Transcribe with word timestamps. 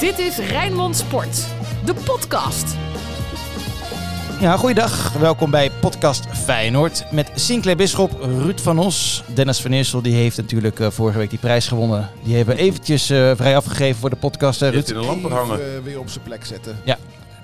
Dit 0.00 0.18
is 0.18 0.38
Rijnmond 0.38 0.96
Sport, 0.96 1.46
de 1.84 1.94
podcast. 1.94 2.76
Ja, 4.40 4.56
goeiedag. 4.56 5.12
Welkom 5.12 5.50
bij 5.50 5.70
podcast 5.80 6.26
Feyenoord 6.32 7.04
met 7.12 7.30
Sinclair 7.34 7.76
Bisschop, 7.76 8.22
Ruud 8.22 8.60
van 8.60 8.78
Os. 8.78 9.22
Dennis 9.34 9.60
van 9.60 9.72
Eersel 9.72 10.02
die 10.02 10.14
heeft 10.14 10.36
natuurlijk 10.36 10.78
uh, 10.78 10.90
vorige 10.90 11.18
week 11.18 11.30
die 11.30 11.38
prijs 11.38 11.68
gewonnen. 11.68 12.10
Die 12.22 12.36
hebben 12.36 12.56
we 12.56 12.60
eventjes 12.60 13.10
uh, 13.10 13.32
vrij 13.36 13.56
afgegeven 13.56 14.00
voor 14.00 14.10
de 14.10 14.16
podcast. 14.16 14.62
Uh, 14.62 14.68
Ruud. 14.68 14.88
in 14.88 14.94
de 14.94 15.00
lampen 15.00 15.32
hangen. 15.32 15.60
Even, 15.60 15.82
weer 15.82 15.98
op 15.98 16.08
zijn 16.08 16.24
plek 16.24 16.44
zetten. 16.44 16.76
Ja, 16.84 16.98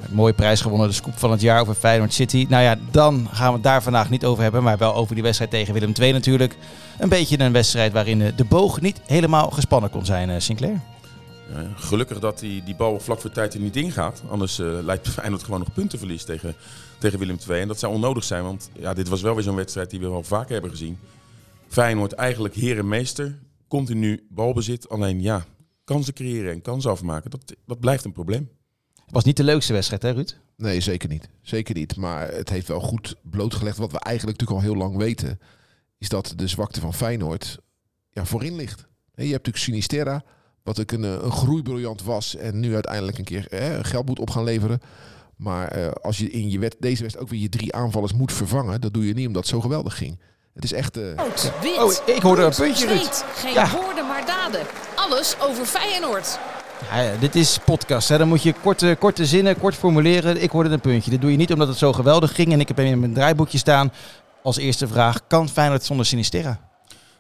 een 0.08 0.14
mooie 0.14 0.32
prijs 0.32 0.60
gewonnen. 0.60 0.88
De 0.88 0.94
scoop 0.94 1.18
van 1.18 1.30
het 1.30 1.40
jaar 1.40 1.60
over 1.60 1.74
Feyenoord 1.74 2.12
City. 2.12 2.46
Nou 2.48 2.62
ja, 2.62 2.76
dan 2.90 3.28
gaan 3.32 3.48
we 3.48 3.54
het 3.54 3.62
daar 3.62 3.82
vandaag 3.82 4.10
niet 4.10 4.24
over 4.24 4.42
hebben. 4.42 4.62
Maar 4.62 4.78
wel 4.78 4.94
over 4.94 5.14
die 5.14 5.24
wedstrijd 5.24 5.50
tegen 5.50 5.74
Willem 5.74 5.92
II 6.00 6.12
natuurlijk. 6.12 6.56
Een 6.98 7.08
beetje 7.08 7.38
een 7.38 7.52
wedstrijd 7.52 7.92
waarin 7.92 8.32
de 8.36 8.44
boog 8.44 8.80
niet 8.80 9.00
helemaal 9.06 9.50
gespannen 9.50 9.90
kon 9.90 10.04
zijn, 10.04 10.42
Sinclair. 10.42 10.80
Uh, 11.50 11.58
gelukkig 11.76 12.18
dat 12.18 12.38
die, 12.38 12.62
die 12.64 12.74
bal 12.74 13.00
vlak 13.00 13.20
voor 13.20 13.30
tijd 13.30 13.54
er 13.54 13.60
niet 13.60 13.76
ingaat. 13.76 14.22
Anders 14.28 14.58
uh, 14.58 14.78
lijkt 14.82 15.08
Feyenoord 15.08 15.42
gewoon 15.42 15.60
nog 15.60 15.72
puntenverlies 15.72 16.24
tegen, 16.24 16.54
tegen 16.98 17.18
Willem 17.18 17.38
II. 17.48 17.60
En 17.60 17.68
dat 17.68 17.78
zou 17.78 17.94
onnodig 17.94 18.24
zijn, 18.24 18.42
want 18.42 18.70
ja, 18.72 18.94
dit 18.94 19.08
was 19.08 19.22
wel 19.22 19.34
weer 19.34 19.44
zo'n 19.44 19.54
wedstrijd 19.54 19.90
die 19.90 20.00
we 20.00 20.08
wel 20.08 20.22
vaker 20.22 20.52
hebben 20.52 20.70
gezien. 20.70 20.98
Feyenoord 21.68 22.12
eigenlijk 22.12 22.54
heer 22.54 22.78
en 22.78 22.88
meester, 22.88 23.38
continu 23.68 24.26
balbezit. 24.30 24.88
Alleen 24.88 25.20
ja, 25.20 25.44
kansen 25.84 26.14
creëren 26.14 26.52
en 26.52 26.62
kansen 26.62 26.90
afmaken, 26.90 27.30
dat, 27.30 27.54
dat 27.66 27.80
blijft 27.80 28.04
een 28.04 28.12
probleem. 28.12 28.50
Het 28.94 29.14
was 29.14 29.24
niet 29.24 29.36
de 29.36 29.44
leukste 29.44 29.72
wedstrijd, 29.72 30.02
hè 30.02 30.10
Ruud? 30.10 30.36
Nee, 30.56 30.80
zeker 30.80 31.08
niet. 31.08 31.28
Zeker 31.42 31.74
niet. 31.74 31.96
Maar 31.96 32.32
het 32.32 32.48
heeft 32.48 32.68
wel 32.68 32.80
goed 32.80 33.16
blootgelegd 33.22 33.76
wat 33.76 33.92
we 33.92 33.98
eigenlijk 33.98 34.38
natuurlijk 34.38 34.66
al 34.66 34.72
heel 34.72 34.82
lang 34.82 34.96
weten. 34.96 35.40
Is 35.98 36.08
dat 36.08 36.32
de 36.36 36.46
zwakte 36.46 36.80
van 36.80 36.94
Feyenoord 36.94 37.58
ja, 38.10 38.24
voorin 38.24 38.56
ligt. 38.56 38.78
Je 39.14 39.22
hebt 39.22 39.30
natuurlijk 39.30 39.64
Sinisterra 39.64 40.24
wat 40.66 40.78
ik 40.78 40.92
een, 40.92 41.04
eh, 41.04 41.10
een 41.10 41.32
groeibriljant 41.32 42.02
was 42.02 42.36
en 42.36 42.60
nu 42.60 42.74
uiteindelijk 42.74 43.18
een 43.18 43.24
keer 43.24 43.46
eh, 43.50 43.78
geld 43.82 44.06
moet 44.06 44.18
op 44.18 44.30
gaan 44.30 44.44
leveren. 44.44 44.80
Maar 45.36 45.68
eh, 45.68 45.90
als 46.02 46.18
je 46.18 46.30
in 46.30 46.50
je 46.50 46.58
wet, 46.58 46.76
deze 46.78 47.00
wedstrijd 47.00 47.26
ook 47.26 47.32
weer 47.32 47.40
je 47.40 47.48
drie 47.48 47.74
aanvallers 47.74 48.12
moet 48.12 48.32
vervangen, 48.32 48.80
dat 48.80 48.94
doe 48.94 49.06
je 49.06 49.14
niet 49.14 49.26
omdat 49.26 49.42
het 49.42 49.50
zo 49.52 49.60
geweldig 49.60 49.96
ging. 49.96 50.18
Het 50.54 50.64
is 50.64 50.72
echt... 50.72 50.96
Uh, 50.96 51.04
wit, 51.62 51.78
oh, 51.78 51.92
ik 52.16 52.22
hoorde 52.22 52.42
een 52.42 52.54
puntje, 52.54 52.86
Ruud. 52.86 53.24
Geen 53.34 53.52
ja. 53.52 53.70
woorden, 53.70 54.06
maar 54.06 54.26
daden. 54.26 54.60
Alles 54.94 55.36
over 55.40 55.66
Feyenoord. 55.66 56.38
Ja, 56.90 57.16
dit 57.20 57.34
is 57.34 57.58
podcast. 57.64 58.08
Hè. 58.08 58.18
Dan 58.18 58.28
moet 58.28 58.42
je 58.42 58.54
korte, 58.62 58.96
korte 58.98 59.26
zinnen, 59.26 59.58
kort 59.58 59.74
formuleren. 59.74 60.42
Ik 60.42 60.50
hoorde 60.50 60.70
een 60.70 60.80
puntje. 60.80 61.10
Dit 61.10 61.20
doe 61.20 61.30
je 61.30 61.36
niet 61.36 61.52
omdat 61.52 61.68
het 61.68 61.76
zo 61.76 61.92
geweldig 61.92 62.34
ging. 62.34 62.52
En 62.52 62.60
ik 62.60 62.68
heb 62.68 62.76
hem 62.76 62.86
in 62.86 63.00
mijn 63.00 63.14
draaiboekje 63.14 63.58
staan. 63.58 63.92
Als 64.42 64.56
eerste 64.56 64.88
vraag, 64.88 65.26
kan 65.26 65.48
Feyenoord 65.48 65.84
zonder 65.84 66.06
Sinisterra? 66.06 66.60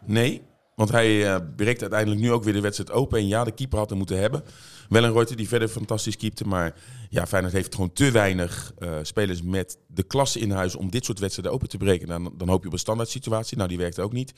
Nee, 0.04 0.42
want 0.76 0.90
hij 0.90 1.24
uh, 1.24 1.36
breekt 1.56 1.80
uiteindelijk 1.80 2.20
nu 2.20 2.32
ook 2.32 2.44
weer 2.44 2.52
de 2.52 2.60
wedstrijd 2.60 2.90
open. 2.90 3.18
En 3.18 3.26
ja, 3.26 3.44
de 3.44 3.52
keeper 3.52 3.78
had 3.78 3.88
hem 3.88 3.98
moeten 3.98 4.18
hebben. 4.18 4.42
Wel 4.88 5.04
een 5.04 5.12
Reuter 5.12 5.36
die 5.36 5.48
verder 5.48 5.68
fantastisch 5.68 6.16
keepte. 6.16 6.46
Maar 6.46 6.74
ja, 7.10 7.26
Feyenoord 7.26 7.54
heeft 7.54 7.74
gewoon 7.74 7.92
te 7.92 8.10
weinig 8.10 8.72
uh, 8.78 8.98
spelers 9.02 9.42
met 9.42 9.78
de 9.86 10.02
klasse 10.02 10.38
in 10.38 10.50
huis 10.50 10.76
om 10.76 10.90
dit 10.90 11.04
soort 11.04 11.18
wedstrijden 11.18 11.54
open 11.54 11.68
te 11.68 11.76
breken. 11.76 12.08
Dan, 12.08 12.34
dan 12.36 12.48
hoop 12.48 12.60
je 12.60 12.66
op 12.66 12.72
een 12.72 12.78
standaard 12.78 13.08
situatie. 13.08 13.56
Nou, 13.56 13.68
die 13.68 13.78
werkt 13.78 13.98
ook 13.98 14.12
niet. 14.12 14.32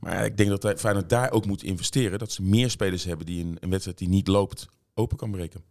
Maar 0.00 0.24
ik 0.24 0.36
denk 0.36 0.60
dat 0.60 0.80
Feyenoord 0.80 1.08
daar 1.08 1.32
ook 1.32 1.46
moet 1.46 1.62
investeren. 1.62 2.18
Dat 2.18 2.32
ze 2.32 2.42
meer 2.42 2.70
spelers 2.70 3.04
hebben 3.04 3.26
die 3.26 3.44
een, 3.44 3.56
een 3.60 3.70
wedstrijd 3.70 3.98
die 3.98 4.08
niet 4.08 4.28
loopt 4.28 4.68
open 4.94 5.16
kan 5.16 5.30
breken. 5.30 5.62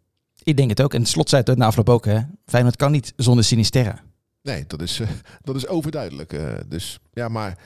Ik 0.44 0.58
denk 0.58 0.70
het 0.70 0.82
ook. 0.82 0.94
En 0.94 1.06
slot 1.06 1.30
zei 1.30 1.44
het 1.46 1.58
na 1.58 1.66
afloop 1.66 1.90
ook. 1.90 2.06
Hè? 2.06 2.20
Feyenoord 2.46 2.76
kan 2.76 2.92
niet 2.92 3.14
zonder 3.16 3.44
Sinisterra. 3.44 4.04
Nee, 4.42 4.64
dat 4.68 4.82
is, 4.82 5.00
uh, 5.00 5.10
dat 5.44 5.56
is 5.56 5.68
overduidelijk. 5.68 6.40
dus 6.70 7.00
ja, 7.14 7.28
maar... 7.28 7.58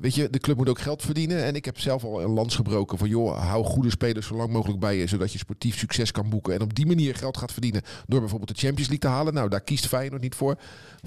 Weet 0.00 0.14
je, 0.14 0.30
de 0.30 0.38
club 0.38 0.56
moet 0.56 0.68
ook 0.68 0.78
geld 0.78 1.02
verdienen. 1.02 1.44
En 1.44 1.54
ik 1.54 1.64
heb 1.64 1.80
zelf 1.80 2.04
al 2.04 2.22
een 2.22 2.30
lans 2.30 2.54
gebroken 2.54 2.98
van... 2.98 3.08
joh, 3.08 3.48
hou 3.48 3.64
goede 3.64 3.90
spelers 3.90 4.26
zo 4.26 4.36
lang 4.36 4.50
mogelijk 4.50 4.80
bij 4.80 4.96
je... 4.96 5.06
zodat 5.06 5.32
je 5.32 5.38
sportief 5.38 5.78
succes 5.78 6.10
kan 6.10 6.28
boeken. 6.28 6.54
En 6.54 6.62
op 6.62 6.74
die 6.74 6.86
manier 6.86 7.14
geld 7.14 7.36
gaat 7.36 7.52
verdienen... 7.52 7.82
door 8.06 8.20
bijvoorbeeld 8.20 8.50
de 8.50 8.66
Champions 8.66 8.88
League 8.88 9.10
te 9.10 9.16
halen. 9.16 9.34
Nou, 9.34 9.48
daar 9.48 9.60
kiest 9.60 9.86
Feyenoord 9.86 10.22
niet 10.22 10.34
voor. 10.34 10.56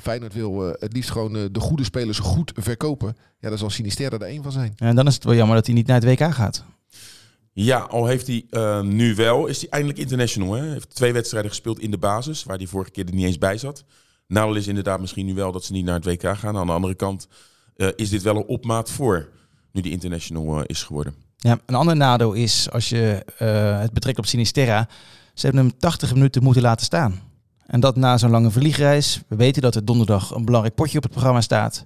Feyenoord 0.01 0.33
wil 0.33 0.67
uh, 0.67 0.73
het 0.79 0.93
liefst 0.93 1.11
gewoon 1.11 1.35
uh, 1.35 1.43
de 1.51 1.59
goede 1.59 1.83
spelers 1.83 2.19
goed 2.19 2.51
verkopen. 2.55 3.17
Ja, 3.39 3.49
daar 3.49 3.57
zal 3.57 3.69
Sinisterra 3.69 4.17
er 4.17 4.27
één 4.27 4.43
van 4.43 4.51
zijn. 4.51 4.73
En 4.77 4.95
dan 4.95 5.07
is 5.07 5.13
het 5.13 5.23
wel 5.23 5.35
jammer 5.35 5.55
dat 5.55 5.65
hij 5.65 5.75
niet 5.75 5.87
naar 5.87 6.01
het 6.01 6.19
WK 6.19 6.33
gaat. 6.33 6.63
Ja, 7.51 7.79
al 7.79 8.05
heeft 8.05 8.27
hij 8.27 8.45
uh, 8.49 8.81
nu 8.81 9.15
wel, 9.15 9.47
is 9.47 9.59
hij 9.59 9.69
eindelijk 9.69 9.99
international. 9.99 10.53
Hij 10.53 10.67
heeft 10.67 10.95
twee 10.95 11.13
wedstrijden 11.13 11.51
gespeeld 11.51 11.79
in 11.79 11.91
de 11.91 11.97
basis... 11.97 12.43
waar 12.43 12.57
hij 12.57 12.67
vorige 12.67 12.91
keer 12.91 13.05
er 13.05 13.13
niet 13.13 13.25
eens 13.25 13.37
bij 13.37 13.57
zat. 13.57 13.83
Nou 14.27 14.57
is 14.57 14.67
inderdaad 14.67 14.99
misschien 14.99 15.25
nu 15.25 15.33
wel 15.33 15.51
dat 15.51 15.63
ze 15.63 15.71
niet 15.71 15.85
naar 15.85 15.95
het 15.95 16.05
WK 16.05 16.37
gaan. 16.37 16.57
Aan 16.57 16.67
de 16.67 16.73
andere 16.73 16.95
kant 16.95 17.27
is 17.95 18.09
dit 18.09 18.21
wel 18.21 18.35
een 18.35 18.45
opmaat 18.45 18.91
voor 18.91 19.29
nu 19.71 19.81
die 19.81 19.91
international 19.91 20.57
uh, 20.57 20.63
is 20.65 20.83
geworden. 20.83 21.15
Ja, 21.37 21.59
een 21.65 21.75
ander 21.75 21.95
nadeel 21.95 22.33
is 22.33 22.71
als 22.71 22.89
je 22.89 23.25
uh, 23.41 23.79
het 23.79 23.93
betrekt 23.93 24.17
op 24.17 24.25
Sinisterra, 24.25 24.87
ze 25.33 25.45
hebben 25.45 25.65
hem 25.65 25.77
80 25.77 26.13
minuten 26.13 26.43
moeten 26.43 26.61
laten 26.61 26.85
staan. 26.85 27.21
En 27.65 27.79
dat 27.79 27.95
na 27.95 28.17
zo'n 28.17 28.29
lange 28.29 28.51
vliegreis. 28.51 29.21
We 29.27 29.35
weten 29.35 29.61
dat 29.61 29.75
er 29.75 29.85
donderdag 29.85 30.31
een 30.31 30.45
belangrijk 30.45 30.75
potje 30.75 30.97
op 30.97 31.03
het 31.03 31.11
programma 31.11 31.41
staat. 31.41 31.85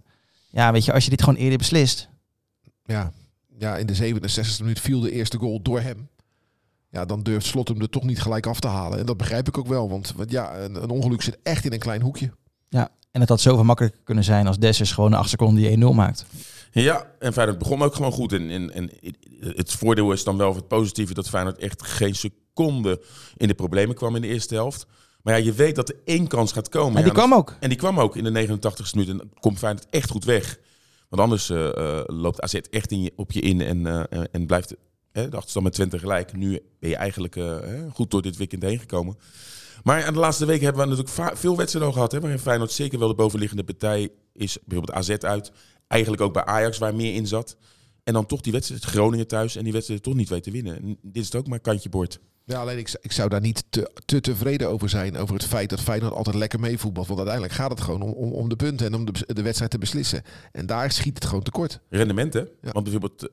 Ja, 0.49 0.71
weet 0.71 0.85
je, 0.85 0.93
als 0.93 1.03
je 1.03 1.09
dit 1.09 1.23
gewoon 1.23 1.39
eerder 1.39 1.57
beslist. 1.57 2.09
Ja, 2.85 3.11
ja 3.57 3.77
in 3.77 3.85
de 3.85 3.95
67e 3.95 4.59
minuut 4.59 4.79
viel 4.79 4.99
de 4.99 5.11
eerste 5.11 5.37
goal 5.37 5.61
door 5.61 5.81
hem. 5.81 6.09
Ja, 6.89 7.05
dan 7.05 7.23
durft 7.23 7.45
Slot 7.45 7.67
hem 7.67 7.81
er 7.81 7.89
toch 7.89 8.03
niet 8.03 8.21
gelijk 8.21 8.47
af 8.47 8.59
te 8.59 8.67
halen. 8.67 8.99
En 8.99 9.05
dat 9.05 9.17
begrijp 9.17 9.47
ik 9.47 9.57
ook 9.57 9.67
wel, 9.67 9.89
want, 9.89 10.13
want 10.15 10.31
ja, 10.31 10.57
een, 10.57 10.83
een 10.83 10.89
ongeluk 10.89 11.21
zit 11.21 11.37
echt 11.43 11.65
in 11.65 11.73
een 11.73 11.79
klein 11.79 12.01
hoekje. 12.01 12.31
Ja, 12.69 12.89
en 13.13 13.19
het 13.19 13.29
had 13.29 13.41
zoveel 13.41 13.63
makkelijker 13.63 14.01
kunnen 14.03 14.23
zijn 14.23 14.47
als 14.47 14.57
Dessers 14.57 14.91
gewoon 14.91 15.11
een 15.11 15.19
8 15.19 15.29
seconden 15.29 15.63
die 15.63 15.91
1-0 15.91 15.95
maakt. 15.95 16.25
Ja, 16.71 17.07
en 17.19 17.33
Feyenoord 17.33 17.57
begon 17.57 17.81
ook 17.81 17.95
gewoon 17.95 18.11
goed. 18.11 18.33
En, 18.33 18.49
en, 18.49 18.73
en 18.73 18.91
het 19.39 19.71
voordeel 19.71 20.11
is 20.11 20.23
dan 20.23 20.37
wel 20.37 20.55
het 20.55 20.67
positieve 20.67 21.13
dat 21.13 21.29
Feyenoord 21.29 21.57
echt 21.57 21.83
geen 21.83 22.15
seconde 22.15 23.01
in 23.37 23.47
de 23.47 23.53
problemen 23.53 23.95
kwam 23.95 24.15
in 24.15 24.21
de 24.21 24.27
eerste 24.27 24.55
helft. 24.55 24.85
Maar 25.21 25.37
ja, 25.37 25.45
je 25.45 25.53
weet 25.53 25.75
dat 25.75 25.89
er 25.89 25.95
één 26.05 26.27
kans 26.27 26.51
gaat 26.51 26.69
komen. 26.69 26.97
En 26.97 27.03
die 27.03 27.11
kwam 27.11 27.33
ook. 27.33 27.55
En 27.59 27.69
die 27.69 27.77
kwam 27.77 27.99
ook 27.99 28.15
in 28.15 28.23
de 28.23 28.47
89ste 28.47 28.93
minuut. 28.93 29.09
En 29.09 29.17
dan 29.17 29.29
komt 29.39 29.57
Feyenoord 29.57 29.87
echt 29.89 30.09
goed 30.09 30.25
weg. 30.25 30.59
Want 31.09 31.21
anders 31.21 31.49
uh, 31.49 31.57
uh, 31.59 32.01
loopt 32.05 32.41
AZ 32.41 32.53
echt 32.53 32.91
in 32.91 33.01
je, 33.01 33.13
op 33.15 33.31
je 33.31 33.41
in 33.41 33.61
en, 33.61 33.79
uh, 33.79 34.23
en 34.31 34.45
blijft 34.45 34.75
hè, 35.11 35.29
de 35.29 35.35
achterstand 35.35 35.65
met 35.65 35.73
20 35.73 35.99
gelijk. 35.99 36.33
Nu 36.35 36.61
ben 36.79 36.89
je 36.89 36.95
eigenlijk 36.95 37.37
goed 37.93 38.11
door 38.11 38.21
dit 38.21 38.37
weekend 38.37 38.63
heen 38.63 38.79
gekomen. 38.79 39.17
Maar 39.83 40.13
de 40.13 40.19
laatste 40.19 40.45
weken 40.45 40.63
hebben 40.63 40.83
we 40.83 40.95
natuurlijk 40.95 41.37
veel 41.37 41.57
wedstrijden 41.57 41.93
gehad. 41.93 42.11
Hè, 42.11 42.19
waarin 42.19 42.39
Feyenoord 42.39 42.71
zeker 42.71 42.99
wel 42.99 43.07
de 43.07 43.15
bovenliggende 43.15 43.63
partij 43.63 44.09
is. 44.33 44.57
Bijvoorbeeld 44.65 44.97
AZ 44.97 45.09
uit. 45.09 45.51
Eigenlijk 45.87 46.21
ook 46.21 46.33
bij 46.33 46.45
Ajax 46.45 46.77
waar 46.77 46.95
meer 46.95 47.13
in 47.15 47.27
zat. 47.27 47.57
En 48.03 48.13
dan 48.13 48.25
toch 48.25 48.41
die 48.41 48.51
wedstrijd 48.51 48.83
Groningen 48.83 49.27
thuis. 49.27 49.55
En 49.55 49.63
die 49.63 49.73
wedstrijd 49.73 50.03
toch 50.03 50.13
niet 50.13 50.29
weten 50.29 50.51
winnen. 50.51 50.97
dit 51.01 51.23
is 51.23 51.35
ook 51.35 51.47
maar 51.47 51.59
kantje 51.59 51.89
bord. 51.89 52.19
Ja, 52.45 52.59
alleen 52.59 52.77
ik, 52.77 52.95
ik 53.01 53.11
zou 53.11 53.29
daar 53.29 53.41
niet 53.41 53.63
te, 53.69 53.91
te, 54.05 54.21
tevreden 54.21 54.69
over 54.69 54.89
zijn. 54.89 55.17
Over 55.17 55.35
het 55.35 55.45
feit 55.45 55.69
dat 55.69 55.81
Feyenoord 55.81 56.13
altijd 56.13 56.35
lekker 56.35 56.59
meevoetbalt. 56.59 57.07
Want 57.07 57.19
uiteindelijk 57.19 57.59
gaat 57.59 57.69
het 57.69 57.81
gewoon 57.81 58.01
om, 58.01 58.11
om, 58.11 58.31
om 58.31 58.49
de 58.49 58.55
punten 58.55 58.87
en 58.87 58.93
om 58.93 59.05
de, 59.05 59.33
de 59.33 59.41
wedstrijd 59.41 59.71
te 59.71 59.77
beslissen. 59.77 60.23
En 60.51 60.65
daar 60.65 60.91
schiet 60.91 61.15
het 61.15 61.25
gewoon 61.25 61.43
tekort. 61.43 61.79
Rendement, 61.89 62.33
hè? 62.33 62.39
Ja. 62.39 62.71
Want 62.71 62.83
bijvoorbeeld, 62.83 63.27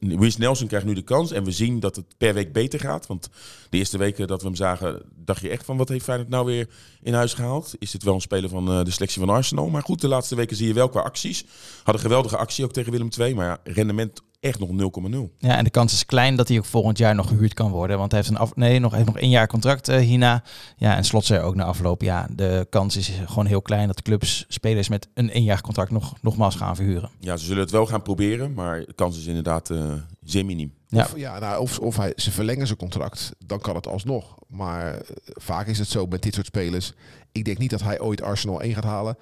uh, 0.00 0.36
Nelson 0.38 0.66
krijgt 0.66 0.86
nu 0.86 0.94
de 0.94 1.02
kans. 1.02 1.32
En 1.32 1.44
we 1.44 1.50
zien 1.50 1.80
dat 1.80 1.96
het 1.96 2.04
per 2.18 2.34
week 2.34 2.52
beter 2.52 2.80
gaat. 2.80 3.06
Want 3.06 3.28
de 3.70 3.78
eerste 3.78 3.98
weken 3.98 4.26
dat 4.26 4.40
we 4.40 4.46
hem 4.46 4.56
zagen, 4.56 5.02
dacht 5.14 5.40
je 5.40 5.48
echt 5.48 5.64
van... 5.64 5.76
wat 5.76 5.88
heeft 5.88 6.04
Feyenoord 6.04 6.30
nou 6.30 6.46
weer 6.46 6.68
in 7.02 7.14
huis 7.14 7.34
gehaald? 7.34 7.74
Is 7.78 7.90
dit 7.90 8.02
wel 8.02 8.14
een 8.14 8.20
speler 8.20 8.48
van 8.48 8.78
uh, 8.78 8.84
de 8.84 8.90
selectie 8.90 9.20
van 9.20 9.30
Arsenal? 9.30 9.68
Maar 9.68 9.82
goed, 9.82 10.00
de 10.00 10.08
laatste 10.08 10.34
weken 10.34 10.56
zie 10.56 10.66
je 10.66 10.74
wel 10.74 10.88
qua 10.88 11.00
acties. 11.00 11.44
Had 11.82 11.94
een 11.94 12.00
geweldige 12.00 12.36
actie 12.36 12.64
ook 12.64 12.72
tegen 12.72 12.92
Willem 12.92 13.08
II. 13.18 13.34
Maar 13.34 13.46
ja, 13.46 13.72
rendement 13.72 14.22
echt 14.40 14.58
nog 14.58 14.68
0,0. 14.68 15.36
Ja, 15.38 15.56
en 15.56 15.64
de 15.64 15.70
kans 15.70 15.92
is 15.92 16.06
klein 16.06 16.36
dat 16.36 16.48
hij 16.48 16.58
ook 16.58 16.64
volgend 16.64 16.98
jaar 16.98 17.14
nog 17.14 17.28
gehuurd 17.28 17.54
kan 17.54 17.70
worden. 17.70 17.98
Want 17.98 18.10
hij 18.10 18.20
heeft 18.20 18.32
een 18.32 18.40
af, 18.40 18.56
nee, 18.56 18.78
nog, 18.78 18.92
heeft 18.92 19.06
nog 19.06 19.18
één 19.18 19.30
jaar 19.30 19.46
contract 19.46 19.88
uh, 19.88 19.96
hierna. 19.96 20.42
Ja, 20.76 20.96
en 20.96 21.04
slot 21.04 21.24
zei 21.24 21.40
ook 21.40 21.54
na 21.54 21.64
afloop. 21.64 22.02
Ja, 22.02 22.28
de 22.30 22.66
kans 22.70 22.96
is 22.96 23.12
gewoon 23.26 23.46
heel 23.46 23.62
klein 23.62 23.86
dat 23.86 23.96
de 23.96 24.02
clubs 24.02 24.44
spelers 24.48 24.88
met 24.88 25.08
een 25.14 25.30
één 25.30 25.60
contract 25.60 25.90
nog, 25.90 26.14
nogmaals 26.20 26.54
gaan 26.54 26.76
verhuren. 26.76 27.10
Ja, 27.20 27.36
ze 27.36 27.44
zullen 27.44 27.62
het 27.62 27.70
wel 27.70 27.86
gaan 27.86 28.02
proberen, 28.02 28.52
maar 28.52 28.80
de 28.80 28.94
kans 28.94 29.18
is 29.18 29.26
inderdaad 29.26 29.70
uh, 29.70 29.92
zeer 30.22 30.44
minim. 30.44 30.74
Ja, 30.86 31.04
of, 31.04 31.16
ja 31.16 31.38
nou, 31.38 31.60
of, 31.60 31.78
of 31.78 31.96
hij, 31.96 32.12
ze 32.16 32.30
verlengen 32.30 32.66
zijn 32.66 32.78
contract, 32.78 33.32
dan 33.46 33.60
kan 33.60 33.74
het 33.74 33.86
alsnog. 33.86 34.34
Maar 34.48 34.94
uh, 34.94 35.00
vaak 35.34 35.66
is 35.66 35.78
het 35.78 35.88
zo 35.88 36.06
met 36.06 36.22
dit 36.22 36.34
soort 36.34 36.46
spelers. 36.46 36.92
Ik 37.32 37.44
denk 37.44 37.58
niet 37.58 37.70
dat 37.70 37.82
hij 37.82 38.00
ooit 38.00 38.22
Arsenal 38.22 38.60
1 38.60 38.74
gaat 38.74 38.84
halen 38.84 39.16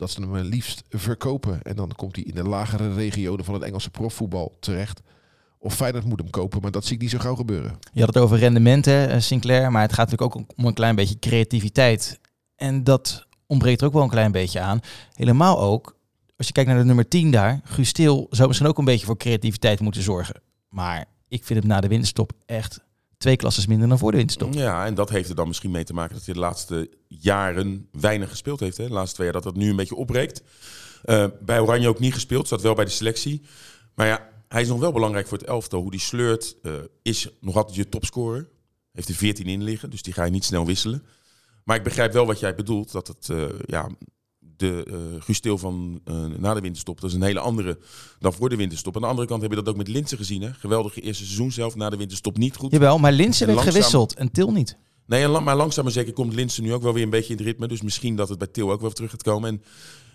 dat 0.00 0.10
ze 0.10 0.20
hem 0.20 0.36
liefst 0.36 0.82
verkopen. 0.88 1.62
En 1.62 1.76
dan 1.76 1.92
komt 1.96 2.16
hij 2.16 2.24
in 2.24 2.34
de 2.34 2.42
lagere 2.42 2.92
regionen 2.92 3.44
van 3.44 3.54
het 3.54 3.62
Engelse 3.62 3.90
profvoetbal 3.90 4.56
terecht. 4.60 5.00
Of 5.58 5.74
Feyenoord 5.74 6.04
moet 6.04 6.18
hem 6.20 6.30
kopen, 6.30 6.62
maar 6.62 6.70
dat 6.70 6.84
zie 6.84 6.94
ik 6.94 7.00
niet 7.02 7.10
zo 7.10 7.18
gauw 7.18 7.34
gebeuren. 7.34 7.78
Je 7.92 8.00
had 8.00 8.14
het 8.14 8.22
over 8.22 8.38
rendementen, 8.38 9.10
eh, 9.10 9.20
Sinclair, 9.20 9.72
maar 9.72 9.82
het 9.82 9.92
gaat 9.92 10.10
natuurlijk 10.10 10.36
ook 10.36 10.44
om 10.56 10.64
een 10.64 10.74
klein 10.74 10.94
beetje 10.94 11.18
creativiteit. 11.18 12.20
En 12.56 12.84
dat 12.84 13.26
ontbreekt 13.46 13.80
er 13.80 13.86
ook 13.86 13.92
wel 13.92 14.02
een 14.02 14.08
klein 14.08 14.32
beetje 14.32 14.60
aan. 14.60 14.80
Helemaal 15.12 15.60
ook, 15.60 15.96
als 16.36 16.46
je 16.46 16.52
kijkt 16.52 16.70
naar 16.70 16.78
de 16.78 16.84
nummer 16.84 17.08
10 17.08 17.30
daar, 17.30 17.60
Guus 17.64 17.88
Stil 17.88 18.26
zou 18.30 18.48
misschien 18.48 18.68
ook 18.68 18.78
een 18.78 18.84
beetje 18.84 19.06
voor 19.06 19.16
creativiteit 19.16 19.80
moeten 19.80 20.02
zorgen. 20.02 20.42
Maar 20.68 21.04
ik 21.28 21.44
vind 21.44 21.58
hem 21.58 21.68
na 21.68 21.80
de 21.80 21.88
winststop 21.88 22.32
echt 22.46 22.80
twee 23.20 23.36
klasses 23.36 23.66
minder 23.66 23.88
dan 23.88 23.98
voor 23.98 24.10
de 24.10 24.16
winterstop. 24.16 24.54
Ja, 24.54 24.86
en 24.86 24.94
dat 24.94 25.10
heeft 25.10 25.28
er 25.28 25.34
dan 25.34 25.48
misschien 25.48 25.70
mee 25.70 25.84
te 25.84 25.92
maken 25.92 26.14
dat 26.14 26.24
hij 26.24 26.34
de 26.34 26.40
laatste 26.40 26.90
jaren 27.08 27.88
weinig 27.92 28.30
gespeeld 28.30 28.60
heeft. 28.60 28.76
Hè? 28.76 28.86
De 28.86 28.92
laatste 28.92 29.14
twee 29.14 29.26
jaar 29.26 29.42
dat 29.42 29.52
dat 29.52 29.62
nu 29.62 29.70
een 29.70 29.76
beetje 29.76 29.94
opbreekt. 29.94 30.42
Uh, 31.04 31.26
bij 31.40 31.60
Oranje 31.60 31.88
ook 31.88 31.98
niet 31.98 32.14
gespeeld, 32.14 32.48
zat 32.48 32.62
wel 32.62 32.74
bij 32.74 32.84
de 32.84 32.90
selectie. 32.90 33.42
Maar 33.94 34.06
ja, 34.06 34.28
hij 34.48 34.62
is 34.62 34.68
nog 34.68 34.80
wel 34.80 34.92
belangrijk 34.92 35.26
voor 35.26 35.38
het 35.38 35.46
elftal. 35.46 35.80
Hoe 35.80 35.90
die 35.90 36.00
sleurt, 36.00 36.56
uh, 36.62 36.72
is 37.02 37.28
nog 37.40 37.56
altijd 37.56 37.76
je 37.76 37.88
topscorer. 37.88 38.48
Heeft 38.92 39.08
er 39.08 39.14
14 39.14 39.46
in 39.46 39.62
liggen, 39.62 39.90
dus 39.90 40.02
die 40.02 40.12
ga 40.12 40.24
je 40.24 40.30
niet 40.30 40.44
snel 40.44 40.66
wisselen. 40.66 41.02
Maar 41.64 41.76
ik 41.76 41.82
begrijp 41.82 42.12
wel 42.12 42.26
wat 42.26 42.40
jij 42.40 42.54
bedoelt. 42.54 42.92
Dat 42.92 43.06
het, 43.06 43.28
eh, 43.28 43.44
ja, 43.64 43.88
de 44.60 44.86
uh, 44.88 45.22
Gusteel 45.22 45.58
van 45.58 46.00
uh, 46.04 46.24
na 46.38 46.54
de 46.54 46.60
winterstop, 46.60 47.00
dat 47.00 47.10
is 47.10 47.16
een 47.16 47.22
hele 47.22 47.40
andere 47.40 47.78
dan 48.18 48.32
voor 48.32 48.48
de 48.48 48.56
winterstop. 48.56 48.94
Aan 48.94 49.02
de 49.02 49.08
andere 49.08 49.26
kant 49.26 49.42
heb 49.42 49.50
je 49.50 49.56
dat 49.56 49.68
ook 49.68 49.76
met 49.76 49.88
Linsen 49.88 50.18
gezien. 50.18 50.42
Hè? 50.42 50.52
Geweldige 50.52 51.00
eerste 51.00 51.24
seizoen 51.24 51.52
zelf, 51.52 51.74
na 51.74 51.90
de 51.90 51.96
winterstop 51.96 52.36
niet 52.36 52.56
goed. 52.56 52.72
Jawel, 52.72 52.98
maar 52.98 53.12
Linsen 53.12 53.46
werd 53.46 53.58
langzaam- 53.58 53.74
gewisseld 53.74 54.14
en 54.14 54.30
Til 54.30 54.52
niet. 54.52 54.76
Nee, 55.06 55.22
en 55.22 55.30
lang- 55.30 55.44
maar 55.44 55.56
langzaam 55.56 55.84
maar 55.84 55.92
zeker 55.92 56.12
komt 56.12 56.34
Linsen 56.34 56.62
nu 56.62 56.72
ook 56.72 56.82
wel 56.82 56.92
weer 56.92 57.02
een 57.02 57.10
beetje 57.10 57.32
in 57.32 57.36
het 57.38 57.46
ritme. 57.46 57.68
Dus 57.68 57.82
misschien 57.82 58.16
dat 58.16 58.28
het 58.28 58.38
bij 58.38 58.46
Til 58.46 58.72
ook 58.72 58.80
wel 58.80 58.90
terug 58.90 59.10
gaat 59.10 59.22
komen. 59.22 59.48
En 59.50 59.62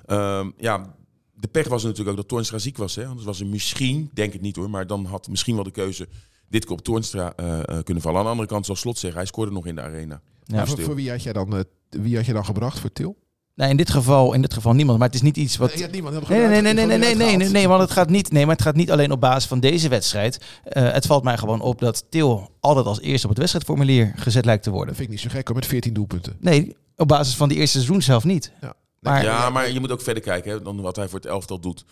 ehm, 0.05 0.51
ja, 0.57 0.95
de 1.33 1.47
pech 1.47 1.67
was 1.67 1.83
natuurlijk 1.83 2.09
ook 2.09 2.15
dat 2.15 2.27
Toornstra 2.27 2.57
ziek 2.57 2.77
was. 2.77 2.95
Hè? 2.95 3.05
Anders 3.05 3.25
was 3.25 3.39
er 3.39 3.47
misschien, 3.47 4.09
denk 4.13 4.33
het 4.33 4.41
niet 4.41 4.55
hoor, 4.55 4.69
maar 4.69 4.87
dan 4.87 5.05
had 5.05 5.27
misschien 5.27 5.55
wel 5.55 5.63
de 5.63 5.71
keuze 5.71 6.07
dit 6.49 6.65
keer 6.65 6.73
op 6.73 6.81
Toornstra 6.81 7.33
eh, 7.35 7.59
eh, 7.59 7.83
kunnen 7.83 8.03
vallen. 8.03 8.17
Aan 8.17 8.25
de 8.25 8.31
andere 8.31 8.47
kant 8.47 8.65
zal 8.65 8.75
Slot 8.75 8.97
zeggen, 8.97 9.19
hij 9.19 9.27
scoorde 9.27 9.51
nog 9.51 9.65
in 9.65 9.75
de 9.75 9.81
arena. 9.81 10.21
Ja. 10.43 10.65
Voor, 10.65 10.81
voor 10.81 10.95
wie 10.95 11.09
had 11.09 11.23
jij 11.23 11.33
dan, 11.33 11.55
eh, 11.55 11.61
wie 11.89 12.15
had 12.15 12.25
je 12.25 12.33
dan 12.33 12.45
gebracht 12.45 12.79
voor 12.79 12.91
Til? 12.91 13.17
Nee, 13.55 13.69
in 13.69 13.77
dit 13.77 13.89
geval, 13.89 14.33
in 14.33 14.41
dit 14.41 14.53
geval 14.53 14.73
niemand. 14.73 14.97
Maar 14.97 15.07
het 15.07 15.15
is 15.15 15.21
niet 15.23 15.37
iets 15.37 15.57
wat. 15.57 15.75
Nee, 15.75 15.87
niemand. 15.87 16.29
Nee, 16.29 16.47
nee, 16.47 16.61
nee, 16.61 16.73
nee, 16.73 16.85
nee, 16.85 16.97
nee, 16.97 17.15
nee, 17.15 17.37
nee, 17.37 17.49
nee, 17.49 17.67
want 17.67 17.81
het 17.81 17.91
gaat 17.91 18.09
niet. 18.09 18.31
Nee, 18.31 18.45
maar 18.45 18.55
het 18.55 18.63
gaat 18.63 18.75
niet 18.75 18.91
alleen 18.91 19.11
op 19.11 19.19
basis 19.19 19.45
van 19.45 19.59
deze 19.59 19.89
wedstrijd. 19.89 20.41
Eh, 20.63 20.91
het 20.91 21.05
valt 21.05 21.23
mij 21.23 21.37
gewoon 21.37 21.61
op 21.61 21.79
dat 21.79 22.05
Til 22.09 22.49
altijd 22.59 22.85
als 22.85 23.01
eerste 23.01 23.23
op 23.23 23.29
het 23.29 23.39
wedstrijdformulier 23.39 24.13
gezet 24.15 24.45
lijkt 24.45 24.63
te 24.63 24.69
worden. 24.69 24.87
Dat 24.87 24.95
vind 24.95 25.07
ik 25.07 25.13
niet 25.13 25.23
zo 25.23 25.37
gek 25.37 25.47
hoor, 25.47 25.55
met 25.55 25.65
14 25.65 25.93
doelpunten. 25.93 26.37
Nee, 26.39 26.75
op 26.95 27.07
basis 27.07 27.35
van 27.35 27.49
die 27.49 27.57
eerste 27.57 27.77
seizoen 27.77 28.01
zelf 28.01 28.23
niet. 28.23 28.51
Ja. 28.61 28.73
Maar 28.99 29.23
ja, 29.23 29.49
maar 29.49 29.71
je 29.71 29.79
moet 29.79 29.91
ook 29.91 30.01
verder 30.01 30.23
kijken 30.23 30.51
hè, 30.51 30.61
dan 30.61 30.81
wat 30.81 30.95
hij 30.95 31.07
voor 31.07 31.19
het 31.19 31.27
elftal 31.27 31.59
doet. 31.59 31.85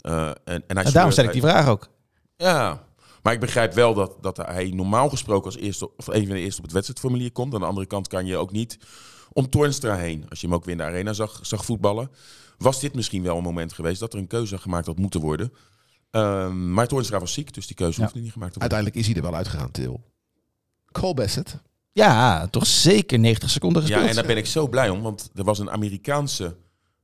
Eh, 0.00 0.26
en, 0.26 0.34
en 0.44 0.76
hij 0.76 0.84
en 0.84 0.92
daarom 0.92 1.12
stel 1.12 1.24
ik 1.24 1.32
die 1.32 1.40
vraag 1.40 1.68
ook. 1.68 1.88
Ja, 2.36 2.82
maar 3.22 3.32
ik 3.32 3.40
begrijp 3.40 3.74
wel 3.74 3.94
dat, 3.94 4.16
dat 4.20 4.36
hij 4.36 4.70
normaal 4.74 5.08
gesproken 5.08 5.44
als 5.44 5.56
eerste 5.56 5.96
of 5.96 6.06
een 6.06 6.26
van 6.26 6.34
de 6.34 6.40
eerste 6.40 6.58
op 6.58 6.64
het 6.64 6.72
wedstrijdformulier 6.72 7.32
komt. 7.32 7.54
Aan 7.54 7.60
de 7.60 7.66
andere 7.66 7.86
kant 7.86 8.08
kan 8.08 8.26
je 8.26 8.36
ook 8.36 8.52
niet 8.52 8.78
om 9.32 9.48
Toornstra 9.50 9.96
heen. 9.96 10.24
Als 10.28 10.40
je 10.40 10.46
hem 10.46 10.54
ook 10.56 10.64
weer 10.64 10.72
in 10.72 10.78
de 10.80 10.84
arena 10.84 11.12
zag, 11.12 11.38
zag 11.42 11.64
voetballen, 11.64 12.10
was 12.58 12.80
dit 12.80 12.94
misschien 12.94 13.22
wel 13.22 13.36
een 13.36 13.42
moment 13.42 13.72
geweest 13.72 14.00
dat 14.00 14.12
er 14.12 14.18
een 14.18 14.26
keuze 14.26 14.58
gemaakt 14.58 14.86
had 14.86 14.98
moeten 14.98 15.20
worden. 15.20 15.52
Ehm, 16.10 16.72
maar 16.72 16.86
Toornstra 16.88 17.18
was 17.20 17.32
ziek, 17.32 17.54
dus 17.54 17.66
die 17.66 17.76
keuze 17.76 17.98
Ja. 17.98 18.04
hoefde 18.04 18.20
niet 18.20 18.32
gemaakt 18.32 18.52
te 18.52 18.58
worden. 18.58 18.76
Uiteindelijk 18.76 18.96
is 18.96 19.06
hij 19.06 19.16
er 19.24 19.30
wel 19.30 19.38
uitgegaan, 19.38 19.70
Til. 19.70 20.00
Cole 20.92 21.14
Bassett. 21.14 21.56
Ja, 21.92 22.46
toch 22.46 22.66
zeker 22.66 23.18
90 23.18 23.50
seconden 23.50 23.82
gespeeld. 23.82 24.02
Ja, 24.02 24.08
en 24.10 24.14
daar 24.14 24.26
ben 24.26 24.36
ik 24.36 24.46
zo 24.46 24.68
blij 24.68 24.88
om, 24.88 25.02
want 25.02 25.30
er 25.34 25.44
was 25.44 25.58
een 25.58 25.70
Amerikaanse 25.70 26.56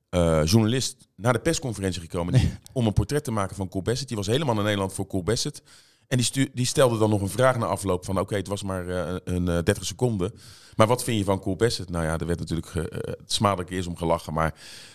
eh, 0.08 0.40
journalist 0.44 1.08
naar 1.16 1.32
de 1.32 1.38
persconferentie 1.38 2.00
gekomen 2.00 2.32
die, 2.32 2.52
om 2.72 2.86
een 2.86 2.92
portret 2.92 3.24
te 3.24 3.30
maken 3.30 3.56
van 3.56 3.68
Cole 3.68 3.84
Bassett. 3.84 4.08
Die 4.08 4.16
was 4.16 4.26
helemaal 4.26 4.54
naar 4.54 4.64
Nederland 4.64 4.92
voor 4.92 5.06
Cole 5.06 5.22
Bassett. 5.22 5.62
En 6.08 6.16
die, 6.16 6.26
stu- 6.26 6.50
die 6.54 6.66
stelde 6.66 6.98
dan 6.98 7.10
nog 7.10 7.20
een 7.20 7.28
vraag 7.28 7.58
na 7.58 7.66
afloop 7.66 8.04
van 8.04 8.20
oké, 8.20 8.36
het 8.36 8.48
was 8.48 8.62
maar 8.62 8.88
eh, 8.88 9.14
een 9.24 9.48
eh, 9.48 9.54
30 9.62 9.84
seconden. 9.84 10.32
Maar 10.76 10.86
wat 10.86 11.04
vind 11.04 11.18
je 11.18 11.24
van 11.24 11.40
Cole 11.40 11.56
Bassett? 11.56 11.90
Nou 11.90 12.04
ja, 12.04 12.18
er 12.18 12.26
werd 12.26 12.38
natuurlijk 12.38 12.74
eh, 12.74 12.82
eh, 12.84 12.88
het 13.02 13.32
smadelijk 13.32 13.70
eerst 13.70 13.88
om 13.88 13.96
gelachen. 13.96 14.32
Maar 14.32 14.54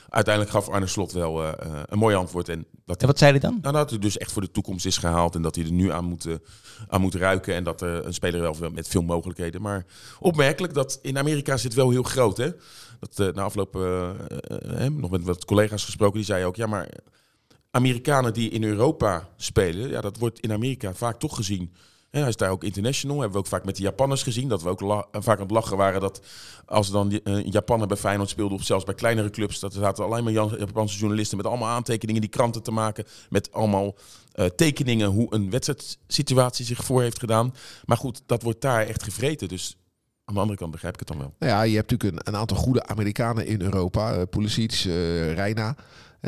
uiteindelijk 0.10 0.54
gaf 0.56 0.70
Arne 0.70 0.88
Slot 0.88 1.12
wel 1.12 1.44
eh, 1.44 1.50
eh, 1.68 1.82
een 1.86 1.98
mooi 1.98 2.16
antwoord. 2.16 2.50
En 2.50 2.66
dat 2.86 3.02
En 3.02 3.08
wat 3.08 3.18
zei 3.18 3.32
hij 3.32 3.40
dan? 3.40 3.58
nou, 3.62 3.74
dat 3.76 3.90
hij 3.90 4.00
dus 4.00 4.18
echt 4.18 4.32
voor 4.32 4.42
de 4.42 4.52
toekomst 4.52 4.86
is 4.86 4.98
gehaald 4.98 5.36
en 5.36 5.42
dat 5.42 5.56
hij 5.56 5.64
er 5.66 5.72
nu 5.72 5.92
aan 5.92 6.06
moet, 6.06 6.26
eh, 6.26 6.34
aan 6.88 7.02
moet 7.02 7.16
ruiken. 7.16 7.54
En 7.56 7.64
dat 7.64 7.82
er 7.82 8.06
een 8.06 8.14
speler 8.14 8.42
wel 8.42 8.70
met 8.72 8.88
veel 8.88 9.02
mogelijkheden. 9.02 9.62
Maar 9.62 9.86
opmerkelijk 10.20 10.74
dat 10.74 11.00
in 11.02 11.18
Amerika 11.18 11.58
zit 11.58 11.74
wel 11.74 11.90
heel 11.90 12.04
groot. 12.04 12.38
Hè? 12.38 12.50
Dat, 13.00 13.20
eh, 13.20 13.34
na 13.36 13.42
afloop 13.44 13.76
eh, 13.76 14.10
eh, 14.10 14.86
eh, 14.86 14.94
nog 14.94 15.10
met 15.12 15.24
wat 15.24 15.46
collega's 15.46 15.86
gesproken, 15.86 16.16
die 16.16 16.26
zeiden 16.26 16.48
ook, 16.48 16.56
ja, 16.56 16.68
maar 16.68 16.90
Amerikanen 17.72 18.34
die 18.34 18.50
in 18.50 18.64
Europa 18.64 19.28
spelen, 19.36 19.90
ja, 19.90 20.02
dat 20.02 20.18
wordt 20.18 20.40
in 20.40 20.52
Amerika 20.52 20.94
vaak 20.94 21.20
toch 21.20 21.36
gezien. 21.36 21.74
Hij 22.10 22.28
is 22.28 22.36
daar 22.36 22.50
ook 22.50 22.64
international. 22.64 23.16
Hebben 23.16 23.34
we 23.34 23.44
ook 23.44 23.48
vaak 23.52 23.66
met 23.66 23.76
de 23.76 23.82
Japanners 23.82 24.24
gezien. 24.24 24.48
Dat 24.50 24.62
we 24.62 24.70
ook 24.70 24.82
la- 24.82 25.06
vaak 25.12 25.36
aan 25.38 25.44
het 25.44 25.52
lachen 25.52 25.78
waren 25.78 26.02
dat 26.02 26.22
als 26.66 26.92
dan 26.92 27.12
eh, 27.12 27.46
Japaner 27.46 27.88
bij 27.88 27.98
Feyenoord 27.98 28.30
speelde, 28.30 28.56
of 28.56 28.64
zelfs 28.64 28.84
bij 28.86 28.94
kleinere 28.94 29.30
clubs, 29.30 29.60
dat 29.60 29.74
er 29.74 29.80
zaten 29.80 30.04
alleen 30.04 30.24
maar 30.24 30.34
Japanse 30.34 30.98
journalisten 30.98 31.38
met 31.38 31.46
allemaal 31.46 31.70
aantekeningen 31.70 32.22
die 32.22 32.30
kranten 32.30 32.64
te 32.64 32.72
maken. 32.72 33.06
Met 33.30 33.52
allemaal 33.52 33.96
eh, 34.32 34.46
tekeningen 34.46 35.08
hoe 35.10 35.28
een 35.34 35.50
wedstrijdsituatie 35.50 36.66
zich 36.66 36.84
voor 36.84 37.02
heeft 37.02 37.20
gedaan. 37.20 37.54
Maar 37.86 37.98
goed, 37.98 38.22
dat 38.26 38.42
wordt 38.44 38.62
daar 38.62 38.88
echt 38.88 39.04
gevreten. 39.04 39.48
Dus 39.48 39.78
aan 40.26 40.34
de 40.34 40.40
andere 40.40 40.58
kant 40.60 40.72
begrijp 40.72 40.94
ik 40.94 41.00
het 41.00 41.10
dan 41.10 41.18
wel. 41.18 41.34
Nou 41.40 41.52
ja, 41.52 41.62
je 41.62 41.76
hebt 41.76 41.92
natuurlijk 41.92 42.28
een, 42.28 42.36
aantal 42.36 42.58
goede 42.58 42.86
Amerikanen 42.86 43.46
in 43.46 43.62
Europa. 43.62 44.14
eh 44.14 44.22
Pulisic, 44.30 44.72
eh 44.72 45.34
Reina. 45.34 45.76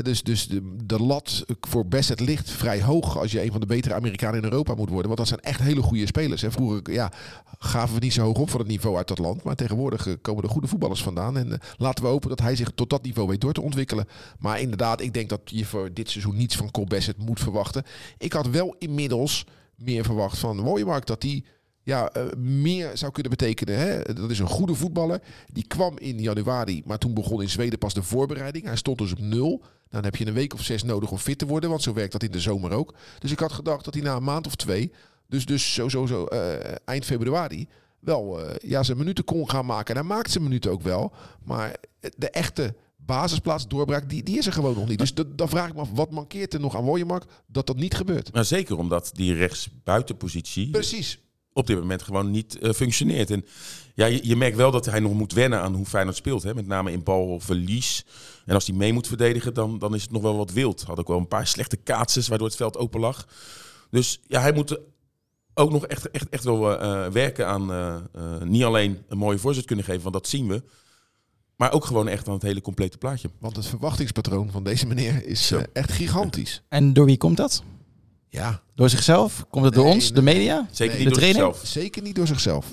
Dus, 0.01 0.23
dus 0.23 0.47
de, 0.47 0.75
de 0.83 1.01
lat 1.01 1.45
voor 1.61 1.87
Bassett 1.87 2.19
ligt 2.19 2.49
vrij 2.49 2.81
hoog 2.81 3.17
als 3.17 3.31
je 3.31 3.43
een 3.43 3.51
van 3.51 3.59
de 3.59 3.65
betere 3.65 3.93
Amerikanen 3.93 4.37
in 4.37 4.43
Europa 4.43 4.73
moet 4.73 4.89
worden. 4.89 5.05
Want 5.05 5.17
dat 5.17 5.27
zijn 5.27 5.39
echt 5.39 5.59
hele 5.59 5.81
goede 5.81 6.05
spelers. 6.05 6.41
Hè. 6.41 6.51
Vroeger 6.51 6.93
ja, 6.93 7.11
gaven 7.59 7.95
we 7.95 8.01
niet 8.01 8.13
zo 8.13 8.23
hoog 8.23 8.37
op 8.37 8.49
voor 8.49 8.59
het 8.59 8.69
niveau 8.69 8.97
uit 8.97 9.07
dat 9.07 9.17
land. 9.17 9.43
Maar 9.43 9.55
tegenwoordig 9.55 10.07
eh, 10.07 10.13
komen 10.21 10.43
er 10.43 10.49
goede 10.49 10.67
voetballers 10.67 11.03
vandaan. 11.03 11.37
En 11.37 11.51
eh, 11.51 11.59
laten 11.77 12.03
we 12.03 12.09
hopen 12.09 12.29
dat 12.29 12.39
hij 12.39 12.55
zich 12.55 12.71
tot 12.75 12.89
dat 12.89 13.03
niveau 13.03 13.27
weet 13.27 13.41
door 13.41 13.53
te 13.53 13.61
ontwikkelen. 13.61 14.07
Maar 14.39 14.59
inderdaad, 14.59 15.01
ik 15.01 15.13
denk 15.13 15.29
dat 15.29 15.41
je 15.45 15.65
voor 15.65 15.93
dit 15.93 16.09
seizoen 16.09 16.35
niets 16.35 16.55
van 16.55 16.71
Cole 16.71 16.87
Bassett 16.87 17.17
moet 17.17 17.39
verwachten. 17.39 17.83
Ik 18.17 18.33
had 18.33 18.49
wel 18.49 18.75
inmiddels 18.79 19.45
meer 19.75 20.03
verwacht 20.03 20.37
van 20.37 20.61
Wooyemark 20.61 21.05
dat 21.05 21.23
hij 21.23 21.43
ja, 21.83 22.09
eh, 22.09 22.23
meer 22.37 22.97
zou 22.97 23.11
kunnen 23.11 23.31
betekenen. 23.31 23.77
Hè? 23.79 24.01
Dat 24.13 24.29
is 24.29 24.39
een 24.39 24.47
goede 24.47 24.73
voetballer. 24.75 25.21
Die 25.51 25.67
kwam 25.67 25.97
in 25.97 26.19
januari, 26.19 26.81
maar 26.85 26.97
toen 26.97 27.13
begon 27.13 27.41
in 27.41 27.49
Zweden 27.49 27.79
pas 27.79 27.93
de 27.93 28.03
voorbereiding. 28.03 28.65
Hij 28.65 28.75
stond 28.75 28.97
dus 28.97 29.11
op 29.11 29.19
nul. 29.19 29.63
Dan 29.89 30.03
heb 30.03 30.15
je 30.15 30.27
een 30.27 30.33
week 30.33 30.53
of 30.53 30.61
zes 30.63 30.83
nodig 30.83 31.11
om 31.11 31.17
fit 31.17 31.37
te 31.37 31.45
worden, 31.45 31.69
want 31.69 31.81
zo 31.81 31.93
werkt 31.93 32.11
dat 32.11 32.23
in 32.23 32.31
de 32.31 32.39
zomer 32.39 32.71
ook. 32.71 32.93
Dus 33.19 33.31
ik 33.31 33.39
had 33.39 33.51
gedacht 33.51 33.85
dat 33.85 33.93
hij 33.93 34.03
na 34.03 34.15
een 34.15 34.23
maand 34.23 34.45
of 34.47 34.55
twee, 34.55 34.91
dus, 35.27 35.45
dus 35.45 35.73
zo, 35.73 35.89
zo, 35.89 36.05
zo 36.05 36.25
eh, 36.25 36.75
eind 36.85 37.05
februari, 37.05 37.67
wel 37.99 38.41
eh, 38.41 38.55
ja, 38.69 38.83
zijn 38.83 38.97
minuten 38.97 39.23
kon 39.23 39.49
gaan 39.49 39.65
maken. 39.65 39.95
En 39.95 40.01
hij 40.01 40.09
maakt 40.15 40.31
zijn 40.31 40.43
minuten 40.43 40.71
ook 40.71 40.81
wel. 40.81 41.13
Maar 41.43 41.75
de 42.17 42.29
echte 42.29 42.75
basisplaats 42.97 43.67
doorbraak, 43.67 44.09
die, 44.09 44.23
die 44.23 44.37
is 44.37 44.45
er 44.45 44.53
gewoon 44.53 44.75
nog 44.75 44.87
niet. 44.87 44.99
Dus 44.99 45.13
dat- 45.13 45.37
dan 45.37 45.49
vraag 45.49 45.67
ik 45.67 45.73
me 45.73 45.79
af, 45.81 45.89
wat 45.93 46.11
mankeert 46.11 46.53
er 46.53 46.59
nog 46.59 46.75
aan 46.75 46.83
Wooyemark 46.83 47.23
dat 47.47 47.67
dat 47.67 47.75
niet 47.77 47.93
gebeurt? 47.95 48.33
Maar 48.33 48.45
zeker 48.45 48.77
omdat 48.77 49.11
die 49.13 49.33
rechtsbuitenpositie 49.33 50.69
Precies. 50.69 51.19
Op 51.53 51.67
dit 51.67 51.79
moment 51.79 52.01
gewoon 52.01 52.31
niet 52.31 52.59
eh, 52.59 52.71
functioneert. 52.71 53.31
En 53.31 53.45
ja, 53.93 54.05
je, 54.05 54.27
je 54.27 54.35
merkt 54.35 54.57
wel 54.57 54.71
dat 54.71 54.85
hij 54.85 54.99
nog 54.99 55.13
moet 55.13 55.33
wennen 55.33 55.61
aan 55.61 55.73
hoe 55.73 55.85
Feyenoord 55.85 56.15
speelt. 56.15 56.43
Hè? 56.43 56.53
Met 56.53 56.67
name 56.67 56.91
in 56.91 57.03
balverlies. 57.03 58.05
En 58.45 58.53
als 58.53 58.67
hij 58.67 58.75
mee 58.75 58.93
moet 58.93 59.07
verdedigen, 59.07 59.53
dan, 59.53 59.79
dan 59.79 59.95
is 59.95 60.01
het 60.01 60.11
nog 60.11 60.21
wel 60.21 60.37
wat 60.37 60.51
wild. 60.51 60.83
Had 60.83 60.99
ook 60.99 61.07
wel 61.07 61.17
een 61.17 61.27
paar 61.27 61.47
slechte 61.47 61.77
kaatses, 61.77 62.27
waardoor 62.27 62.47
het 62.47 62.55
veld 62.55 62.77
open 62.77 62.99
lag. 62.99 63.27
Dus 63.89 64.19
ja, 64.27 64.41
hij 64.41 64.53
moet 64.53 64.79
ook 65.53 65.71
nog 65.71 65.85
echt, 65.85 66.11
echt, 66.11 66.29
echt 66.29 66.43
wel 66.43 66.79
eh, 66.79 67.07
werken 67.11 67.47
aan 67.47 67.71
eh, 67.71 67.95
eh, 67.95 68.41
niet 68.41 68.63
alleen 68.63 69.03
een 69.07 69.17
mooie 69.17 69.37
voorzet 69.37 69.65
kunnen 69.65 69.85
geven, 69.85 70.01
want 70.01 70.13
dat 70.13 70.27
zien 70.27 70.47
we. 70.47 70.63
Maar 71.55 71.71
ook 71.71 71.85
gewoon 71.85 72.07
echt 72.07 72.27
aan 72.27 72.33
het 72.33 72.43
hele 72.43 72.61
complete 72.61 72.97
plaatje. 72.97 73.29
Want 73.39 73.55
het 73.55 73.65
verwachtingspatroon 73.65 74.51
van 74.51 74.63
deze 74.63 74.87
meneer 74.87 75.25
is 75.25 75.51
eh, 75.51 75.61
echt 75.73 75.91
gigantisch. 75.91 76.63
En 76.69 76.93
door 76.93 77.05
wie 77.05 77.17
komt 77.17 77.37
dat? 77.37 77.63
Ja, 78.33 78.61
Door 78.75 78.89
zichzelf? 78.89 79.45
Komt 79.49 79.65
het 79.65 79.73
door 79.73 79.83
Nee, 79.83 79.93
ons, 79.93 80.03
nee. 80.03 80.13
de 80.13 80.21
media? 80.21 80.67
Zeker 80.71 80.95
Nee, 80.95 81.05
niet 81.05 81.13
de 81.15 81.19
door 81.21 81.29
trainer? 81.29 81.53
zichzelf. 81.55 81.83
zeker 81.83 82.01
niet 82.01 82.15
door 82.15 82.27
zichzelf. 82.27 82.65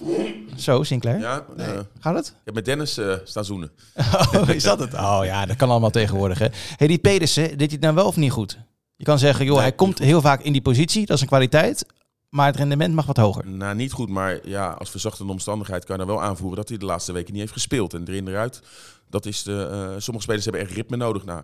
Zo, 0.56 0.82
Sinclair. 0.82 1.18
Ja, 1.18 1.44
Nee. 1.56 1.66
eh, 1.66 1.78
Gaat 2.00 2.14
het? 2.14 2.26
ik 2.26 2.34
heb 2.44 2.54
met 2.54 2.64
Dennis 2.64 2.96
eh, 2.98 3.14
staan 3.24 3.44
zoenen. 3.44 3.70
Oh, 4.34 4.48
is 4.48 4.62
dat 4.62 4.78
het? 4.78 4.94
Oh 4.94 5.20
ja, 5.24 5.46
dat 5.46 5.56
kan 5.56 5.70
allemaal 5.70 5.90
tegenwoordig. 5.90 6.38
Hè. 6.38 6.46
Hey, 6.76 6.86
die 6.86 6.98
Pedersen, 6.98 7.48
deed 7.48 7.58
hij 7.58 7.68
het 7.70 7.80
nou 7.80 7.94
wel 7.94 8.06
of 8.06 8.16
niet 8.16 8.32
goed? 8.32 8.58
Je 8.96 9.04
kan 9.04 9.18
zeggen, 9.18 9.44
joh, 9.44 9.54
Nee, 9.54 9.62
hij 9.62 9.72
komt 9.72 9.98
heel 9.98 10.20
vaak 10.20 10.42
in 10.42 10.52
die 10.52 10.62
positie. 10.62 11.06
Dat 11.06 11.16
is 11.16 11.22
een 11.22 11.28
kwaliteit. 11.28 11.86
Maar 12.28 12.46
het 12.46 12.56
rendement 12.56 12.94
mag 12.94 13.06
wat 13.06 13.16
hoger. 13.16 13.46
Nou, 13.48 13.74
niet 13.74 13.92
goed, 13.92 14.08
maar 14.08 14.48
ja, 14.48 14.70
als 14.70 14.90
verzachtende 14.90 15.32
omstandigheid 15.32 15.84
kan 15.84 15.98
je 15.98 16.04
dan 16.06 16.14
wel 16.14 16.22
aanvoeren 16.24 16.56
dat 16.56 16.68
hij 16.68 16.78
de 16.78 16.84
laatste 16.84 17.12
weken 17.12 17.32
niet 17.32 17.40
heeft 17.40 17.52
gespeeld. 17.52 17.94
En 17.94 18.04
erin 18.08 18.28
eruit, 18.28 18.60
dat 19.08 19.26
is 19.26 19.42
de, 19.42 19.68
eh, 19.70 19.78
sommige 19.98 20.22
spelers 20.24 20.44
hebben 20.44 20.62
echt 20.62 20.72
ritme 20.72 20.96
nodig. 20.96 21.24
Nou, 21.24 21.42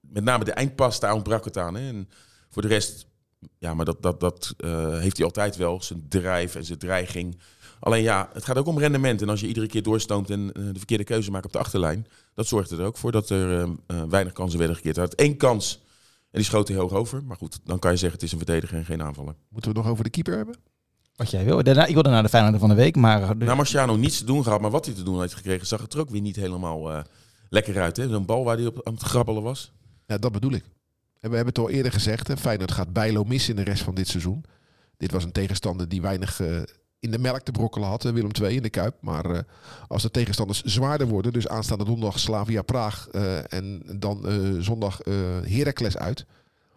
met 0.00 0.24
name 0.24 0.44
de 0.44 0.52
eindpas, 0.52 1.00
daar 1.00 1.12
ontbrak 1.12 1.44
het 1.44 1.58
aan. 1.58 1.74
Hè. 1.74 1.88
En 1.88 2.08
voor 2.50 2.62
de 2.62 2.68
rest, 2.68 3.06
ja, 3.58 3.74
maar 3.74 3.84
dat, 3.84 4.02
dat, 4.02 4.20
dat 4.20 4.54
eh, 4.56 4.98
heeft 4.98 5.16
hij 5.16 5.26
altijd 5.26 5.56
wel, 5.56 5.82
zijn 5.82 6.06
drijf 6.08 6.54
en 6.54 6.64
zijn 6.64 6.78
dreiging. 6.78 7.38
Alleen 7.80 8.02
ja, 8.02 8.30
het 8.32 8.44
gaat 8.44 8.56
ook 8.56 8.66
om 8.66 8.78
rendement. 8.78 9.22
En 9.22 9.28
als 9.28 9.40
je 9.40 9.46
iedere 9.46 9.66
keer 9.66 9.82
doorstoomt 9.82 10.30
en 10.30 10.52
eh, 10.52 10.62
de 10.72 10.78
verkeerde 10.78 11.04
keuze 11.04 11.30
maakt 11.30 11.44
op 11.46 11.52
de 11.52 11.58
achterlijn, 11.58 12.06
dat 12.34 12.46
zorgt 12.46 12.70
er 12.70 12.84
ook 12.84 12.96
voor 12.96 13.12
dat 13.12 13.30
er 13.30 13.60
eh, 13.86 14.02
weinig 14.08 14.32
kansen 14.32 14.58
werden 14.58 14.76
gekeerd. 14.76 14.96
Hij 14.96 15.04
had 15.04 15.14
één 15.14 15.36
kans 15.36 15.80
en 16.30 16.38
die 16.38 16.44
schoot 16.44 16.68
hij 16.68 16.76
hoog 16.76 16.92
over. 16.92 17.24
Maar 17.24 17.36
goed, 17.36 17.58
dan 17.64 17.78
kan 17.78 17.90
je 17.90 17.96
zeggen 17.96 18.18
het 18.18 18.26
is 18.26 18.32
een 18.32 18.38
verdediger 18.46 18.76
en 18.78 18.84
geen 18.84 19.02
aanvaller. 19.02 19.34
Moeten 19.48 19.70
we 19.70 19.76
het 19.76 19.84
nog 19.86 19.92
over 19.92 20.04
de 20.04 20.10
keeper 20.10 20.36
hebben? 20.36 20.54
Wat 21.16 21.30
jij 21.30 21.44
wil. 21.44 21.62
Daarna, 21.62 21.86
ik 21.86 21.94
wilde 21.94 22.08
naar 22.10 22.22
de 22.22 22.28
Feyenoord 22.28 22.58
van 22.60 22.68
de 22.68 22.74
week, 22.74 22.96
maar... 22.96 23.38
de- 23.38 23.44
Nou, 23.44 23.56
Marciano 23.56 23.96
niets 23.96 24.18
te 24.18 24.24
doen 24.24 24.42
gehad, 24.42 24.60
maar 24.60 24.70
wat 24.70 24.86
hij 24.86 24.94
te 24.94 25.02
doen 25.02 25.20
heeft 25.20 25.34
gekregen, 25.34 25.66
zag 25.66 25.80
het 25.80 25.94
er 25.94 26.00
ook 26.00 26.10
weer 26.10 26.20
niet 26.20 26.36
helemaal 26.36 26.92
eh, 26.92 27.00
lekker 27.48 27.80
uit. 27.80 27.96
hè? 27.96 28.08
Zo'n 28.08 28.24
bal 28.26 28.44
waar 28.44 28.56
hij 28.56 28.66
op 28.66 28.80
aan 28.86 28.94
het 28.94 29.02
grabbelen 29.02 29.42
was. 29.42 29.72
Ja, 30.06 30.18
dat 30.18 30.32
bedoel 30.32 30.52
ik. 30.52 30.64
En 31.20 31.30
we 31.30 31.36
hebben 31.36 31.54
het 31.54 31.58
al 31.58 31.70
eerder 31.70 31.92
gezegd. 31.92 32.28
Hè, 32.28 32.36
Feyenoord 32.36 32.72
gaat 32.72 32.92
Bijlo 32.92 33.24
missen 33.24 33.56
in 33.56 33.64
de 33.64 33.70
rest 33.70 33.82
van 33.82 33.94
dit 33.94 34.08
seizoen. 34.08 34.44
Dit 34.96 35.12
was 35.12 35.24
een 35.24 35.32
tegenstander 35.32 35.88
die 35.88 36.02
weinig 36.02 36.40
eh, 36.40 36.62
in 37.00 37.10
de 37.10 37.18
melk 37.18 37.40
te 37.40 37.52
brokkelen 37.52 37.88
had. 37.88 38.02
Willem 38.02 38.30
II 38.42 38.56
in 38.56 38.62
de 38.62 38.70
Kuip. 38.70 38.96
Maar 39.00 39.30
eh, 39.30 39.38
als 39.88 40.02
de 40.02 40.10
tegenstanders 40.10 40.62
zwaarder 40.62 41.06
worden. 41.06 41.32
Dus 41.32 41.48
aanstaande 41.48 41.84
donderdag 41.84 42.18
Slavia 42.18 42.62
Praag. 42.62 43.08
eh, 43.08 43.52
en 43.52 43.82
dan 43.98 44.26
zondag 44.62 45.00
Heracles 45.42 45.96
uit. 45.96 46.26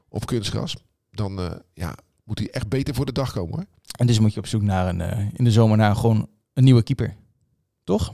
Op 0.10 0.26
kunstgras. 0.26 0.76
Dan 1.12 1.62
ja, 1.74 1.96
moet 2.24 2.40
hij 2.40 2.50
echt 2.50 2.70
beter 2.70 2.96
voor 2.96 3.06
de 3.06 3.12
dag 3.12 3.34
komen 3.34 3.56
hoor. 3.56 3.66
En 3.98 4.08
dus 4.08 4.20
moet 4.20 4.34
je 4.34 4.40
op 4.40 4.48
zoek 4.48 4.62
naar 4.62 4.88
een, 4.88 5.32
in 5.34 5.44
de 5.44 5.52
zomer 5.52 5.78
naar 5.78 5.96
gewoon 5.96 6.30
een 6.54 6.64
nieuwe 6.64 6.84
keeper. 6.84 7.16
Toch? 7.84 8.14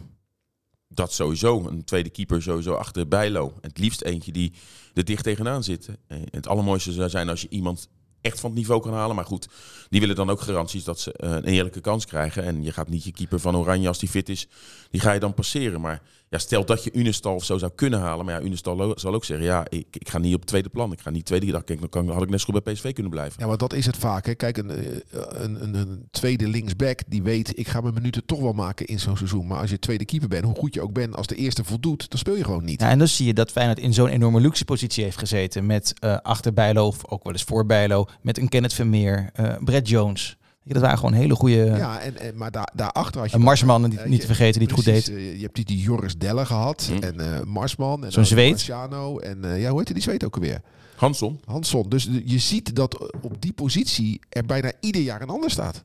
Dat 0.97 1.13
sowieso. 1.13 1.67
Een 1.67 1.83
tweede 1.83 2.09
keeper 2.09 2.41
sowieso 2.41 2.73
achter 2.73 3.07
Bijlo. 3.07 3.53
Het 3.61 3.77
liefst 3.77 4.01
eentje 4.01 4.31
die 4.31 4.53
er 4.93 5.03
dicht 5.03 5.23
tegenaan 5.23 5.63
zit. 5.63 5.89
En 6.07 6.23
het 6.31 6.47
allermooiste 6.47 6.91
zou 6.91 7.09
zijn 7.09 7.29
als 7.29 7.41
je 7.41 7.49
iemand 7.49 7.89
echt 8.21 8.39
van 8.39 8.49
het 8.49 8.59
niveau 8.59 8.81
kan 8.81 8.93
halen. 8.93 9.15
Maar 9.15 9.25
goed, 9.25 9.47
die 9.89 9.99
willen 9.99 10.15
dan 10.15 10.29
ook 10.29 10.41
garanties 10.41 10.83
dat 10.83 10.99
ze 10.99 11.13
eh, 11.13 11.31
een 11.31 11.43
eerlijke 11.43 11.81
kans 11.81 12.05
krijgen. 12.05 12.43
En 12.43 12.63
je 12.63 12.71
gaat 12.71 12.89
niet 12.89 13.03
je 13.03 13.11
keeper 13.11 13.39
van 13.39 13.55
Oranje, 13.55 13.87
als 13.87 13.99
die 13.99 14.09
fit 14.09 14.29
is, 14.29 14.47
die 14.89 15.01
ga 15.01 15.11
je 15.11 15.19
dan 15.19 15.33
passeren. 15.33 15.81
Maar 15.81 16.01
ja, 16.29 16.37
stel 16.37 16.65
dat 16.65 16.83
je 16.83 16.91
Unestal 16.93 17.35
of 17.35 17.43
zo 17.43 17.57
zou 17.57 17.71
kunnen 17.75 17.99
halen. 17.99 18.25
Maar 18.25 18.39
ja, 18.39 18.45
Unestal 18.45 18.75
lo- 18.75 18.97
zal 18.97 19.13
ook 19.13 19.25
zeggen, 19.25 19.45
ja, 19.45 19.65
ik, 19.69 19.85
ik 19.91 20.09
ga 20.09 20.17
niet 20.17 20.33
op 20.33 20.39
het 20.39 20.49
tweede 20.49 20.69
plan. 20.69 20.91
Ik 20.91 20.99
ga 20.99 21.09
niet 21.09 21.25
tweede 21.25 21.45
dag 21.45 21.63
kijken. 21.63 21.89
Dan 21.91 22.05
kan, 22.05 22.13
had 22.13 22.23
ik 22.23 22.29
net 22.29 22.39
zo 22.39 22.45
goed 22.53 22.63
bij 22.63 22.73
PSV 22.73 22.93
kunnen 22.93 23.11
blijven. 23.11 23.35
Ja, 23.41 23.47
maar 23.47 23.57
dat 23.57 23.73
is 23.73 23.85
het 23.85 23.97
vaak. 23.97 24.25
Hè. 24.25 24.33
Kijk, 24.35 24.57
een, 24.57 24.69
eh, 24.69 24.85
een, 25.11 25.63
een, 25.63 25.73
een 25.75 26.07
tweede 26.11 26.47
linksback 26.47 26.99
die 27.07 27.23
weet, 27.23 27.59
ik 27.59 27.67
ga 27.67 27.81
mijn 27.81 27.93
minuten 27.93 28.25
toch 28.25 28.39
wel 28.39 28.53
maken 28.53 28.85
in 28.85 28.99
zo'n 28.99 29.17
seizoen. 29.17 29.47
Maar 29.47 29.59
als 29.59 29.69
je 29.69 29.79
tweede 29.79 30.05
keeper 30.05 30.29
bent, 30.29 30.43
hoe 30.45 30.55
goed 30.55 30.73
je 30.73 30.81
ook 30.81 30.93
bent, 30.93 31.15
als 31.15 31.27
de 31.27 31.35
eerste 31.35 31.63
voldoet, 31.63 32.09
dan 32.09 32.19
speel 32.19 32.35
je 32.35 32.43
gewoon 32.43 32.65
niet. 32.65 32.81
Ja, 32.81 32.89
en 32.89 32.97
dan 32.99 33.07
zie 33.07 33.25
je 33.25 33.33
dat 33.33 33.51
Feyenoord 33.51 33.79
in 33.79 33.93
zo'n 33.93 34.07
enorme 34.07 34.39
luxe 34.39 34.65
positie 34.65 35.03
heeft 35.03 35.17
gezeten. 35.17 35.65
Met 35.65 35.93
eh 35.99 36.17
achter 36.21 36.53
Bijlo, 36.53 36.87
of 36.87 37.07
ook 37.09 37.23
wel 37.23 37.33
eens 37.33 37.43
voor 37.43 37.65
Bijlo. 37.65 38.05
Met 38.21 38.37
een 38.37 38.49
Kenneth 38.49 38.73
Vermeer, 38.73 39.29
eh 39.33 39.55
Brett 39.63 39.89
Jones. 39.89 40.37
Ja, 40.67 40.73
dat 40.73 40.81
waren 40.81 40.97
gewoon 40.97 41.13
hele 41.13 41.35
goede... 41.35 41.55
Ja, 41.55 41.99
en, 41.99 42.17
en, 42.17 42.37
maar 42.37 42.51
daar, 42.51 42.69
daarachter 42.75 43.21
had 43.21 43.29
je... 43.29 43.35
Een 43.35 43.41
Marsman, 43.41 43.81
niet, 43.81 43.97
Eh, 43.99 44.05
niet 44.05 44.19
te 44.19 44.25
vergeten, 44.25 44.59
die 44.59 44.67
het 44.67 44.77
goed 44.77 44.85
deed. 44.85 45.07
eh, 45.09 45.35
je 45.35 45.41
hebt 45.41 45.55
die, 45.55 45.65
die 45.65 45.79
Joris 45.81 46.17
Delle 46.17 46.45
gehad. 46.45 46.89
Hm. 46.93 47.03
En 47.03 47.19
eh, 47.19 47.43
Marsman. 47.43 48.05
En 48.05 48.11
Zo'n 48.11 48.25
Zweed. 48.25 48.49
Marciano. 48.49 49.19
En 49.19 49.45
eh, 49.53 49.61
ja, 49.61 49.69
hoe 49.69 49.77
heet 49.79 49.93
die 49.93 50.01
Zweed 50.03 50.23
ook 50.25 50.35
alweer? 50.35 50.61
Hansson, 50.95 51.39
Hansson. 51.45 51.89
Dus 51.89 52.09
je 52.25 52.37
ziet 52.37 52.75
dat 52.75 53.11
op 53.21 53.41
die 53.41 53.53
positie 53.53 54.19
er 54.29 54.45
bijna 54.45 54.71
ieder 54.79 55.01
jaar 55.01 55.21
een 55.21 55.29
ander 55.29 55.49
staat. 55.51 55.83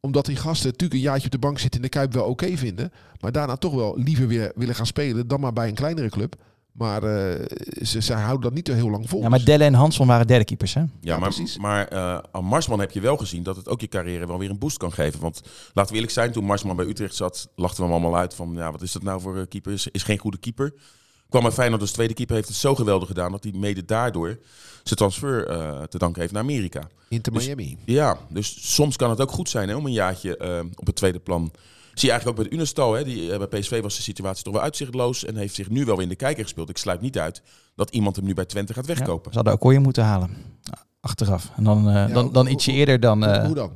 Omdat 0.00 0.26
die 0.26 0.36
gasten 0.36 0.66
natuurlijk 0.70 0.94
een 1.00 1.06
jaartje 1.06 1.24
op 1.26 1.32
de 1.32 1.38
bank 1.38 1.58
zitten 1.58 1.80
in 1.80 1.86
de 1.86 1.92
Kuip 1.92 2.12
wel 2.12 2.24
oké 2.24 2.56
vinden. 2.56 2.92
Maar 3.20 3.32
daarna 3.32 3.56
toch 3.56 3.74
wel 3.74 3.98
liever 3.98 4.28
weer 4.28 4.52
willen 4.54 4.74
gaan 4.74 4.86
spelen 4.86 5.28
dan 5.28 5.40
maar 5.40 5.52
bij 5.52 5.68
een 5.68 5.74
kleinere 5.74 6.08
club. 6.08 6.34
Maar 6.78 7.02
eh, 7.02 7.44
ze, 7.82 8.02
ze 8.02 8.12
houden 8.12 8.42
dat 8.42 8.54
niet 8.54 8.66
zo 8.68 8.74
heel 8.74 8.90
lang 8.90 9.08
vol. 9.08 9.20
Ja, 9.20 9.28
maar 9.28 9.44
Delle 9.44 9.64
en 9.64 9.74
Hansson 9.74 10.06
waren 10.06 10.26
derde 10.26 10.44
keepers, 10.44 10.74
hè? 10.74 10.80
Ja, 10.80 10.88
Ja, 11.00 11.18
maar, 11.18 11.28
precies. 11.28 11.58
maar 11.58 11.88
eh, 11.88 12.18
aan 12.32 12.44
Marsman 12.44 12.80
heb 12.80 12.90
je 12.90 13.00
wel 13.00 13.16
gezien 13.16 13.42
dat 13.42 13.56
het 13.56 13.68
ook 13.68 13.80
je 13.80 13.88
carrière 13.88 14.26
wel 14.26 14.38
weer 14.38 14.50
een 14.50 14.58
boost 14.58 14.76
kan 14.76 14.92
geven. 14.92 15.20
Want 15.20 15.40
laten 15.72 15.90
we 15.90 15.94
eerlijk 15.94 16.12
zijn, 16.12 16.32
toen 16.32 16.44
Marsman 16.44 16.76
bij 16.76 16.86
Utrecht 16.86 17.14
zat, 17.14 17.48
lachten 17.54 17.84
we 17.84 17.90
hem 17.90 17.92
allemaal 17.92 18.20
uit 18.20 18.34
van, 18.34 18.52
ja, 18.54 18.72
wat 18.72 18.82
is 18.82 18.92
dat 18.92 19.02
nou 19.02 19.20
voor 19.20 19.36
een 19.36 19.48
keeper? 19.48 19.72
Is, 19.72 19.86
is 19.86 20.02
geen 20.02 20.18
goede 20.18 20.38
keeper. 20.38 20.74
Kwam 21.28 21.42
bij 21.42 21.52
Feyenoord 21.52 21.80
als 21.80 21.90
tweede 21.90 22.14
keeper, 22.14 22.34
heeft 22.34 22.48
het 22.48 22.56
zo 22.56 22.74
geweldig 22.74 23.08
gedaan 23.08 23.30
dat 23.30 23.42
hij 23.42 23.52
mede 23.52 23.84
daardoor 23.84 24.38
zijn 24.82 24.98
transfer 24.98 25.46
eh, 25.46 25.82
te 25.82 25.98
danken 25.98 26.20
heeft 26.20 26.32
naar 26.32 26.42
Amerika. 26.42 26.88
Inter 27.08 27.32
dus- 27.32 27.44
Miami. 27.44 27.78
Ja, 27.84 28.18
dus 28.28 28.74
soms 28.74 28.96
kan 28.96 29.10
het 29.10 29.20
ook 29.20 29.30
goed 29.30 29.48
zijn 29.48 29.68
hè, 29.68 29.74
om 29.74 29.86
een 29.86 29.92
jaartje 29.92 30.36
eh, 30.36 30.58
op 30.74 30.86
het 30.86 30.96
tweede 30.96 31.18
plan. 31.18 31.52
Zie 31.98 32.08
je 32.08 32.14
eigenlijk 32.14 32.38
ook 32.38 32.48
bij 32.48 32.56
Unestal. 32.58 32.92
Hè, 32.92 33.04
die, 33.04 33.32
eh, 33.32 33.38
bij 33.46 33.60
PSV 33.60 33.80
was 33.82 33.96
de 33.96 34.02
situatie 34.02 34.44
toch 34.44 34.52
wel 34.52 34.62
uitzichtloos 34.62 35.24
en 35.24 35.36
heeft 35.36 35.54
zich 35.54 35.68
nu 35.70 35.84
wel 35.84 35.94
weer 35.94 36.02
in 36.04 36.08
de 36.08 36.16
kijker 36.16 36.42
gespeeld. 36.42 36.68
Ik 36.68 36.76
sluit 36.78 37.00
niet 37.00 37.18
uit 37.18 37.42
dat 37.74 37.90
iemand 37.90 38.16
hem 38.16 38.24
nu 38.24 38.34
bij 38.34 38.44
Twente 38.44 38.72
gaat 38.74 38.86
Ja, 38.86 38.94
wegkopen. 38.94 39.30
ze 39.30 39.36
hadden 39.36 39.54
Okoye 39.54 39.78
moeten 39.78 40.04
halen. 40.04 40.30
Achteraf. 41.00 41.50
En 41.56 41.64
dan, 41.64 41.88
eh, 41.90 42.12
dan, 42.14 42.32
dan 42.32 42.46
ietsje 42.46 42.72
eerder 42.72 43.00
dan... 43.00 43.24
eh, 43.24 43.44
Hoe 43.44 43.54
dan? 43.54 43.72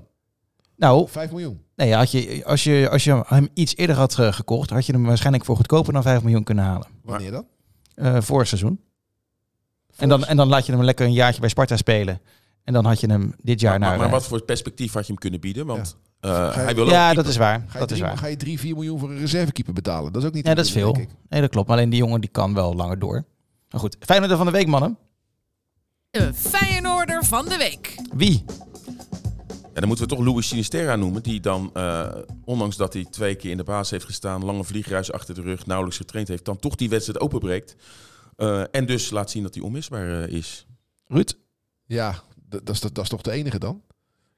nou, 0.77 1.09
5 1.09 1.31
miljoen. 1.31 1.63
nee, 1.77 1.95
had 1.95 2.11
je, 2.11 2.43
als, 2.45 2.65
je, 2.65 2.89
als 2.91 3.05
je 3.05 3.23
hem 3.27 3.49
iets 3.55 3.77
eerder 3.77 3.97
had 3.97 4.19
eh, 4.19 4.33
gekocht... 4.33 4.71
had 4.71 4.87
je 4.87 4.93
hem 4.93 5.05
waarschijnlijk 5.05 5.45
voor 5.45 5.57
goedkoper 5.57 5.93
dan 5.93 6.03
5 6.03 6.23
miljoen 6.23 6.45
kunnen 6.45 6.65
halen. 6.65 6.87
Wanneer 7.03 7.31
dan? 7.31 7.47
Eh 7.95 8.21
vorig 8.21 8.47
seizoen. 8.49 8.81
En 9.97 10.09
dan, 10.09 10.25
en 10.25 10.37
dan 10.37 10.49
laat 10.49 10.67
je 10.67 10.73
hem 10.73 10.85
lekker 10.85 11.07
een 11.07 11.13
jaartje 11.13 11.41
bij 11.41 11.49
Sparta 11.49 11.77
spelen. 11.77 12.21
En 12.65 12.73
dan 12.73 12.85
had 12.85 13.01
je 13.01 13.07
hem 13.07 13.35
dit 13.43 13.61
jaar 13.61 13.79
maar, 13.79 13.89
naar... 13.89 13.99
maar 13.99 14.07
eh, 14.07 14.13
wat 14.13 14.27
voor 14.27 14.43
perspectief 14.43 14.93
had 14.93 15.03
je 15.07 15.13
hem 15.13 15.21
kunnen 15.21 15.41
bieden? 15.41 15.67
Want 15.67 15.97
eh, 16.03 16.10
Je- 16.21 16.29
hij 16.55 16.75
wil 16.75 16.85
ook 16.85 16.91
ja, 16.91 17.15
dat 17.15 17.27
is 17.27 17.37
waar. 17.37 17.59
Ga 17.67 17.73
je, 17.73 17.79
Dat 17.79 17.91
is 17.91 18.01
waar. 18.01 18.19
ga 18.19 18.27
je 18.27 18.37
3, 18.37 18.59
4 18.59 18.75
miljoen 18.75 18.99
voor 18.99 19.11
een 19.11 19.19
reservekeeper 19.19 19.73
betalen? 19.75 20.13
Dat 20.13 20.23
is 20.23 20.29
ook 20.29 20.35
niet 20.35 20.45
Ja, 20.45 20.51
te 20.51 20.57
dat 20.57 20.65
is 20.67 20.73
veel. 20.73 20.93
Nee, 21.29 21.41
dat 21.41 21.51
klopt. 21.51 21.69
Maar 21.69 21.77
alleen 21.77 21.91
die 21.91 21.99
jongen 21.99 22.21
die 22.21 22.31
kan 22.31 22.55
wel 22.55 22.75
langer 22.75 22.99
door. 22.99 23.25
Maar 23.71 23.81
goed, 23.81 23.97
Feyenoord 24.01 24.33
van 24.33 24.47
de 24.47 24.53
week, 24.53 24.67
mannen. 24.67 24.99
De 26.11 26.35
Feyenoorder 26.35 27.25
van 27.25 27.45
de 27.49 27.57
week. 27.57 27.95
Wie? 28.15 28.45
Ja, 29.75 29.81
dan 29.81 29.87
moeten 29.89 30.09
we 30.09 30.15
toch 30.15 30.25
Louis 30.25 30.49
Sinisterra 30.49 30.97
noemen. 30.97 31.23
Die 31.23 31.41
dan, 31.41 31.71
eh, 31.75 32.09
ondanks 32.45 32.77
dat 32.77 32.93
hij 32.93 33.05
twee 33.11 33.35
keer 33.35 33.51
in 33.51 33.57
de 33.57 33.63
baas 33.65 33.91
heeft 33.91 34.05
gestaan, 34.05 34.45
lange 34.45 34.65
vliegreis 34.65 35.13
achter 35.13 35.35
de 35.35 35.41
rug, 35.43 35.67
nauwelijks 35.67 35.99
getraind 36.01 36.29
heeft, 36.29 36.45
dan 36.45 36.57
toch 36.59 36.75
die 36.75 36.89
wedstrijd 36.89 37.21
openbreekt. 37.21 37.77
Eh, 38.37 38.63
en 38.71 38.87
dus 38.87 39.11
laat 39.11 39.31
zien 39.31 39.43
dat 39.43 39.55
hij 39.55 39.63
onmisbaar 39.63 40.23
eh, 40.23 40.35
is. 40.35 40.67
Ruud? 41.07 41.33
Ja, 41.87 42.13
d- 42.49 42.61
dat 42.65 42.69
is, 42.69 42.81
dat 42.81 42.99
is 42.99 43.09
toch 43.09 43.23
de 43.23 43.31
enige 43.31 43.59
dan? 43.59 43.83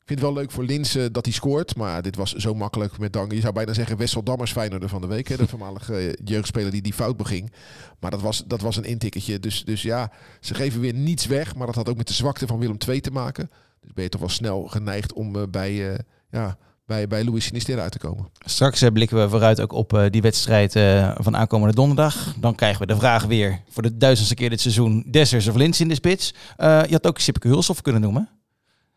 Ik 0.03 0.09
vind 0.09 0.21
het 0.21 0.29
wel 0.29 0.39
leuk 0.39 0.51
voor 0.51 0.65
Linsen 0.65 1.13
dat 1.13 1.25
hij 1.25 1.35
scoort. 1.35 1.77
Maar 1.77 2.03
dit 2.03 2.17
was 2.17 2.33
zo 2.33 2.55
makkelijk 2.55 2.99
met 2.99 3.13
dank. 3.13 3.33
Je 3.33 3.41
zou 3.41 3.53
bijna 3.53 3.73
zeggen 3.73 3.97
Wessel 3.97 4.23
Dammers 4.23 4.53
Feyenoorder 4.53 4.89
van 4.89 5.01
de 5.01 5.07
week. 5.07 5.29
Hè? 5.29 5.37
De 5.37 5.49
voormalige 5.49 5.97
eh, 5.97 6.13
jeugdspeler 6.25 6.71
die 6.71 6.83
die 6.83 6.93
fout 6.93 7.17
beging. 7.17 7.53
Maar 8.01 8.11
dat 8.11 8.21
was, 8.21 8.43
dat 8.47 8.61
was 8.61 8.77
een 8.77 8.85
intikketje. 8.85 9.41
Dus, 9.41 9.65
dus 9.65 9.83
ja, 9.83 10.11
ze 10.41 10.55
geven 10.55 10.81
weer 10.81 10.95
niets 10.95 11.27
weg. 11.27 11.55
Maar 11.55 11.67
dat 11.67 11.75
had 11.75 11.89
ook 11.89 11.97
met 11.97 12.09
de 12.09 12.15
zwakte 12.15 12.47
van 12.47 12.59
Willem 12.59 12.77
II 12.89 13.01
te 13.01 13.11
maken. 13.11 13.51
Dus 13.81 13.93
ben 13.93 14.05
je 14.05 14.11
toch 14.11 14.21
wel 14.21 14.31
snel 14.31 14.63
geneigd 14.63 15.13
om 15.13 15.37
eh, 15.37 15.43
bij, 15.51 15.93
eh, 15.93 15.99
ja, 16.31 16.57
bij, 16.87 17.07
bij 17.07 17.25
Louis 17.25 17.45
Sinisterra 17.45 17.83
uit 17.83 17.93
te 17.93 17.99
komen. 17.99 18.29
Straks 18.39 18.85
blikken 18.93 19.21
we 19.21 19.29
vooruit 19.29 19.61
ook 19.61 19.73
op 19.73 20.09
die 20.11 20.23
wedstrijd 20.23 20.73
van 21.15 21.37
aankomende 21.37 21.75
donderdag. 21.75 22.35
Dan 22.41 22.55
krijgen 22.55 22.81
we 22.81 22.87
de 22.87 22.97
vraag 22.97 23.25
weer 23.25 23.61
voor 23.69 23.83
de 23.83 23.97
duizendste 23.97 24.35
keer 24.35 24.51
dit 24.51 24.61
seizoen. 24.61 25.05
Dessers 25.11 25.49
of 25.49 25.55
Lins 25.55 25.81
in 25.81 25.89
de 25.89 25.95
spits. 25.95 26.35
Je 26.57 26.89
had 26.91 27.07
ook 27.07 27.19
Sipke 27.19 27.49
Hulshoff 27.49 27.83
kunnen 27.83 28.03
noemen. 28.03 28.42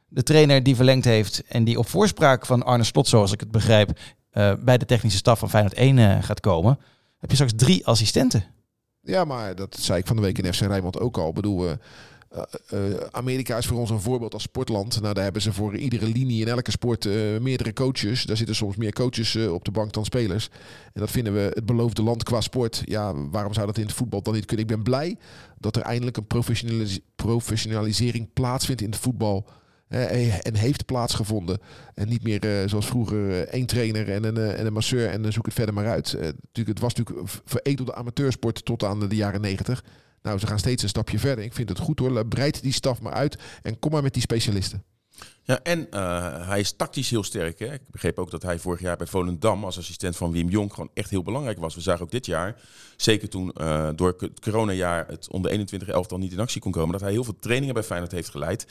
De 0.07 0.23
trainer 0.23 0.63
die 0.63 0.75
verlengd 0.75 1.05
heeft 1.05 1.43
en 1.47 1.63
die 1.63 1.79
op 1.79 1.87
voorspraak 1.87 2.45
van 2.45 2.63
Arne 2.63 2.83
Slot, 2.83 3.07
zoals 3.07 3.31
ik 3.31 3.39
het 3.39 3.51
begrijp, 3.51 3.99
eh, 4.35 4.53
bij 4.63 4.77
de 4.77 4.85
technische 4.85 5.17
staf 5.17 5.39
van 5.39 5.49
Feyenoord 5.49 5.77
1 5.77 5.97
eh, 5.97 6.23
gaat 6.23 6.39
komen. 6.39 6.79
Heb 7.17 7.29
je 7.29 7.35
straks 7.35 7.53
drie 7.55 7.85
assistenten. 7.85 8.43
Ja, 9.01 9.25
maar 9.25 9.55
dat 9.55 9.77
zei 9.79 9.99
ik 9.99 10.07
van 10.07 10.15
de 10.15 10.21
week 10.21 10.37
in 10.37 10.53
FC 10.53 10.59
Rijnmond 10.59 10.99
ook 10.99 11.17
al. 11.17 11.27
Ik 11.27 11.33
bedoel, 11.33 11.67
eh, 11.69 11.75
Amerika 13.11 13.57
is 13.57 13.65
voor 13.65 13.79
ons 13.79 13.89
een 13.89 14.01
voorbeeld 14.01 14.33
als 14.33 14.43
sportland. 14.43 15.01
Nou, 15.01 15.13
daar 15.13 15.23
hebben 15.23 15.41
ze 15.41 15.53
voor 15.53 15.75
iedere 15.75 16.05
linie 16.05 16.41
in 16.41 16.47
elke 16.47 16.71
sport 16.71 17.05
meerdere 17.41 17.73
coaches. 17.73 18.23
Daar 18.23 18.37
zitten 18.37 18.55
soms 18.55 18.75
meer 18.75 18.93
coaches 18.93 19.35
op 19.35 19.65
de 19.65 19.71
bank 19.71 19.93
dan 19.93 20.05
spelers. 20.05 20.49
En 20.93 21.01
dat 21.01 21.11
vinden 21.11 21.33
we 21.33 21.51
het 21.53 21.65
beloofde 21.65 22.03
land 22.03 22.23
qua 22.23 22.41
sport. 22.41 22.81
Ja, 22.85 23.13
waarom 23.29 23.53
zou 23.53 23.65
dat 23.65 23.77
in 23.77 23.85
het 23.85 23.95
voetbal 23.95 24.21
dan 24.21 24.33
niet 24.33 24.45
kunnen? 24.45 24.65
Ik 24.65 24.71
ben 24.71 24.83
blij 24.83 25.17
dat 25.57 25.75
er 25.75 25.81
eindelijk 25.81 26.17
een 26.17 26.27
professionalis- 26.27 26.99
professionalisering 27.15 28.33
plaatsvindt 28.33 28.81
in 28.81 28.89
het 28.89 28.99
voetbal. 28.99 29.47
En 29.87 30.55
heeft 30.55 30.85
plaatsgevonden. 30.85 31.59
En 31.93 32.07
niet 32.07 32.23
meer 32.23 32.61
eh, 32.61 32.69
zoals 32.69 32.85
vroeger 32.85 33.29
eh, 33.29 33.39
één 33.39 33.65
trainer 33.65 34.11
en 34.11 34.23
een, 34.23 34.37
eh, 34.37 34.59
en 34.59 34.65
een 34.65 34.73
masseur 34.73 35.09
en 35.09 35.21
dan 35.21 35.31
zoek 35.31 35.45
het 35.45 35.53
verder 35.53 35.73
maar 35.73 35.87
uit. 35.87 36.13
Natuurlijk, 36.13 36.67
het 36.67 36.79
was 36.79 36.93
natuurlijk 36.93 37.29
veredelde 37.45 37.95
amateursport 37.95 38.65
tot 38.65 38.83
aan 38.83 39.07
de 39.07 39.15
jaren 39.15 39.41
negentig. 39.41 39.83
Nou, 40.21 40.39
ze 40.39 40.47
gaan 40.47 40.59
steeds 40.59 40.83
een 40.83 40.89
stapje 40.89 41.19
verder. 41.19 41.43
Ik 41.43 41.53
vind 41.53 41.69
het 41.69 41.79
goed 41.79 41.99
hoor. 41.99 42.27
Breid 42.27 42.61
die 42.61 42.73
staf 42.73 43.01
maar 43.01 43.13
uit 43.13 43.37
en 43.61 43.79
kom 43.79 43.91
maar 43.91 44.03
met 44.03 44.13
die 44.13 44.21
specialisten. 44.21 44.83
Ja, 45.43 45.59
en 45.63 45.87
hij 46.47 46.59
is 46.59 46.71
tactisch 46.71 47.09
heel 47.09 47.23
sterk. 47.23 47.59
Hè? 47.59 47.73
Ik 47.73 47.81
begreep 47.91 48.19
ook 48.19 48.31
dat 48.31 48.41
hij 48.41 48.59
vorig 48.59 48.81
jaar 48.81 48.97
bij 48.97 49.07
Volendam 49.07 49.63
als 49.63 49.77
assistent 49.77 50.15
van 50.15 50.31
Wim 50.31 50.49
Jonk 50.49 50.73
gewoon 50.73 50.89
echt 50.93 51.09
heel 51.09 51.23
belangrijk 51.23 51.59
was. 51.59 51.75
We 51.75 51.81
zagen 51.81 52.03
ook 52.03 52.11
dit 52.11 52.25
jaar, 52.25 52.61
zeker 52.97 53.29
toen 53.29 53.51
door 53.95 54.15
het 54.17 54.39
coronajaar 54.39 55.07
het 55.07 55.29
onder 55.29 55.51
21 55.51 55.87
elftal 55.87 56.17
niet 56.17 56.31
in 56.31 56.39
actie 56.39 56.61
kon 56.61 56.71
komen, 56.71 56.91
dat 56.91 57.01
hij 57.01 57.11
heel 57.11 57.23
veel 57.23 57.39
trainingen 57.39 57.73
bij 57.73 57.83
Feyenoord 57.83 58.11
heeft 58.11 58.29
geleid. 58.29 58.65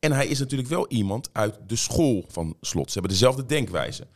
En 0.00 0.12
hij 0.12 0.26
is 0.26 0.38
natuurlijk 0.38 0.68
wel 0.68 0.88
iemand 0.88 1.28
uit 1.32 1.58
de 1.66 1.76
school 1.76 2.24
van 2.28 2.56
Slot. 2.60 2.86
Ze 2.86 2.92
hebben 2.92 3.12
dezelfde 3.12 3.46
denkwijze. 3.46 4.06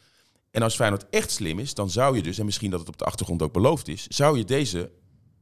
En 0.50 0.62
als 0.62 0.74
Feyenoord 0.74 1.06
echt 1.10 1.30
slim 1.30 1.58
is, 1.58 1.74
dan 1.74 1.90
zou 1.90 2.16
je 2.16 2.22
dus, 2.22 2.38
en 2.38 2.44
misschien 2.44 2.70
dat 2.70 2.80
het 2.80 2.88
op 2.88 2.98
de 2.98 3.04
achtergrond 3.04 3.42
ook 3.42 3.52
beloofd 3.52 3.88
is, 3.88 4.06
zou 4.06 4.38
je 4.38 4.44
deze 4.44 4.90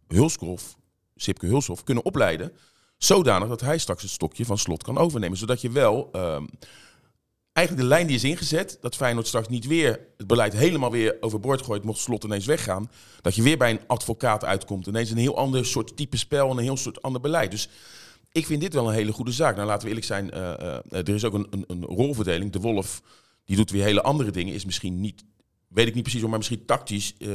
Hulshoff, 0.08 0.76
Sipke 1.16 1.46
Hulshoff, 1.46 1.84
kunnen 1.84 2.04
opleiden 2.04 2.52
zodanig 3.04 3.48
dat 3.48 3.60
hij 3.60 3.78
straks 3.78 4.02
het 4.02 4.10
stokje 4.10 4.44
van 4.44 4.58
slot 4.58 4.82
kan 4.82 4.98
overnemen. 4.98 5.38
Zodat 5.38 5.60
je 5.60 5.70
wel 5.70 6.08
ehm, 6.12 6.44
eigenlijk 7.52 7.86
de 7.86 7.94
lijn 7.94 8.06
die 8.06 8.16
is 8.16 8.24
ingezet, 8.24 8.78
dat 8.80 8.96
Feyenoord 8.96 9.26
straks 9.26 9.48
niet 9.48 9.66
weer 9.66 10.00
het 10.16 10.26
beleid 10.26 10.52
helemaal 10.52 10.90
weer 10.90 11.16
overboord 11.20 11.62
gooit, 11.62 11.84
mocht 11.84 12.00
slot 12.00 12.24
ineens 12.24 12.46
weggaan. 12.46 12.90
Dat 13.20 13.34
je 13.34 13.42
weer 13.42 13.58
bij 13.58 13.70
een 13.70 13.86
advocaat 13.86 14.44
uitkomt. 14.44 14.86
Ineens 14.86 15.10
een 15.10 15.16
heel 15.16 15.36
ander 15.36 15.66
soort 15.66 15.96
type 15.96 16.16
spel 16.16 16.50
en 16.50 16.56
een 16.56 16.62
heel 16.62 16.76
soort 16.76 17.02
ander 17.02 17.20
beleid. 17.20 17.50
Dus 17.50 17.68
ik 18.32 18.46
vind 18.46 18.60
dit 18.60 18.74
wel 18.74 18.88
een 18.88 18.94
hele 18.94 19.12
goede 19.12 19.32
zaak. 19.32 19.54
Nou, 19.54 19.66
laten 19.66 19.82
we 19.82 19.88
eerlijk 19.88 20.06
zijn, 20.06 20.30
eh, 20.30 20.52
eh, 20.52 20.78
er 20.90 21.08
is 21.08 21.24
ook 21.24 21.34
een, 21.34 21.46
een, 21.50 21.64
een 21.68 21.84
rolverdeling. 21.84 22.52
De 22.52 22.60
Wolf, 22.60 23.02
die 23.44 23.56
doet 23.56 23.70
weer 23.70 23.84
hele 23.84 24.02
andere 24.02 24.30
dingen, 24.30 24.54
is 24.54 24.64
misschien 24.64 25.00
niet, 25.00 25.24
weet 25.68 25.86
ik 25.86 25.94
niet 25.94 26.02
precies, 26.02 26.22
maar 26.22 26.38
misschien 26.38 26.64
tactisch 26.64 27.14
eh, 27.18 27.28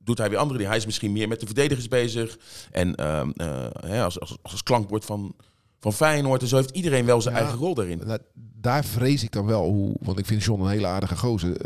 doet 0.00 0.18
hij 0.18 0.28
weer 0.28 0.38
andere 0.38 0.56
dingen. 0.56 0.72
Hij 0.72 0.80
is 0.80 0.86
misschien 0.86 1.12
meer 1.12 1.28
met 1.28 1.40
de 1.40 1.46
verdedigers 1.46 1.88
bezig. 1.88 2.38
En 2.70 2.94
ehm, 2.94 3.30
eh, 3.30 3.66
hè, 3.80 4.02
als, 4.02 4.20
als, 4.20 4.36
als 4.42 4.62
klankbord 4.62 5.04
van, 5.04 5.34
van 5.80 5.92
Feyenoord. 5.92 6.42
En 6.42 6.48
zo 6.48 6.56
heeft 6.56 6.70
iedereen 6.76 7.04
wel 7.04 7.20
zijn 7.20 7.34
Ja. 7.34 7.40
eigen 7.40 7.58
rol 7.58 7.74
daarin. 7.74 8.02
Nou, 8.06 8.18
daar 8.34 8.84
vrees 8.84 9.22
ik 9.22 9.32
dan 9.32 9.46
wel, 9.46 9.64
hoe, 9.64 9.96
want 10.00 10.18
ik 10.18 10.26
vind 10.26 10.44
John 10.44 10.62
een 10.62 10.70
hele 10.70 10.86
aardige 10.86 11.16
gozer, 11.16 11.56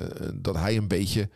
dat 0.43 0.57
hij 0.57 0.77
een 0.77 0.89
beetje, 0.89 1.29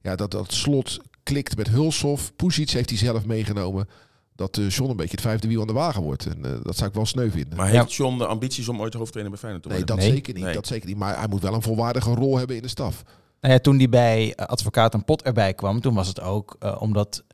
ja, 0.00 0.16
dat 0.16 0.30
dat 0.30 0.52
slot 0.52 0.98
klikt 1.22 1.56
met 1.56 1.68
Hulshoff. 1.68 2.34
Pusic 2.36 2.70
heeft 2.70 2.88
hij 2.88 2.98
zelf 2.98 3.24
meegenomen. 3.26 3.88
Dat 4.34 4.58
eh 4.58 4.68
John 4.68 4.90
een 4.90 4.96
beetje 4.96 5.16
het 5.16 5.20
vijfde 5.20 5.48
wiel 5.48 5.60
aan 5.60 5.66
de 5.66 5.72
wagen 5.72 6.02
wordt. 6.02 6.26
En 6.26 6.44
eh, 6.44 6.50
dat 6.62 6.76
zou 6.76 6.88
ik 6.88 6.94
wel 6.94 7.06
sneu 7.06 7.30
vinden. 7.30 7.56
Maar 7.56 7.68
heeft 7.68 7.94
John 7.94 8.18
de 8.18 8.26
ambities 8.26 8.68
om 8.68 8.80
ooit 8.80 8.94
hoofdtrainer 8.94 9.32
bij 9.32 9.40
Feyenoord 9.40 9.62
te 9.62 9.68
nee, 9.68 9.78
worden? 9.78 9.96
dat 9.96 10.06
Nee. 10.06 10.14
zeker 10.14 10.34
niet. 10.34 10.44
Nee. 10.44 10.54
Dat 10.54 10.66
zeker 10.66 10.88
niet. 10.88 10.96
Maar 10.96 11.18
hij 11.18 11.28
moet 11.28 11.42
wel 11.42 11.54
een 11.54 11.62
volwaardige 11.62 12.14
rol 12.14 12.38
hebben 12.38 12.56
in 12.56 12.62
de 12.62 12.68
staf. 12.68 13.02
Nou 13.40 13.54
ja, 13.54 13.60
toen 13.60 13.76
die 13.76 13.88
bij 13.88 14.34
eh, 14.34 14.46
advocaat 14.46 14.94
en 14.94 15.04
pot 15.04 15.22
erbij 15.22 15.54
kwam, 15.54 15.80
toen 15.80 15.94
was 15.94 16.08
het 16.08 16.20
ook 16.20 16.56
omdat 16.78 17.24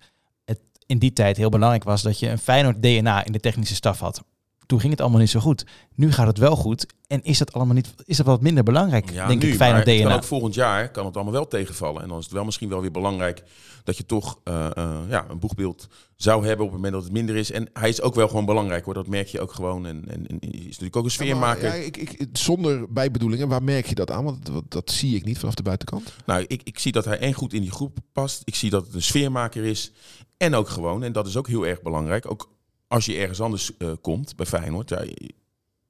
het 0.44 0.60
in 0.86 0.98
die 0.98 1.12
tijd 1.12 1.36
heel 1.36 1.48
belangrijk 1.48 1.84
was 1.84 2.02
dat 2.02 2.18
je 2.18 2.28
een 2.28 2.38
Feyenoord 2.38 2.82
DNA 2.82 3.24
in 3.24 3.32
de 3.32 3.40
technische 3.40 3.74
staf 3.74 3.98
had. 3.98 4.22
Toen 4.70 4.80
ging 4.80 4.92
het 4.92 5.00
allemaal 5.00 5.20
niet 5.20 5.30
zo 5.30 5.40
goed. 5.40 5.64
Nu 5.94 6.12
gaat 6.12 6.26
het 6.26 6.38
wel 6.38 6.56
goed. 6.56 6.86
En 7.06 7.22
is 7.22 7.38
dat 7.38 7.52
allemaal 7.52 7.74
niet, 7.74 7.94
is 8.04 8.16
dat 8.16 8.26
wat 8.26 8.40
minder 8.40 8.62
belangrijk, 8.62 9.10
Ja, 9.10 9.26
denk 9.26 9.42
nu, 9.42 9.48
ik, 9.48 9.54
Feyenoord 9.54 9.84
maar 9.84 9.94
het 9.94 10.02
kan 10.02 10.10
DNA. 10.10 10.22
ook 10.22 10.28
volgend 10.28 10.54
jaar 10.54 10.90
kan 10.90 11.06
het 11.06 11.14
allemaal 11.14 11.32
wel 11.32 11.48
tegenvallen. 11.48 12.02
En 12.02 12.08
dan 12.08 12.18
is 12.18 12.24
het 12.24 12.32
wel 12.32 12.44
misschien 12.44 12.68
wel 12.68 12.80
weer 12.80 12.90
belangrijk 12.90 13.42
dat 13.84 13.96
je 13.96 14.06
toch 14.06 14.40
eh, 14.44 14.66
eh, 14.76 14.98
ja, 15.08 15.26
een 15.28 15.38
boegbeeld 15.38 15.88
zou 16.16 16.46
hebben 16.46 16.66
op 16.66 16.72
het 16.72 16.80
moment 16.80 16.92
dat 16.92 17.02
het 17.02 17.12
minder 17.12 17.36
is. 17.36 17.50
En 17.50 17.68
hij 17.72 17.88
is 17.88 18.02
ook 18.02 18.14
wel 18.14 18.28
gewoon 18.28 18.44
belangrijk 18.44 18.84
hoor. 18.84 18.94
Dat 18.94 19.06
merk 19.06 19.26
je 19.26 19.40
ook 19.40 19.52
gewoon. 19.52 19.86
En, 19.86 20.04
en, 20.08 20.26
en 20.26 20.40
is 20.40 20.64
natuurlijk 20.64 20.96
ook 20.96 21.04
een 21.04 21.10
sfeermaker. 21.10 21.64
Ja, 21.64 21.68
maar, 21.68 21.78
ja, 21.78 21.84
ik, 21.84 21.96
ik, 21.96 22.28
zonder 22.32 22.92
bijbedoelingen, 22.92 23.48
waar 23.48 23.62
merk 23.62 23.86
je 23.86 23.94
dat 23.94 24.10
aan? 24.10 24.24
Want 24.24 24.46
dat, 24.46 24.64
dat 24.68 24.90
zie 24.90 25.16
ik 25.16 25.24
niet 25.24 25.38
vanaf 25.38 25.54
de 25.54 25.62
buitenkant. 25.62 26.14
Nou, 26.26 26.44
ik, 26.46 26.62
ik 26.64 26.78
zie 26.78 26.92
dat 26.92 27.04
hij 27.04 27.18
en 27.18 27.32
goed 27.32 27.52
in 27.52 27.62
die 27.62 27.70
groep 27.72 27.98
past. 28.12 28.42
Ik 28.44 28.54
zie 28.54 28.70
dat 28.70 28.86
het 28.86 28.94
een 28.94 29.02
sfeermaker 29.02 29.64
is. 29.64 29.92
En 30.36 30.54
ook 30.54 30.68
gewoon, 30.68 31.02
en 31.02 31.12
dat 31.12 31.26
is 31.26 31.36
ook 31.36 31.48
heel 31.48 31.66
erg 31.66 31.82
belangrijk. 31.82 32.30
Ook 32.30 32.48
als 32.90 33.06
je 33.06 33.16
ergens 33.16 33.40
anders 33.40 33.76
eh, 33.76 33.90
komt 34.00 34.36
bij 34.36 34.46
Feyenoord. 34.46 34.88
Ja, 34.88 35.04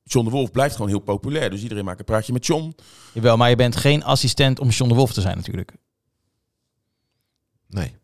John 0.03 0.25
de 0.25 0.31
Wolf 0.31 0.51
blijft 0.51 0.75
gewoon 0.75 0.91
heel 0.91 0.99
populair. 0.99 1.51
Dus 1.51 1.63
iedereen 1.63 1.85
maakt 1.85 1.99
een 1.99 2.05
praatje 2.05 2.33
met 2.33 2.47
John. 2.47 2.75
Jawel, 3.13 3.37
maar 3.37 3.49
je 3.51 3.57
bent 3.57 3.77
geen 3.77 4.05
assistent 4.05 4.61
om 4.61 4.69
John 4.69 4.91
de 4.91 4.97
Wolf 4.97 5.13
te 5.13 5.21
zijn 5.21 5.37
natuurlijk. 5.37 5.73
Nee. 7.67 7.95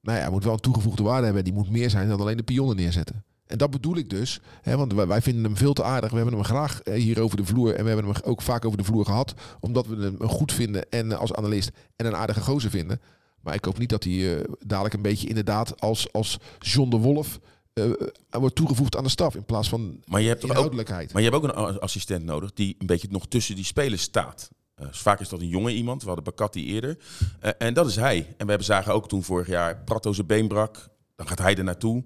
Nou 0.00 0.16
ja, 0.16 0.22
hij 0.22 0.32
moet 0.32 0.44
wel 0.44 0.52
een 0.52 0.60
toegevoegde 0.60 1.02
waarde 1.02 1.24
hebben. 1.24 1.44
Die 1.44 1.52
moet 1.52 1.70
meer 1.70 1.90
zijn 1.90 2.08
dan 2.08 2.20
alleen 2.20 2.36
de 2.36 2.42
pionnen 2.42 2.76
neerzetten. 2.76 3.24
En 3.46 3.58
dat 3.58 3.70
bedoel 3.70 3.96
ik 3.96 4.10
dus. 4.10 4.40
Hè, 4.62 4.76
want 4.76 4.92
wij, 4.92 5.22
vinden 5.22 5.44
hem 5.44 5.56
veel 5.56 5.72
te 5.72 5.84
aardig. 5.84 6.10
We 6.10 6.16
hebben 6.16 6.34
hem 6.34 6.44
graag 6.44 6.80
eh, 6.80 6.94
hier 6.94 7.20
over 7.20 7.36
de 7.36 7.44
vloer. 7.44 7.74
En 7.74 7.84
we 7.84 7.90
hebben 7.90 8.12
hem 8.12 8.22
ook 8.24 8.42
vaak 8.42 8.64
over 8.64 8.78
de 8.78 8.84
vloer 8.84 9.04
gehad. 9.04 9.34
Omdat 9.60 9.86
we 9.86 9.96
hem 9.96 10.28
goed 10.28 10.52
vinden 10.52 10.90
en 10.90 11.12
eh, 11.12 11.18
als 11.18 11.34
analist. 11.34 11.70
En 11.96 12.06
een 12.06 12.16
aardige 12.16 12.40
gozer 12.40 12.70
vinden. 12.70 13.00
Maar 13.40 13.54
ik 13.54 13.64
hoop 13.64 13.78
niet 13.78 13.88
dat 13.88 14.04
hij 14.04 14.36
eh, 14.36 14.44
dadelijk 14.66 14.94
een 14.94 15.02
beetje 15.02 15.28
inderdaad 15.28 15.80
als, 15.80 16.12
als 16.12 16.38
John 16.58 16.90
de 16.90 16.96
Wolf... 16.96 17.40
eh, 17.72 17.90
wordt 18.30 18.54
toegevoegd 18.54 18.96
aan 18.96 19.04
de 19.04 19.10
staf. 19.10 19.34
In 19.34 19.44
plaats 19.44 19.68
van 19.68 20.02
Maar 20.06 20.20
je 20.20 20.28
hebt 20.28 20.44
ook. 20.56 20.74
Maar 21.12 21.22
je 21.22 21.30
hebt 21.30 21.34
ook 21.34 21.42
een 21.42 21.80
assistent 21.80 22.24
nodig 22.24 22.52
die 22.52 22.76
een 22.78 22.86
beetje 22.86 23.08
nog 23.10 23.28
tussen 23.28 23.54
die 23.54 23.64
spelers 23.64 24.02
staat. 24.02 24.50
Eh, 24.74 24.86
dus 24.86 24.98
vaak 24.98 25.20
is 25.20 25.28
dat 25.28 25.40
een 25.40 25.48
jonge 25.48 25.72
iemand. 25.72 26.00
We 26.00 26.06
hadden 26.06 26.24
Bakati 26.24 26.66
eerder. 26.66 26.98
Eh, 27.40 27.50
en 27.58 27.74
dat 27.74 27.86
is 27.86 27.96
hij. 27.96 28.16
En 28.18 28.24
we 28.44 28.48
hebben 28.48 28.64
zagen 28.64 28.94
ook 28.94 29.08
toen 29.08 29.22
vorig 29.22 29.46
jaar 29.46 29.82
Prato 29.84 30.12
zijn 30.12 30.26
been 30.26 30.48
brak. 30.48 30.88
Dan 31.16 31.28
gaat 31.28 31.38
hij 31.38 31.56
er 31.56 31.64
naartoe. 31.64 32.04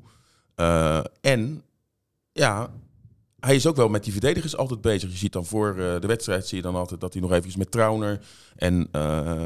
En 1.21 1.63
ja, 2.33 2.71
hij 3.41 3.55
is 3.55 3.67
ook 3.67 3.77
wel 3.77 3.89
met 3.89 4.05
die 4.05 4.13
verdedigers 4.13 4.57
altijd 4.57 4.81
bezig. 4.81 5.11
Je 5.11 5.17
ziet 5.17 5.33
dan 5.33 5.45
voor 5.45 5.75
de 5.75 6.07
wedstrijd 6.07 6.47
zie 6.47 6.57
je 6.57 6.63
dan 6.63 6.75
altijd 6.75 7.01
dat 7.01 7.13
hij 7.13 7.23
nog 7.23 7.33
even 7.33 7.59
met 7.59 7.71
Trauner 7.71 8.21
en 8.57 8.89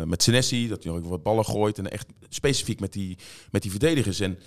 met 0.09 0.23
Senesi, 0.23 0.69
dat 0.69 0.83
hij 0.83 0.93
nog 0.93 1.00
even 1.00 1.11
wat 1.11 1.23
ballen 1.23 1.45
gooit. 1.45 1.79
En 1.79 1.91
echt 1.91 2.07
specifiek 2.29 2.81
met 2.81 2.93
die, 2.93 3.19
met 3.50 3.62
die 3.62 3.71
verdedigers. 3.71 4.21
En 4.21 4.39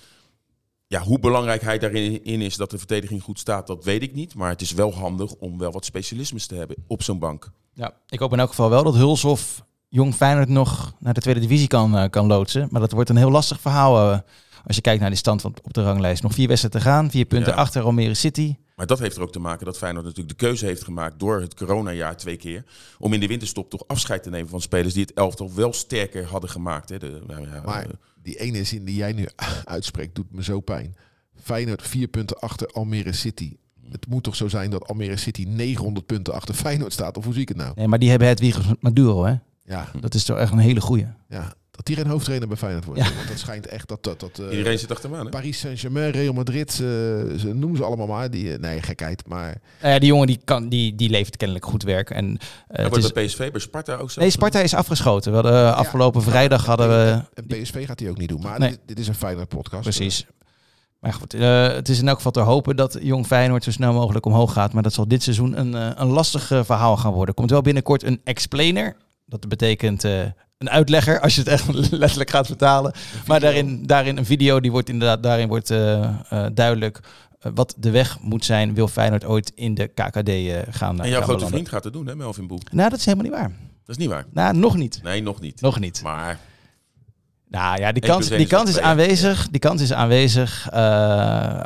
ja, 0.93 1.01
hoe 1.01 1.19
belangrijk 1.19 1.61
hij 1.61 1.77
daarin 1.79 2.23
in 2.23 2.41
is 2.41 2.55
dat 2.55 2.69
de 2.71 2.77
verdediging 2.77 3.21
goed 3.23 3.39
staat, 3.39 3.67
dat 3.67 3.83
weet 3.83 4.01
ik 4.01 4.13
niet. 4.13 4.35
Maar 4.35 4.49
het 4.49 4.61
is 4.61 4.71
wel 4.71 4.93
handig 4.93 5.33
om 5.33 5.57
wel 5.57 5.71
wat 5.71 5.85
specialismes 5.85 6.45
te 6.47 6.55
hebben 6.55 6.75
op 6.87 7.03
zo'n 7.03 7.19
bank. 7.19 7.51
Ja, 7.73 7.93
ik 8.09 8.19
hoop 8.19 8.33
in 8.33 8.39
elk 8.39 8.49
geval 8.49 8.69
wel 8.69 8.83
dat 8.83 8.95
Hulshoff 8.95 9.63
Jong 9.89 10.15
Feyenoord 10.15 10.49
nog 10.49 10.93
naar 10.99 11.13
de 11.13 11.21
tweede 11.21 11.39
divisie 11.39 11.67
kan, 11.67 11.97
eh, 11.97 12.09
kan 12.09 12.27
loodsen. 12.27 12.67
Maar 12.71 12.81
dat 12.81 12.91
wordt 12.91 13.09
een 13.09 13.15
heel 13.15 13.31
lastig 13.31 13.59
verhaal 13.61 14.11
eh, 14.11 14.19
als 14.65 14.75
je 14.75 14.81
kijkt 14.81 15.01
naar 15.01 15.09
de 15.09 15.15
stand 15.15 15.41
van, 15.41 15.53
op 15.63 15.73
de 15.73 15.83
ranglijst. 15.83 16.23
Nog 16.23 16.33
vier 16.33 16.47
wedstrijden 16.47 16.81
te 16.81 16.87
gaan, 16.87 17.11
vier 17.11 17.25
punten 17.25 17.53
Ja. 17.53 17.59
achter 17.59 17.83
Almere 17.83 18.13
City. 18.13 18.55
Maar 18.75 18.85
dat 18.85 18.99
heeft 18.99 19.15
er 19.15 19.21
ook 19.21 19.31
te 19.31 19.39
maken 19.39 19.65
dat 19.65 19.77
Feyenoord 19.77 20.05
natuurlijk 20.05 20.39
de 20.39 20.45
keuze 20.45 20.65
heeft 20.65 20.83
gemaakt 20.83 21.19
door 21.19 21.41
het 21.41 21.53
coronajaar 21.53 22.17
twee 22.17 22.35
keer. 22.37 22.63
Om 22.99 23.13
in 23.13 23.19
de 23.19 23.27
winterstop 23.27 23.69
toch 23.69 23.83
afscheid 23.87 24.23
te 24.23 24.29
nemen 24.29 24.49
van 24.49 24.61
spelers 24.61 24.93
die 24.93 25.03
het 25.03 25.13
elftal 25.13 25.53
wel 25.53 25.73
sterker 25.73 26.25
hadden 26.25 26.49
gemaakt. 26.49 26.89
Hè. 26.89 26.99
De, 26.99 27.21
nou 27.27 27.47
ja, 27.47 27.61
Maar 27.65 27.83
eh, 27.83 27.89
die 28.21 28.39
ene 28.39 28.63
zin 28.63 28.85
die 28.85 28.95
jij 28.95 29.11
nu 29.13 29.27
uitspreekt, 29.65 30.15
doet 30.15 30.31
me 30.33 30.43
zo 30.43 30.59
pijn. 30.59 30.95
Feyenoord 31.41 31.81
vier 31.81 32.07
punten 32.07 32.39
achter 32.39 32.67
Almere 32.67 33.13
City. 33.13 33.55
Het 33.89 34.07
moet 34.07 34.23
toch 34.23 34.35
zo 34.35 34.47
zijn 34.47 34.69
dat 34.69 34.87
Almere 34.87 35.17
City 35.17 35.43
900 35.47 36.05
punten 36.05 36.33
achter 36.33 36.55
Feyenoord 36.55 36.93
staat? 36.93 37.17
Of 37.17 37.23
hoe 37.23 37.33
zie 37.33 37.41
ik 37.41 37.47
het 37.47 37.57
nou? 37.57 37.71
Nee, 37.75 37.87
maar 37.87 37.99
die 37.99 38.09
hebben 38.09 38.27
het 38.27 38.39
Wiegers 38.39 38.65
Maduro, 38.79 39.23
hè? 39.23 39.35
Ja, 39.65 39.91
Dat 39.99 40.13
is 40.13 40.23
toch 40.23 40.37
echt 40.37 40.51
een 40.51 40.57
hele 40.57 40.81
goeie. 40.81 41.07
ja. 41.29 41.53
Dat 41.75 41.85
die 41.85 41.95
geen 41.95 42.07
hoofdtrainer 42.07 42.47
bij 42.47 42.57
Feyenoord 42.57 42.85
wordt. 42.85 43.01
Want 43.15 43.27
dat 43.27 43.39
schijnt 43.39 43.67
echt 43.67 43.87
dat... 43.87 44.03
dat, 44.03 44.19
dat 44.19 44.39
eh, 44.39 44.57
iedereen 44.57 44.79
zit 44.79 44.91
achter 44.91 45.09
me 45.09 45.17
aan. 45.17 45.25
Hè? 45.25 45.31
Paris 45.31 45.59
Saint-Germain, 45.59 46.11
Real 46.11 46.33
Madrid, 46.33 46.69
eh, 46.69 46.77
ze 46.77 47.51
noemen 47.53 47.77
ze 47.77 47.83
allemaal 47.83 48.07
maar. 48.07 48.29
Die, 48.31 48.53
eh, 48.53 48.59
nee, 48.59 48.81
gekheid. 48.81 49.27
Maar 49.27 49.61
Nou 49.81 49.93
ja, 49.93 49.99
die 49.99 50.07
jongen 50.07 50.27
die, 50.27 50.39
kan, 50.43 50.69
die, 50.69 50.95
die 50.95 51.09
levert 51.09 51.37
kennelijk 51.37 51.65
goed 51.65 51.83
werk. 51.83 52.09
En, 52.09 52.25
eh, 52.25 52.39
Hij 52.67 52.83
het 52.83 52.89
wordt 52.89 53.05
is, 53.05 53.11
bij 53.11 53.25
PSV, 53.25 53.51
bij 53.51 53.61
Sparta 53.61 53.95
ook 53.95 54.11
zo. 54.11 54.21
nee, 54.21 54.29
Sparta 54.29 54.59
is 54.59 54.73
afgeschoten. 54.73 55.31
We 55.31 55.37
hadden, 55.37 55.75
afgelopen 55.75 56.21
Ja, 56.21 56.27
vrijdag 56.27 56.65
hadden 56.65 56.89
we... 56.89 57.21
En 57.33 57.47
PSV 57.47 57.85
gaat 57.85 57.99
hij 57.99 58.09
ook 58.09 58.17
niet 58.17 58.29
doen. 58.29 58.41
Maar 58.41 58.59
Nee. 58.59 58.69
dit, 58.69 58.79
dit 58.85 58.99
is 58.99 59.07
een 59.07 59.15
Feyenoord 59.15 59.49
podcast. 59.49 59.81
Precies. 59.83 60.25
Maar 60.99 61.13
goed, 61.13 61.33
eh, 61.33 61.67
het 61.67 61.89
is 61.89 61.99
in 61.99 62.07
elk 62.07 62.15
geval 62.17 62.31
te 62.31 62.39
hopen 62.39 62.75
dat 62.75 62.97
Jong 63.01 63.25
Feyenoord 63.27 63.63
zo 63.63 63.71
snel 63.71 63.93
mogelijk 63.93 64.25
omhoog 64.25 64.53
gaat. 64.53 64.73
Maar 64.73 64.83
dat 64.83 64.93
zal 64.93 65.07
dit 65.07 65.23
seizoen 65.23 65.59
een, 65.59 65.73
een 66.01 66.07
lastig 66.07 66.47
verhaal 66.47 66.97
gaan 66.97 67.11
worden. 67.11 67.27
Er 67.29 67.33
komt 67.33 67.49
wel 67.51 67.61
binnenkort 67.61 68.03
een 68.03 68.21
explainer. 68.23 68.95
Dat 69.25 69.47
betekent 69.47 70.03
eh, 70.03 70.21
een 70.63 70.69
uitlegger, 70.69 71.19
als 71.19 71.35
je 71.35 71.39
het 71.39 71.49
echt 71.49 71.67
letterlijk 71.91 72.29
gaat 72.29 72.45
vertalen. 72.45 72.93
Maar 73.27 73.39
daarin, 73.39 73.85
daarin 73.85 74.17
een 74.17 74.25
video, 74.25 74.59
die 74.59 74.71
wordt 74.71 74.89
inderdaad, 74.89 75.23
daarin 75.23 75.47
wordt 75.47 75.69
eh, 75.69 76.03
eh, 76.03 76.45
duidelijk 76.53 76.99
eh, 77.39 77.51
wat 77.55 77.75
de 77.77 77.91
weg 77.91 78.19
moet 78.21 78.45
zijn. 78.45 78.73
Wil 78.73 78.87
Feyenoord 78.87 79.25
ooit 79.25 79.51
in 79.55 79.73
de 79.73 79.87
KKD 79.87 80.29
eh, 80.29 80.59
gaan 80.69 80.91
en 80.91 80.97
gaan 80.97 81.09
jouw 81.09 81.21
grote 81.21 81.47
vriend 81.47 81.69
gaat 81.69 81.83
het 81.83 81.93
doen, 81.93 82.07
hè, 82.07 82.15
Melvin 82.15 82.47
Boel. 82.47 82.59
Nou, 82.71 82.89
dat 82.89 82.99
is 82.99 83.05
helemaal 83.05 83.25
niet 83.25 83.35
waar. 83.35 83.51
Dat 83.85 83.95
is 83.95 83.97
niet 83.97 84.09
waar. 84.09 84.25
Nou, 84.31 84.57
nog 84.57 84.75
niet. 84.77 84.99
Nee, 85.03 85.21
nog 85.21 85.39
niet. 85.39 85.61
Nog 85.61 85.79
niet. 85.79 86.01
Maar 86.03 86.39
Nou 87.47 87.79
ja, 87.79 87.91
die 87.91 88.03
kans, 88.03 88.27
die 88.27 88.47
kans 88.47 88.69
is 88.69 88.79
aanwezig. 88.79 89.47
Die 89.49 89.59
kans 89.59 89.81
is 89.81 89.93
aanwezig. 89.93 90.67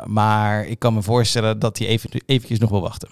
maar 0.06 0.66
ik 0.66 0.78
kan 0.78 0.94
me 0.94 1.02
voorstellen 1.02 1.58
dat 1.58 1.78
hij 1.78 1.86
even, 1.86 2.10
eventjes 2.26 2.58
nog 2.58 2.70
wil 2.70 2.80
wachten. 2.80 3.08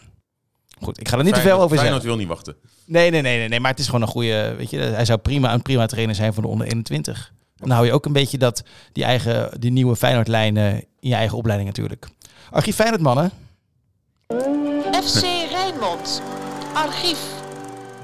Goed, 0.82 1.00
ik 1.00 1.08
ga 1.08 1.18
er 1.18 1.24
niet 1.24 1.34
te 1.34 1.40
veel 1.40 1.60
over 1.60 1.76
Feyenoord 1.76 2.02
zeggen. 2.02 2.08
wil 2.08 2.16
niet 2.16 2.28
wachten. 2.28 2.56
Nee, 2.84 3.10
nee, 3.10 3.22
nee, 3.22 3.38
nee, 3.38 3.48
nee. 3.48 3.60
Maar 3.60 3.70
het 3.70 3.80
is 3.80 3.86
gewoon 3.86 4.02
een 4.02 4.08
goede. 4.08 4.54
Weet 4.56 4.70
je, 4.70 4.78
hij 4.78 5.04
zou 5.04 5.18
prima 5.18 5.52
een 5.54 5.62
prima 5.62 5.86
trainer 5.86 6.14
zijn 6.14 6.34
voor 6.34 6.42
de 6.42 6.48
onder 6.48 6.66
21. 6.66 7.32
Dan 7.56 7.70
hou 7.70 7.86
je 7.86 7.92
ook 7.92 8.04
een 8.06 8.12
beetje 8.12 8.38
dat 8.38 8.62
die 8.92 9.04
eigen, 9.04 9.60
die 9.60 9.70
nieuwe 9.70 9.96
Feyenoord-lijnen 9.96 10.72
in 11.00 11.08
je 11.08 11.14
eigen 11.14 11.38
opleiding 11.38 11.68
natuurlijk. 11.68 12.06
Archief 12.50 12.74
Feyenoord, 12.74 13.02
mannen. 13.02 13.30
FC 15.04 15.22
Rijnmond. 15.50 16.22
Archief. 16.74 17.18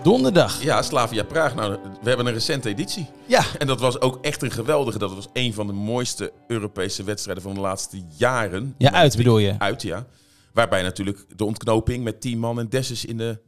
Donderdag. 0.02 0.62
Ja, 0.62 0.82
Slavia 0.82 1.22
Praag. 1.24 1.54
Nou, 1.54 1.78
we 2.02 2.08
hebben 2.08 2.26
een 2.26 2.32
recente 2.32 2.68
editie. 2.68 3.06
Ja, 3.26 3.42
En 3.58 3.66
dat 3.66 3.80
was 3.80 4.00
ook 4.00 4.18
echt 4.22 4.42
een 4.42 4.50
geweldige. 4.50 4.98
Dat 4.98 5.14
was 5.14 5.28
een 5.32 5.54
van 5.54 5.66
de 5.66 5.72
mooiste 5.72 6.32
Europese 6.46 7.04
wedstrijden 7.04 7.42
van 7.42 7.54
de 7.54 7.60
laatste 7.60 8.02
jaren. 8.16 8.74
ja 8.78 8.92
uit 8.92 9.16
bedoel 9.16 9.38
je. 9.38 9.54
Uit, 9.58 9.82
ja. 9.82 10.04
Waarbij 10.52 10.82
natuurlijk 10.82 11.24
de 11.36 11.44
ontknoping 11.44 12.04
met 12.04 12.20
10 12.20 12.38
man 12.38 12.58
en 12.58 12.68
Dessus 12.68 13.04
in 13.04 13.16
de 13.16 13.40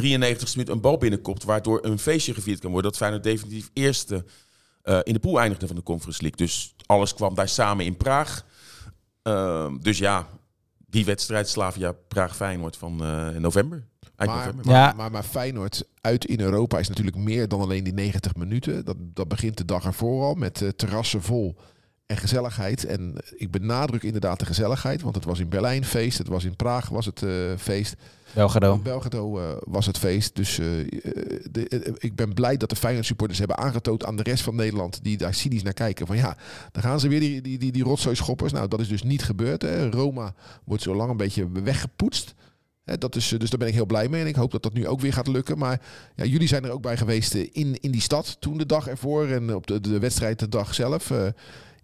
93ste 0.00 0.52
minuut 0.54 0.68
een 0.68 0.80
bal 0.80 0.96
binnenkopt. 0.98 1.44
Waardoor 1.44 1.84
een 1.84 1.98
feestje 1.98 2.34
gevierd 2.34 2.60
kan 2.60 2.70
worden. 2.70 2.90
Dat 2.90 3.00
Feyenoord 3.00 3.22
definitief 3.22 3.70
eerste 3.72 4.24
eh, 4.82 4.98
in 5.02 5.12
de 5.12 5.18
pool 5.18 5.40
eindigde 5.40 5.66
van 5.66 5.76
de 5.76 5.82
Conference 5.82 6.22
League. 6.22 6.46
Dus 6.46 6.74
alles 6.86 7.14
kwam 7.14 7.34
daar 7.34 7.48
samen 7.48 7.84
in 7.84 7.96
Praag. 7.96 8.44
Ehm, 9.22 9.78
dus 9.78 9.98
ja, 9.98 10.28
die 10.86 11.04
wedstrijd 11.04 11.48
Slavia 11.48 11.92
Praag-Feyenoord 11.92 12.76
van 12.76 13.04
eh, 13.04 13.28
november. 13.28 13.86
Eind 14.16 14.30
Maar, 14.32 14.38
november. 14.38 14.66
maar, 14.66 14.74
Ja. 14.74 14.92
maar, 14.96 15.10
maar 15.10 15.22
Feyenoord 15.22 15.84
uit 16.00 16.24
in 16.24 16.40
Europa 16.40 16.78
is 16.78 16.88
natuurlijk 16.88 17.16
meer 17.16 17.48
dan 17.48 17.60
alleen 17.60 17.84
die 17.84 17.92
90 17.92 18.34
minuten. 18.34 18.84
Dat, 18.84 18.96
dat 18.98 19.28
begint 19.28 19.56
de 19.56 19.64
dag 19.64 19.84
ervoor 19.84 20.24
al 20.24 20.34
met 20.34 20.62
eh, 20.62 20.68
terrassen 20.68 21.22
vol 21.22 21.56
en 22.14 22.20
gezelligheid. 22.20 22.84
En 22.84 23.14
ik 23.36 23.50
benadruk 23.50 24.02
inderdaad 24.02 24.38
de 24.38 24.46
gezelligheid, 24.46 25.02
want 25.02 25.14
het 25.14 25.24
was 25.24 25.40
in 25.40 25.48
Berlijn 25.48 25.84
feest, 25.84 26.18
het 26.18 26.28
was 26.28 26.44
in 26.44 26.56
Praag 26.56 26.88
was 26.88 27.06
het 27.06 27.22
eh, 27.22 27.30
feest. 27.58 27.96
Belgrado. 28.32 28.74
In 28.74 28.82
Belgrado 28.82 29.38
eh, 29.38 29.56
was 29.60 29.86
het 29.86 29.98
feest. 29.98 30.36
Dus 30.36 30.58
eh, 30.58 30.66
de, 31.50 31.94
ik 31.98 32.14
ben 32.14 32.34
blij 32.34 32.56
dat 32.56 32.70
de 32.70 32.76
Feyenoord 32.76 33.06
supporters 33.06 33.38
hebben 33.38 33.58
aangetoond 33.58 34.04
aan 34.04 34.16
de 34.16 34.22
rest 34.22 34.42
van 34.42 34.54
Nederland 34.54 35.04
die 35.04 35.16
daar 35.16 35.34
cynisch 35.34 35.62
naar 35.62 35.72
kijken. 35.72 36.06
Van 36.06 36.16
ja, 36.16 36.36
dan 36.72 36.82
gaan 36.82 37.00
ze 37.00 37.08
weer 37.08 37.20
die, 37.20 37.40
die, 37.40 37.58
die, 37.58 37.72
die 37.72 37.84
rotzooi 37.84 38.16
schoppers. 38.16 38.52
Nou, 38.52 38.68
dat 38.68 38.80
is 38.80 38.88
dus 38.88 39.02
niet 39.02 39.22
gebeurd. 39.22 39.62
Hè. 39.62 39.90
Roma 39.90 40.34
wordt 40.64 40.82
zo 40.82 40.94
lang 40.94 41.10
een 41.10 41.16
beetje 41.16 41.48
weggepoetst. 41.62 42.34
Dat 42.84 43.16
is, 43.16 43.28
dus 43.28 43.50
daar 43.50 43.58
ben 43.58 43.68
ik 43.68 43.74
heel 43.74 43.86
blij 43.86 44.08
mee. 44.08 44.20
En 44.20 44.26
ik 44.26 44.34
hoop 44.34 44.50
dat 44.50 44.62
dat 44.62 44.72
nu 44.72 44.86
ook 44.86 45.00
weer 45.00 45.12
gaat 45.12 45.26
lukken. 45.26 45.58
Maar 45.58 45.80
ja, 46.14 46.24
jullie 46.24 46.48
zijn 46.48 46.64
er 46.64 46.70
ook 46.70 46.82
bij 46.82 46.96
geweest 46.96 47.34
in, 47.34 47.80
in 47.80 47.90
die 47.90 48.00
stad 48.00 48.36
toen 48.40 48.58
de 48.58 48.66
dag 48.66 48.88
ervoor. 48.88 49.26
En 49.28 49.54
op 49.54 49.66
de, 49.66 49.80
de 49.80 49.98
wedstrijd 49.98 50.38
de 50.38 50.48
dag 50.48 50.74
zelf. 50.74 51.12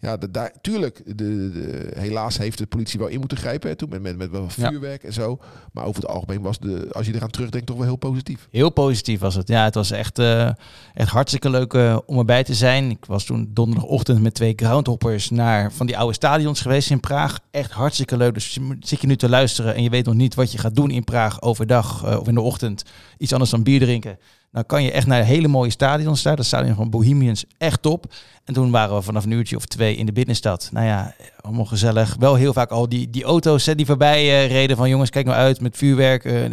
Ja, 0.01 0.17
de, 0.17 0.31
daar, 0.31 0.53
tuurlijk, 0.61 1.03
de, 1.07 1.15
de, 1.51 1.91
helaas 1.95 2.39
heeft 2.39 2.59
de 2.59 2.67
politie 2.67 2.99
wel 2.99 3.09
in 3.09 3.19
moeten 3.19 3.39
grijpen. 3.39 3.69
Hè, 3.69 3.77
toen 3.77 3.89
met, 3.89 4.03
met, 4.03 4.17
met 4.17 4.31
wel 4.31 4.47
Ja. 4.57 4.69
vuurwerk 4.69 5.03
en 5.05 5.13
zo. 5.13 5.39
Maar 5.73 5.85
over 5.85 6.03
het 6.03 6.11
algemeen 6.11 6.41
was 6.41 6.59
de, 6.59 6.89
als 6.93 7.07
je 7.07 7.15
eraan 7.15 7.31
terugdenkt, 7.31 7.67
toch 7.67 7.77
wel 7.77 7.87
heel 7.87 7.97
positief. 7.97 8.49
Heel 8.51 8.71
positief 8.71 9.21
was 9.21 9.35
het. 9.35 9.49
Ja, 9.49 9.65
het 9.65 9.75
was 9.75 9.91
echt, 9.91 10.19
eh, 10.19 10.51
echt 10.95 11.11
hartstikke 11.11 11.51
leuk 11.51 11.75
eh, 11.75 11.99
om 12.07 12.19
erbij 12.19 12.45
te 12.45 12.55
zijn. 12.55 12.91
Ik 12.91 13.05
was 13.05 13.25
toen 13.25 13.51
donderdagochtend 13.55 14.23
met 14.23 14.35
twee 14.35 14.53
groundhoppers 14.57 15.31
naar 15.31 15.73
van 15.73 15.87
die 15.87 15.99
oude 15.99 16.15
stadions 16.15 16.61
geweest 16.61 16.91
in 16.91 17.01
Praag. 17.01 17.39
Echt 17.51 17.71
hartstikke 17.71 18.17
leuk. 18.17 18.35
Dus 18.35 18.59
zit 18.81 19.01
je 19.01 19.07
nu 19.07 19.17
te 19.17 19.29
luisteren 19.29 19.75
en 19.75 19.83
je 19.83 19.91
weet 19.91 20.05
nog 20.07 20.15
niet 20.15 20.35
wat 20.35 20.53
je 20.53 20.59
gaat 20.59 20.75
doen 20.77 20.91
in 20.91 21.05
Praag 21.05 21.43
overdag 21.43 22.05
eh, 22.05 22.21
of 22.21 22.29
in 22.29 22.35
de 22.35 22.41
ochtend. 22.41 22.83
Iets 23.19 23.33
anders 23.33 23.51
dan 23.51 23.63
bier 23.63 23.81
drinken. 23.81 24.19
Dan 24.53 24.67
kan 24.67 24.83
je 24.83 24.91
echt 24.93 25.07
naar 25.07 25.25
hele 25.25 25.49
mooie 25.49 25.71
stadions 25.71 26.23
daar. 26.23 26.37
Dat 26.37 26.45
stadion 26.47 26.75
van 26.75 26.91
Bohemians, 26.91 27.45
echt 27.59 27.83
top. 27.83 28.13
En 28.45 28.55
toen 28.55 28.71
waren 28.71 28.97
we 28.97 29.03
vanaf 29.03 29.25
een 29.25 29.31
uurtje 29.31 29.57
of 29.57 29.65
twee 29.67 29.97
in 29.97 30.07
de 30.07 30.13
binnenstad. 30.13 30.69
Nou 30.73 30.87
ja, 30.87 31.15
allemaal 31.41 31.65
gezellig. 31.65 32.17
Wel 32.19 32.35
heel 32.35 32.53
vaak 32.53 32.71
al 32.71 32.89
die, 32.89 33.11
die 33.11 33.25
auto's 33.25 33.67
hè, 33.67 33.75
die 33.75 33.87
voorbij 33.87 34.19
eh, 34.21 34.51
reden 34.51 34.77
van 34.77 34.89
jongens, 34.89 35.11
kijk 35.11 35.27
nou 35.27 35.37
uit 35.39 35.61
met 35.61 35.77
vuurwerk. 35.77 36.25
eh, 36.25 36.45
eh, 36.45 36.53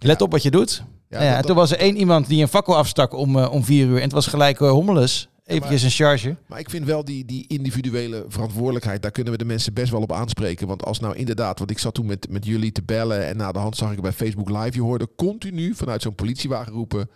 let 0.00 0.18
Ja. 0.18 0.24
op 0.24 0.30
wat 0.32 0.42
je 0.42 0.50
doet. 0.50 0.82
Ja, 1.08 1.18
dat- 1.18 1.36
en 1.36 1.42
toen 1.44 1.56
was 1.56 1.70
er 1.70 1.78
één 1.78 1.96
iemand 1.96 2.26
die 2.28 2.42
een 2.42 2.48
fakkel 2.48 2.76
afstak 2.76 3.12
om, 3.14 3.36
om 3.36 3.64
vier 3.64 3.86
uur. 3.86 3.96
En 3.96 4.02
het 4.02 4.12
was 4.12 4.26
gelijk 4.26 4.58
hommeles. 4.58 5.28
Eventjes 5.48 5.82
een 5.82 5.90
charge. 5.90 6.36
Maar 6.46 6.58
ik 6.58 6.70
vind 6.70 6.84
wel 6.84 7.04
die, 7.04 7.24
die 7.24 7.44
individuele 7.48 8.24
verantwoordelijkheid, 8.28 9.02
daar 9.02 9.10
kunnen 9.10 9.32
we 9.32 9.38
de 9.38 9.44
mensen 9.44 9.72
best 9.74 9.90
wel 9.90 10.02
op 10.02 10.12
aanspreken. 10.12 10.66
Want 10.66 10.84
als 10.84 11.00
nou 11.00 11.16
inderdaad, 11.16 11.58
want 11.58 11.70
ik 11.70 11.78
zat 11.78 11.94
toen 11.94 12.06
met, 12.06 12.26
met 12.30 12.44
jullie 12.44 12.72
te 12.72 12.82
bellen 12.82 13.26
en 13.26 13.36
na 13.36 13.52
de 13.52 13.58
hand 13.58 13.76
zag 13.76 13.92
ik 13.92 14.00
bij 14.00 14.12
Facebook 14.12 14.48
Live, 14.48 14.72
je 14.72 14.80
hoorde 14.80 15.08
continu 15.16 15.74
vanuit 15.74 16.02
zo'n 16.02 16.14
politiewagen 16.14 16.72
roepen, 16.72 17.10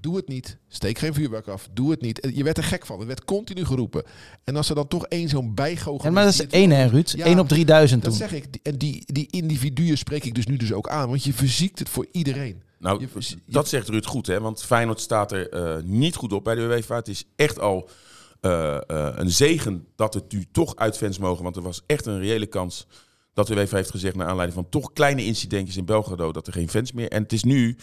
doe 0.00 0.16
het 0.16 0.28
niet, 0.28 0.56
steek 0.68 0.98
geen 0.98 1.14
vuurwerk 1.14 1.48
af, 1.48 1.68
doe 1.72 1.90
het 1.90 2.00
niet. 2.00 2.28
Je 2.34 2.44
werd 2.44 2.56
er 2.56 2.64
gek 2.64 2.86
van, 2.86 2.98
het 2.98 3.06
werd 3.06 3.24
continu 3.24 3.64
geroepen. 3.64 4.02
En 4.44 4.56
als 4.56 4.68
er 4.68 4.74
dan 4.74 4.88
toch 4.88 5.06
één 5.06 5.28
zo'n 5.28 5.54
bijgoochel... 5.54 6.04
Ja, 6.08 6.14
maar 6.14 6.24
dat 6.24 6.32
is 6.32 6.46
één 6.46 6.70
hè 6.70 6.86
Ruud? 6.86 7.08
Ja, 7.16 7.26
Eén 7.26 7.38
op 7.38 7.48
3000 7.48 8.02
Dat 8.02 8.10
toen. 8.10 8.20
zeg 8.28 8.32
ik. 8.32 8.46
En 8.62 8.78
die, 8.78 9.02
die 9.06 9.26
individuen 9.30 9.98
spreek 9.98 10.24
ik 10.24 10.34
dus 10.34 10.46
nu 10.46 10.56
dus 10.56 10.72
ook 10.72 10.88
aan, 10.88 11.08
want 11.08 11.24
je 11.24 11.32
verziekt 11.32 11.78
het 11.78 11.88
voor 11.88 12.06
iedereen. 12.12 12.62
Nou, 12.80 13.08
Je- 13.18 13.36
dat 13.46 13.68
zegt 13.68 13.88
Ruud 13.88 14.06
goed, 14.06 14.26
hè? 14.26 14.40
Want 14.40 14.62
Feyenoord 14.62 15.00
staat 15.00 15.32
er 15.32 15.48
eh, 15.48 15.82
niet 15.82 16.14
goed 16.16 16.32
op 16.32 16.44
bij 16.44 16.54
de 16.54 16.60
UEFA. 16.60 16.94
Het 16.94 17.08
is 17.08 17.24
echt 17.36 17.58
al 17.58 17.88
eh, 18.40 18.76
eh, 18.76 18.82
een 19.16 19.30
zegen 19.30 19.86
dat 19.96 20.14
het 20.14 20.32
nu 20.32 20.46
toch 20.52 20.76
uit 20.76 20.96
fans 20.96 21.18
mogen. 21.18 21.42
Want 21.44 21.56
er 21.56 21.62
was 21.62 21.82
echt 21.86 22.06
een 22.06 22.18
reële 22.18 22.46
kans 22.46 22.86
dat 23.34 23.46
de 23.46 23.54
UEFA 23.54 23.76
heeft 23.76 23.90
gezegd... 23.90 24.16
naar 24.16 24.26
aanleiding 24.26 24.60
van 24.60 24.68
toch 24.68 24.92
kleine 24.92 25.24
incidentjes 25.24 25.76
in 25.76 25.84
Belgrado... 25.84 26.32
dat 26.32 26.46
er 26.46 26.52
geen 26.52 26.68
fans 26.68 26.92
meer... 26.92 27.08
En 27.08 27.22
het 27.22 27.32
is 27.32 27.44
nu 27.44 27.76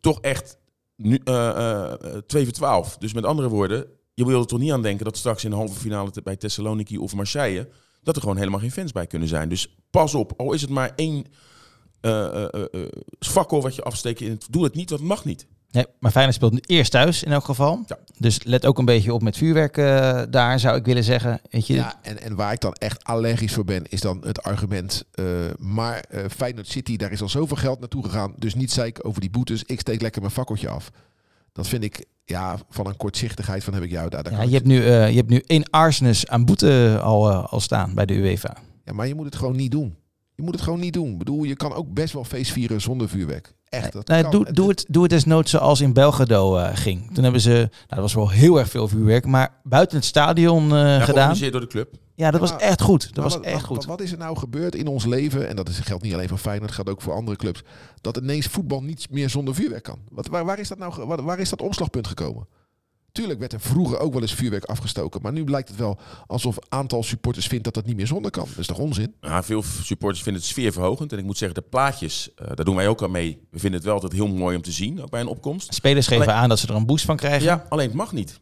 toch 0.00 0.20
echt 0.20 0.58
nu, 0.96 1.20
eh, 1.24 1.48
eh, 1.48 1.92
eh, 1.92 2.22
2 2.26 2.44
voor 2.44 2.52
12. 2.52 2.96
Dus 2.96 3.12
met 3.12 3.24
andere 3.24 3.48
woorden, 3.48 3.86
je 4.14 4.26
wil 4.26 4.40
er 4.40 4.46
toch 4.46 4.58
niet 4.58 4.72
aan 4.72 4.82
denken... 4.82 5.04
dat 5.04 5.16
straks 5.16 5.44
in 5.44 5.50
de 5.50 5.56
halve 5.56 5.80
finale 5.80 6.10
bij 6.22 6.36
Thessaloniki 6.36 6.98
of 6.98 7.14
Marseille... 7.14 7.68
dat 8.02 8.14
er 8.14 8.22
gewoon 8.22 8.36
helemaal 8.36 8.60
geen 8.60 8.72
fans 8.72 8.92
bij 8.92 9.06
kunnen 9.06 9.28
zijn. 9.28 9.48
Dus 9.48 9.76
pas 9.90 10.14
op, 10.14 10.32
al 10.36 10.52
is 10.52 10.60
het 10.60 10.70
maar 10.70 10.92
één 10.96 11.24
eh 12.04 12.24
eh, 12.44 12.48
eh, 12.52 12.64
eh, 12.72 12.88
fakkel 13.18 13.62
wat 13.62 13.74
je 13.74 13.82
afsteekt. 13.82 14.20
in 14.20 14.30
het- 14.30 14.46
Doe 14.50 14.64
het 14.64 14.74
niet, 14.74 14.88
want 14.90 15.00
het 15.02 15.10
mag 15.10 15.24
niet. 15.24 15.46
Nee, 15.70 15.86
maar 16.00 16.10
Feyenoord 16.10 16.36
speelt 16.36 16.52
nu 16.52 16.60
eerst 16.66 16.90
thuis 16.90 17.22
in 17.22 17.32
elk 17.32 17.44
geval. 17.44 17.82
Ja. 17.86 17.98
Dus 18.18 18.42
let 18.44 18.66
ook 18.66 18.78
een 18.78 18.84
beetje 18.84 19.14
op 19.14 19.22
met 19.22 19.36
vuurwerk 19.36 19.74
daar, 20.32 20.60
zou 20.60 20.76
ik 20.76 20.84
willen 20.84 21.04
zeggen. 21.04 21.40
Weet 21.50 21.66
je, 21.66 21.74
Ja, 21.74 21.98
en, 22.02 22.22
en 22.22 22.34
waar 22.34 22.52
ik 22.52 22.60
dan 22.60 22.72
echt 22.72 23.04
allergisch 23.04 23.52
voor 23.52 23.64
ben, 23.64 23.84
is 23.88 24.00
dan 24.00 24.22
het 24.26 24.42
argument. 24.42 25.04
eh, 25.12 25.24
maar 25.58 25.98
eh 26.08 26.24
Feyenoord 26.36 26.68
City, 26.68 26.96
daar 26.96 27.12
is 27.12 27.22
al 27.22 27.28
zoveel 27.28 27.56
geld 27.56 27.80
naartoe 27.80 28.04
gegaan. 28.04 28.34
Dus 28.38 28.54
niet 28.54 28.72
zeiken 28.72 29.04
over 29.04 29.20
die 29.20 29.30
boetes. 29.30 29.64
Ik 29.64 29.80
steek 29.80 30.00
lekker 30.00 30.20
mijn 30.20 30.32
fakkeltje 30.32 30.68
af. 30.68 30.90
Dat 31.52 31.68
vind 31.68 31.84
ik, 31.84 32.04
ja, 32.24 32.58
van 32.70 32.86
een 32.86 32.96
kortzichtigheid 32.96 33.64
van 33.64 33.74
heb 33.74 33.82
ik 33.82 33.90
jou 33.90 34.08
daar. 34.08 34.22
daar 34.22 34.32
ja, 34.32 34.42
je, 34.42 34.54
hebt 34.54 34.66
nu, 34.66 34.82
je 34.84 34.90
hebt 35.16 35.28
nu 35.30 35.42
één 35.46 35.70
arsenis 35.70 36.26
aan 36.28 36.44
boete 36.44 36.98
al, 37.02 37.32
al 37.32 37.60
staan 37.60 37.94
bij 37.94 38.06
de 38.06 38.14
UEFA. 38.14 38.56
ja, 38.84 38.92
maar 38.92 39.06
je 39.06 39.14
moet 39.14 39.24
het 39.24 39.36
gewoon 39.36 39.56
niet 39.56 39.70
doen. 39.70 39.96
Je 40.34 40.42
moet 40.42 40.54
het 40.54 40.62
gewoon 40.62 40.80
niet 40.80 40.92
doen. 40.92 41.10
Ik 41.12 41.18
bedoel, 41.18 41.42
je 41.44 41.56
kan 41.56 41.72
ook 41.72 41.92
best 41.92 42.12
wel 42.12 42.24
feest 42.24 42.52
vieren 42.52 42.80
zonder 42.80 43.08
vuurwerk. 43.08 43.54
Echt, 43.68 43.92
dat 43.92 44.08
Nee, 44.08 44.22
kan. 44.22 44.30
doe, 44.30 44.52
doe, 44.52 44.68
het, 44.68 44.84
doe 44.88 45.02
het 45.02 45.10
desnoods 45.10 45.50
zoals 45.50 45.80
in 45.80 45.92
Belgrado 45.92 46.56
eh, 46.56 46.76
ging. 46.76 47.14
Toen 47.14 47.22
hebben 47.24 47.40
ze, 47.40 47.50
nou, 47.50 47.68
dat 47.88 47.98
was 47.98 48.14
wel 48.14 48.30
heel 48.30 48.58
erg 48.58 48.68
veel 48.68 48.88
vuurwerk, 48.88 49.26
maar 49.26 49.60
buiten 49.62 49.96
het 49.96 50.06
stadion 50.06 50.64
eh, 50.64 50.70
Ja, 50.78 50.84
gedaan. 50.86 51.04
georganiseerd 51.04 51.52
door 51.52 51.60
de 51.60 51.66
club. 51.66 51.94
Ja, 52.14 52.30
dat 52.30 52.40
was 52.40 52.50
maar- 52.50 52.60
echt 52.60 52.80
goed. 52.82 53.02
Dat 53.02 53.14
Maar 53.14 53.24
was 53.24 53.34
wat, 53.34 53.44
echt 53.44 53.64
goed. 53.64 53.76
Wat, 53.76 53.84
wat 53.84 54.00
is 54.00 54.12
er 54.12 54.18
nou 54.18 54.36
gebeurd 54.36 54.74
in 54.74 54.86
ons 54.86 55.04
leven? 55.04 55.48
En 55.48 55.56
dat 55.56 55.68
is, 55.68 55.78
geldt 55.78 56.02
niet 56.02 56.14
alleen 56.14 56.28
voor 56.28 56.38
Feyenoord, 56.38 56.72
geldt 56.72 56.90
ook 56.90 57.02
voor 57.02 57.12
andere 57.14 57.36
clubs. 57.36 57.62
Dat 58.00 58.16
ineens 58.16 58.46
voetbal 58.46 58.82
niet 58.82 59.10
meer 59.10 59.30
zonder 59.30 59.54
vuurwerk 59.54 59.82
kan. 59.82 59.98
Wat, 60.10 60.26
waar, 60.28 60.44
waar 60.44 60.58
is 60.58 60.68
dat 60.68 60.78
nou? 60.78 61.22
waar 61.22 61.38
is 61.38 61.48
dat 61.50 61.62
omslagpunt 61.62 62.06
gekomen? 62.06 62.46
Tuurlijk 63.14 63.40
werd 63.40 63.52
er 63.52 63.60
vroeger 63.60 63.98
ook 63.98 64.12
wel 64.12 64.22
eens 64.22 64.34
vuurwerk 64.34 64.64
afgestoken. 64.64 65.22
Maar 65.22 65.32
nu 65.32 65.44
blijkt 65.44 65.68
het 65.68 65.78
wel 65.78 65.98
alsof 66.26 66.56
een 66.56 66.62
aantal 66.68 67.02
supporters 67.02 67.46
vindt 67.46 67.64
dat 67.64 67.74
dat 67.74 67.84
niet 67.86 67.96
meer 67.96 68.06
zonder 68.06 68.30
kan. 68.30 68.46
Dat 68.48 68.58
is 68.58 68.66
toch 68.66 68.78
onzin? 68.78 69.14
Ja, 69.20 69.42
veel 69.42 69.62
supporters 69.62 70.22
vinden 70.22 70.42
het 70.42 70.50
sfeerverhogend. 70.50 71.12
En 71.12 71.18
ik 71.18 71.24
moet 71.24 71.38
zeggen, 71.38 71.62
de 71.62 71.68
plaatjes, 71.68 72.34
eh, 72.34 72.46
daar 72.54 72.64
doen 72.64 72.76
wij 72.76 72.88
ook 72.88 73.02
aan 73.02 73.10
mee. 73.10 73.38
We 73.50 73.58
vinden 73.58 73.72
het 73.78 73.84
wel 73.84 73.94
altijd 73.94 74.12
heel 74.12 74.26
mooi 74.26 74.56
om 74.56 74.62
te 74.62 74.72
zien, 74.72 75.02
ook 75.02 75.10
bij 75.10 75.20
een 75.20 75.26
opkomst. 75.26 75.74
Spelers 75.74 76.06
geven 76.06 76.24
Alleen- 76.26 76.36
aan 76.36 76.48
dat 76.48 76.58
ze 76.58 76.66
er 76.68 76.74
een 76.74 76.86
boost 76.86 77.04
van 77.04 77.16
krijgen. 77.16 77.42
Ja, 77.42 77.66
alleen 77.68 77.86
het 77.86 77.96
mag 77.96 78.12
niet. 78.12 78.40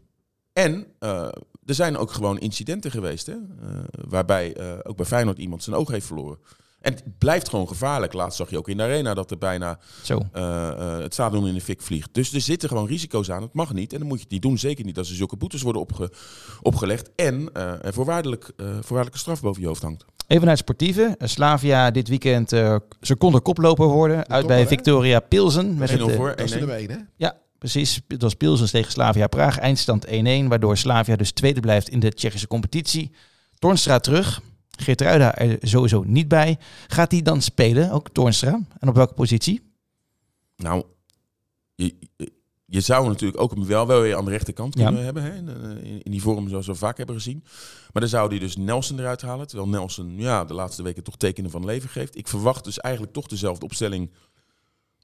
En 0.53 0.87
eh, 0.99 1.29
er 1.67 1.75
zijn 1.75 1.97
ook 1.97 2.13
gewoon 2.13 2.39
incidenten 2.39 2.91
geweest, 2.91 3.27
hè, 3.27 3.33
eh, 3.33 3.39
waarbij 4.09 4.57
ook 4.85 4.97
bij 4.97 5.07
Feyenoord 5.07 5.39
iemand 5.39 5.63
zijn 5.63 5.77
oog 5.77 5.91
heeft 5.91 6.07
verloren. 6.07 6.39
En 6.83 6.93
het 6.93 7.03
blijft 7.19 7.49
gewoon 7.49 7.69
gevaarlijk. 7.69 8.13
Laatst 8.13 8.37
zag 8.37 8.51
je 8.51 8.59
ook 8.59 8.69
in 8.69 8.77
de 8.77 8.83
arena 8.83 9.15
dat 9.15 9.31
er 9.31 9.39
bijna 9.39 9.79
Zo. 10.03 10.21
eh, 10.33 10.69
eh, 10.69 10.99
het 11.03 11.13
stadion 11.13 11.47
in 11.47 11.55
de 11.55 11.61
fik 11.61 11.83
vliegt. 11.83 12.09
Dus 12.15 12.33
er 12.35 12.41
zitten 12.41 12.69
gewoon 12.69 12.87
risico's 12.87 13.31
aan. 13.31 13.43
Het 13.43 13.53
mag 13.53 13.73
niet. 13.73 13.93
En 13.93 13.99
dan 13.99 14.09
moet 14.09 14.17
je 14.17 14.23
het 14.23 14.33
niet 14.33 14.43
doen. 14.43 14.59
Zeker 14.59 14.85
niet 14.85 14.99
als 14.99 15.09
er 15.11 15.17
zulke 15.17 15.37
boetes 15.37 15.63
worden 15.63 15.83
opge- 15.83 16.11
opgelegd. 16.63 17.11
En 17.17 17.51
eh 17.53 17.85
er 17.85 17.93
voorwaardelijk, 17.93 18.53
eh, 18.57 18.67
voorwaardelijke 18.67 19.19
straf 19.19 19.41
boven 19.41 19.61
je 19.63 19.67
hoofd 19.69 19.83
hangt. 19.83 20.05
Even 20.27 20.43
naar 20.43 20.51
het 20.51 20.63
sportieve. 20.63 21.15
Slavia 21.19 21.91
dit 21.91 22.09
weekend 22.09 22.53
eh 22.53 22.77
ze 23.01 23.17
konden 23.17 23.43
koploper 23.43 23.87
worden. 23.87 24.17
uit 24.17 24.27
topper, 24.29 24.47
bij 24.47 24.61
hè? 24.61 24.67
Victoria 24.67 25.21
Pilsen. 25.21 25.75
Met 25.79 25.91
1-0 25.91 26.01
het, 26.07 26.11
eh, 26.11 26.17
voor, 26.17 26.29
Dat 26.29 26.41
is 26.41 26.51
er 26.53 26.57
1-1. 26.57 26.59
nummer 26.67 26.77
één, 26.77 26.91
hè? 26.91 26.97
Ja, 27.17 27.37
precies. 27.59 28.01
Het 28.09 28.23
was 28.23 28.35
Pilsen 28.35 28.71
tegen 28.71 28.93
Slavia 28.93 29.27
Praag. 29.27 29.59
Eindstand 29.59 30.07
1-1. 30.07 30.49
Waardoor 30.49 30.77
Slavia 30.77 31.17
dus 31.17 31.33
tweede 31.33 31.61
blijft 31.61 31.89
in 31.89 32.01
de 32.01 32.13
Tsjechische 32.13 32.47
competitie. 32.47 33.11
Tornstra 33.59 33.99
terug. 33.99 34.41
Geertruida 34.83 35.35
er 35.35 35.59
sowieso 35.61 36.03
niet 36.07 36.29
bij. 36.29 36.59
Gaat 36.87 37.11
hij 37.11 37.23
dan 37.23 37.43
spelen, 37.43 37.91
ook 37.91 38.09
Tornstra? 38.09 38.61
En 38.79 38.89
op 38.89 38.95
welke 38.95 39.15
positie? 39.15 39.61
Nou, 40.57 40.85
je, 42.65 42.81
zou 42.81 43.09
natuurlijk 43.09 43.41
ook 43.41 43.51
hem 43.51 43.67
wel, 43.67 43.87
wel 43.87 44.01
weer 44.01 44.17
aan 44.17 44.25
de 44.25 44.31
rechterkant 44.31 44.79
Ja. 44.79 44.85
kunnen 44.87 45.05
hebben. 45.05 45.23
Hè? 45.23 45.35
In, 45.35 45.49
eh, 45.49 45.91
in, 45.91 46.03
in 46.03 46.11
die 46.11 46.23
vorm 46.23 46.49
zoals 46.49 46.67
we 46.67 46.75
vaak 46.75 46.97
hebben 46.97 47.17
gezien. 47.17 47.45
Maar 47.93 48.03
dan 48.03 48.09
zou 48.11 48.29
hij 48.29 48.39
dus 48.39 48.57
Nelson 48.57 48.99
eruit 48.99 49.23
halen. 49.23 49.47
Terwijl 49.47 49.69
Nelson 49.69 50.15
ja, 50.17 50.45
de 50.45 50.55
laatste 50.55 50.83
weken 50.83 51.03
toch 51.03 51.17
tekenen 51.17 51.51
van 51.51 51.65
leven 51.65 51.89
geeft. 51.89 52.17
Ik 52.17 52.29
verwacht 52.29 52.65
dus 52.65 52.79
eigenlijk 52.79 53.15
toch 53.15 53.27
dezelfde 53.27 53.65
opstelling 53.65 54.11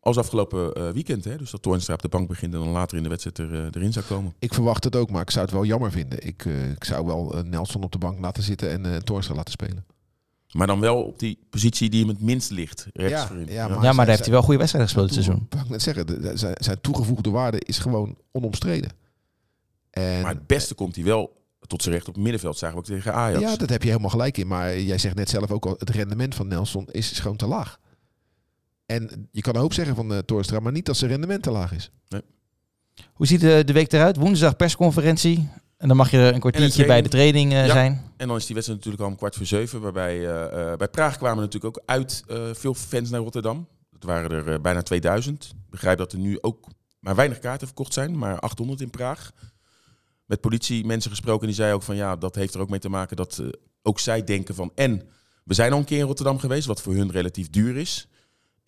als 0.00 0.16
afgelopen 0.18 0.72
eh, 0.74 0.90
weekend. 0.90 1.24
Hè? 1.24 1.37
Dus 1.37 1.50
dat 1.50 1.62
Toornstra 1.62 1.94
op 1.94 2.02
de 2.02 2.08
bank 2.08 2.28
begint 2.28 2.54
en 2.54 2.61
dan 2.61 2.68
later 2.68 2.96
in 2.96 3.02
de 3.02 3.08
wedstrijd 3.08 3.38
er, 3.38 3.52
eh, 3.54 3.64
erin 3.72 3.92
zou 3.92 4.04
komen. 4.04 4.34
Ik 4.38 4.54
verwacht 4.54 4.84
het 4.84 4.96
ook, 4.96 5.11
maar 5.11 5.22
ik 5.22 5.30
zou 5.30 5.44
het 5.44 5.54
wel 5.54 5.64
jammer 5.64 5.90
vinden. 5.90 6.26
Ik, 6.26 6.44
eh, 6.46 6.70
ik 6.70 6.84
zou 6.84 7.06
wel 7.06 7.42
Nelson 7.44 7.82
op 7.82 7.92
de 7.92 7.98
bank 7.98 8.20
laten 8.20 8.42
zitten 8.42 8.70
en 8.70 8.87
eh 8.92 8.96
Toornstra 8.96 9.34
laten 9.34 9.52
spelen. 9.52 9.87
Maar 10.52 10.66
dan 10.66 10.80
wel 10.80 11.02
op 11.02 11.18
die 11.18 11.38
positie 11.50 11.90
die 11.90 12.00
hem 12.00 12.08
het 12.08 12.20
minst 12.20 12.50
ligt. 12.50 12.87
Rechts 12.92 13.12
Ja, 13.20 13.26
voorin. 13.26 13.46
ja, 13.48 13.68
maar- 13.68 13.76
ja, 13.82 13.82
maar 13.82 13.94
daar 13.94 14.06
heeft 14.06 14.20
hij 14.24 14.30
wel 14.32 14.42
goede 14.42 14.58
wedstrijden 14.58 14.90
gespeeld 14.90 15.14
dit 15.14 15.24
seizoen. 15.24 15.48
ik 15.62 15.68
net 15.68 15.82
zeggen, 15.82 16.06
de- 16.06 16.20
de- 16.20 16.37
zijn, 16.37 16.54
zijn 16.58 16.80
toegevoegde 16.80 17.30
waarde 17.30 17.58
is 17.61 17.78
gewoon 17.78 18.16
onomstreden. 18.32 18.90
En, 19.90 20.22
Maar 20.22 20.34
het 20.34 20.46
beste 20.46 20.74
komt 20.74 20.94
hij 20.94 21.04
wel 21.04 21.37
tot 21.66 21.82
zijn 21.82 21.94
recht 21.94 22.08
op 22.08 22.14
het 22.14 22.22
middenveld. 22.22 22.58
Zagen 22.58 22.76
we 22.76 22.80
ook 22.82 22.88
tegen 22.88 23.14
Ajax. 23.14 23.40
Ja, 23.40 23.56
dat 23.56 23.68
heb 23.68 23.82
je 23.82 23.88
helemaal 23.88 24.11
gelijk 24.11 24.38
in. 24.38 24.46
Maar 24.46 24.78
jij 24.80 24.98
zegt 24.98 25.14
net 25.14 25.28
zelf 25.28 25.50
ook 25.50 25.66
al, 25.66 25.74
het 25.78 25.90
rendement 25.90 26.34
van 26.34 26.48
Nelson 26.48 26.87
is, 26.90 27.11
is 27.11 27.18
gewoon 27.18 27.37
te 27.37 27.46
laag. 27.46 27.78
En 28.88 29.29
je 29.33 29.40
kan 29.40 29.55
een 29.55 29.61
hoop 29.61 29.72
zeggen 29.72 29.94
van 29.94 30.12
uh, 30.12 30.18
Torstra, 30.18 30.61
maar 30.61 30.72
niet 30.72 30.87
dat 30.87 30.96
zijn 30.96 31.11
rendement 31.11 31.42
te 31.42 31.51
laag 31.51 31.72
is. 31.72 31.90
Hoe 33.12 33.27
ziet 33.27 33.40
de, 33.40 33.62
de 33.66 33.72
week 33.72 33.92
eruit? 33.92 34.16
Woensdag 34.16 34.57
persconferentie. 34.57 35.48
En 35.77 35.88
dan 35.88 35.96
mag 35.96 36.11
je 36.11 36.18
een 36.18 36.40
kwartiertje 36.40 36.87
bij 36.87 37.03
de 37.03 37.09
training 37.09 37.53
eh, 37.53 37.66
Ja. 37.66 37.72
zijn. 37.72 38.03
En 38.16 38.29
dan 38.29 38.37
is 38.37 38.44
die 38.46 38.55
wedstrijd 38.55 38.79
natuurlijk 38.85 39.03
al 39.03 39.11
om 39.11 39.16
kwart 39.18 39.37
voor 39.37 39.46
zeven. 39.46 39.81
Waarbij 39.81 40.27
eh, 40.27 40.72
eh, 40.72 40.79
bij 40.79 40.88
Praag 40.88 41.16
kwamen 41.16 41.42
natuurlijk 41.44 41.77
ook 41.77 41.83
uit 41.87 42.22
eh, 42.29 42.42
veel 42.53 42.74
fans 42.74 43.11
naar 43.11 43.20
Rotterdam. 43.20 43.68
Dat 43.90 44.03
waren 44.03 44.31
er 44.31 44.53
eh, 44.53 44.61
bijna 44.61 44.83
2000. 44.83 45.44
Ik 45.44 45.70
begrijp 45.70 45.98
dat 45.98 46.12
er 46.12 46.18
nu 46.18 46.38
ook 46.40 46.66
maar 47.01 47.14
weinig 47.14 47.38
kaarten 47.38 47.66
verkocht 47.66 47.92
zijn. 47.92 48.18
Maar 48.18 48.38
800 48.38 48.81
in 48.81 48.90
Praag. 48.90 49.33
Met 50.27 50.40
politie 50.40 50.85
mensen 50.87 51.11
gesproken. 51.11 51.46
Die 51.46 51.57
zei 51.57 51.72
ook 51.72 51.83
van 51.83 51.96
ja, 51.96 52.16
dat 52.16 52.35
heeft 52.35 52.55
er 52.55 52.61
ook 52.61 52.70
mee 52.70 52.81
te 52.81 52.88
maken 52.88 53.16
dat 53.16 53.38
eh, 53.38 53.46
ook 53.83 53.98
zij 54.01 54.24
denken 54.24 54.55
van... 54.55 54.72
En 54.74 55.03
we 55.44 55.55
zijn 55.55 55.72
al 55.72 55.79
een 55.79 55.85
keer 55.85 55.98
in 55.98 56.07
Rotterdam 56.07 56.38
geweest. 56.38 56.66
Wat 56.66 56.83
voor 56.83 56.94
hun 56.94 57.11
relatief 57.11 57.51
duur 57.51 57.77
is. 57.77 58.09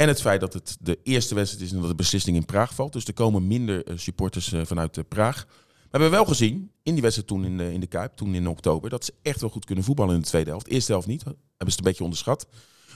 En 0.01 0.09
het 0.09 0.21
feit 0.21 0.41
dat 0.41 0.53
het 0.53 0.77
de 0.81 0.99
eerste 1.03 1.35
wedstrijd 1.35 1.65
is 1.65 1.73
en 1.73 1.81
dat 1.81 1.89
de 1.89 1.95
beslissing 1.95 2.37
in 2.37 2.45
Praag 2.45 2.75
valt. 2.75 2.93
Dus 2.93 3.05
er 3.05 3.13
komen 3.13 3.47
minder 3.47 3.87
eh, 3.87 3.97
supporters 3.97 4.53
eh, 4.53 4.61
vanuit 4.65 4.99
eh, 4.99 5.05
Praag. 5.09 5.47
We 5.47 5.89
hebben 5.91 6.11
wel 6.11 6.25
gezien, 6.25 6.71
in 6.83 6.93
die 6.93 7.03
wedstrijd 7.03 7.29
toen 7.29 7.45
in 7.45 7.57
de, 7.57 7.73
in 7.73 7.81
de 7.81 7.87
Kuip, 7.87 8.17
toen 8.17 8.35
in 8.35 8.49
oktober, 8.49 8.91
dat 8.91 9.05
ze 9.05 9.15
echt 9.23 9.41
wel 9.41 9.51
goed 9.51 9.65
kunnen 9.65 9.85
voetballen 9.85 10.15
in 10.15 10.21
de 10.21 10.27
tweede 10.27 10.51
helft. 10.51 10.69
Eerste 10.69 10.93
helft 10.93 11.07
niet, 11.07 11.25
hebben 11.25 11.39
ze 11.57 11.65
het 11.65 11.79
een 11.79 11.85
beetje 11.85 12.03
onderschat. 12.03 12.47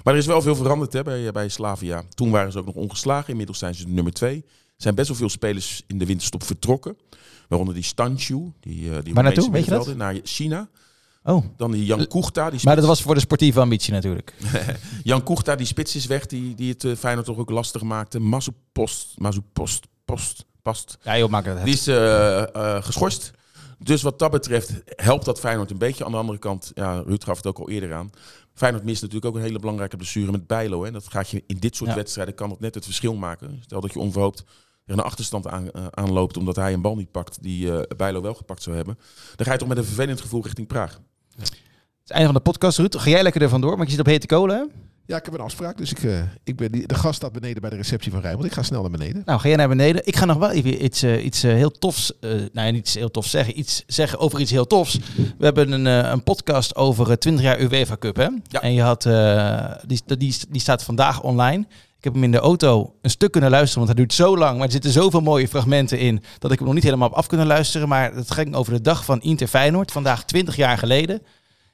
Maar 0.04 0.12
er 0.14 0.20
is 0.20 0.26
wel 0.26 0.42
veel 0.42 0.56
veranderd 0.56 0.92
hè, 0.92 1.02
bij, 1.02 1.32
bij 1.32 1.48
Slavia. 1.48 2.04
Toen 2.14 2.30
waren 2.30 2.52
ze 2.52 2.58
ook 2.58 2.66
nog 2.66 2.74
ongeslagen, 2.74 3.30
inmiddels 3.30 3.58
zijn 3.58 3.74
ze 3.74 3.88
nummer 3.88 4.12
twee. 4.12 4.36
Er 4.46 4.82
zijn 4.82 4.94
best 4.94 5.08
wel 5.08 5.16
veel 5.16 5.28
spelers 5.28 5.82
in 5.86 5.98
de 5.98 6.06
winterstop 6.06 6.42
vertrokken. 6.42 6.96
Waaronder 7.48 7.74
die 7.74 7.84
Stanchu, 7.84 8.52
die, 8.60 8.90
eh 8.90 9.02
die 9.02 9.14
Waar 9.14 9.22
naartoe? 9.22 9.50
Weet 9.50 9.64
je 9.64 9.70
dat? 9.70 9.96
Naar 9.96 10.20
China. 10.22 10.68
Oh, 11.26 11.44
Dan 11.56 11.70
die 11.70 11.84
Jan 11.84 12.06
Koegta, 12.06 12.50
die 12.50 12.60
maar 12.64 12.76
dat 12.76 12.84
was 12.84 13.02
voor 13.02 13.14
de 13.14 13.20
sportieve 13.20 13.60
ambitie 13.60 13.92
natuurlijk. 13.92 14.34
Jan 15.02 15.22
Koegta, 15.22 15.56
die 15.56 15.66
spits 15.66 15.96
is 15.96 16.06
weg, 16.06 16.26
die, 16.26 16.54
die 16.54 16.72
het 16.72 16.84
eh, 16.84 16.96
Feyenoord 16.96 17.26
toch 17.26 17.38
ook 17.38 17.50
lastig 17.50 17.82
maakte. 17.82 18.18
Mazu 18.20 18.50
Post, 18.72 19.14
Mazu 19.18 19.40
Post, 19.52 19.86
Post, 20.04 20.44
Past. 20.62 20.98
Ja 21.02 21.18
joh, 21.18 21.30
maak 21.30 21.44
het. 21.44 21.64
Die 21.64 21.74
is 21.74 21.86
eh, 21.86 22.42
eh, 22.54 22.82
geschorst. 22.82 23.30
Dus 23.78 24.02
wat 24.02 24.18
dat 24.18 24.30
betreft 24.30 24.72
helpt 24.86 25.24
dat 25.24 25.40
Feyenoord 25.40 25.70
een 25.70 25.78
beetje. 25.78 26.04
Aan 26.04 26.10
de 26.10 26.16
andere 26.16 26.38
kant, 26.38 26.70
ja, 26.74 27.02
Ruud 27.06 27.24
gaf 27.24 27.36
het 27.36 27.46
ook 27.46 27.58
al 27.58 27.70
eerder 27.70 27.94
aan. 27.94 28.10
Feyenoord 28.54 28.84
mist 28.84 29.02
natuurlijk 29.02 29.26
ook 29.30 29.36
een 29.40 29.46
hele 29.46 29.58
belangrijke 29.58 29.96
blessure 29.96 30.30
met 30.30 30.46
Bijlo. 30.46 30.84
Hè. 30.84 30.90
Dat 30.90 31.08
gaat 31.08 31.28
je 31.28 31.42
in 31.46 31.56
dit 31.58 31.76
soort 31.76 31.90
Ja. 31.90 31.96
wedstrijden 31.96 32.34
kan 32.34 32.48
dat 32.48 32.60
net 32.60 32.74
het 32.74 32.84
verschil 32.84 33.14
maken. 33.14 33.58
Stel 33.62 33.80
dat 33.80 33.92
je 33.92 33.98
onverhoopt 33.98 34.44
tegen 34.86 35.00
een 35.00 35.06
achterstand 35.06 35.46
aan, 35.46 35.70
eh, 35.70 35.86
aanloopt 35.90 36.36
omdat 36.36 36.56
hij 36.56 36.72
een 36.72 36.80
bal 36.82 36.96
niet 36.96 37.10
pakt 37.10 37.42
die 37.42 37.76
eh 37.76 37.96
Bijlo 37.96 38.20
wel 38.20 38.34
gepakt 38.34 38.62
zou 38.62 38.76
hebben. 38.76 38.98
Dan 39.36 39.46
ga 39.46 39.52
je 39.52 39.58
toch 39.58 39.68
met 39.68 39.78
een 39.78 39.84
vervelend 39.84 40.20
gevoel 40.20 40.42
richting 40.42 40.66
Praag. 40.66 41.00
Het 41.38 42.12
einde 42.12 42.26
van 42.26 42.34
de 42.34 42.40
podcast, 42.50 42.78
Ruud. 42.78 42.96
Ga 42.98 43.10
jij 43.10 43.22
lekker 43.22 43.42
er 43.42 43.48
vandoor? 43.48 43.76
Want 43.76 43.84
je 43.84 43.90
zit 43.90 44.00
op 44.00 44.06
hete 44.06 44.26
kolen, 44.26 44.56
hè? 44.56 44.62
Ja, 45.06 45.16
ik 45.16 45.24
heb 45.24 45.34
een 45.34 45.40
afspraak, 45.40 45.76
dus 45.76 45.90
ik, 45.90 46.02
eh, 46.02 46.22
ik 46.44 46.56
ben 46.56 46.72
die, 46.72 46.86
de 46.86 46.94
gast 46.94 47.14
staat 47.14 47.32
beneden 47.32 47.60
bij 47.60 47.70
de 47.70 47.76
receptie 47.76 48.12
van 48.12 48.20
Rijnmond. 48.20 48.46
Ik 48.46 48.52
ga 48.52 48.62
snel 48.62 48.80
naar 48.82 48.90
beneden. 48.90 49.22
Nou, 49.24 49.40
ga 49.40 49.48
jij 49.48 49.56
naar 49.56 49.68
beneden. 49.68 50.06
Ik 50.06 50.16
ga 50.16 50.24
nog 50.24 50.36
wel 50.36 50.50
even 50.50 50.84
iets, 50.84 51.02
eh, 51.02 51.24
iets 51.24 51.42
eh, 51.42 51.52
heel 51.52 51.70
tofs, 51.70 52.18
eh 52.18 52.30
nou 52.30 52.48
ja, 52.52 52.70
niet 52.70 52.76
iets 52.76 52.94
heel 52.94 53.10
tofs 53.10 53.30
zeggen, 53.30 53.58
iets 53.58 53.82
zeggen 53.86 54.18
over 54.18 54.40
iets 54.40 54.50
heel 54.50 54.66
tofs. 54.66 54.98
We 55.38 55.44
hebben 55.44 55.72
een, 55.72 55.86
eh, 55.86 56.10
een 56.10 56.22
podcast 56.22 56.76
over 56.76 57.10
eh, 57.10 57.16
20 57.16 57.44
jaar 57.44 57.60
UEFA 57.60 57.96
Cup, 57.96 58.16
hè? 58.16 58.28
Ja. 58.48 58.60
En 58.60 58.72
je 58.72 58.82
had, 58.82 59.06
eh, 59.06 59.74
die, 59.86 60.02
die, 60.06 60.36
die 60.48 60.60
staat 60.60 60.82
vandaag 60.82 61.22
online. 61.22 61.66
Ik 62.04 62.12
heb 62.12 62.22
hem 62.22 62.32
in 62.32 62.38
de 62.38 62.46
auto 62.46 62.94
een 63.02 63.10
stuk 63.10 63.32
kunnen 63.32 63.50
luisteren, 63.50 63.86
want 63.86 63.96
hij 63.96 64.06
duurt 64.06 64.18
zo 64.18 64.36
lang. 64.36 64.56
Maar 64.56 64.66
er 64.66 64.72
zitten 64.72 64.90
zoveel 64.90 65.20
mooie 65.20 65.48
fragmenten 65.48 65.98
in 65.98 66.22
dat 66.38 66.52
ik 66.52 66.58
hem 66.58 66.66
nog 66.66 66.74
niet 66.74 66.84
helemaal 66.84 67.14
af 67.14 67.26
kunnen 67.26 67.46
luisteren. 67.46 67.88
Maar 67.88 68.14
het 68.14 68.30
ging 68.30 68.54
over 68.54 68.72
de 68.72 68.80
dag 68.80 69.04
van 69.04 69.20
Inter 69.20 69.46
Feyenoord, 69.46 69.92
vandaag 69.92 70.24
20 70.24 70.56
jaar 70.56 70.78
geleden. 70.78 71.22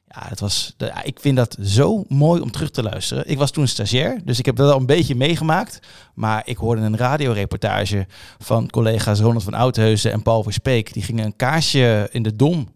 Ja, 0.07 0.29
dat 0.29 0.41
was, 0.41 0.77
ik 1.03 1.21
vind 1.21 1.37
dat 1.37 1.57
zo 1.63 2.05
mooi 2.09 2.41
om 2.41 2.51
terug 2.51 2.71
te 2.71 2.83
luisteren. 2.83 3.29
Ik 3.29 3.39
was 3.39 3.51
toen 3.51 3.67
stagiair, 3.67 4.21
dus 4.25 4.39
ik 4.39 4.47
heb 4.47 4.57
dat 4.57 4.67
wel 4.67 4.77
een 4.77 4.87
beetje 4.87 5.15
meegemaakt. 5.15 5.79
Maar 6.15 6.43
ik 6.45 6.57
hoorde 6.57 6.83
een 6.83 6.97
radioreportage 6.97 8.07
van 8.39 8.71
collega's 8.71 9.21
Ronald 9.21 9.45
van 9.45 9.55
Oudheusen 9.55 10.13
en 10.13 10.23
Paul 10.23 10.43
Verspeek. 10.43 10.93
Die 10.93 11.03
gingen 11.03 11.25
een 11.25 11.37
kaarsje 11.37 12.09
in 12.11 12.23
de 12.23 12.37
dom 12.37 12.69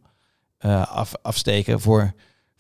eh, 0.58 0.88
af, 0.88 1.12
afsteken 1.22 1.80
voor, 1.80 2.14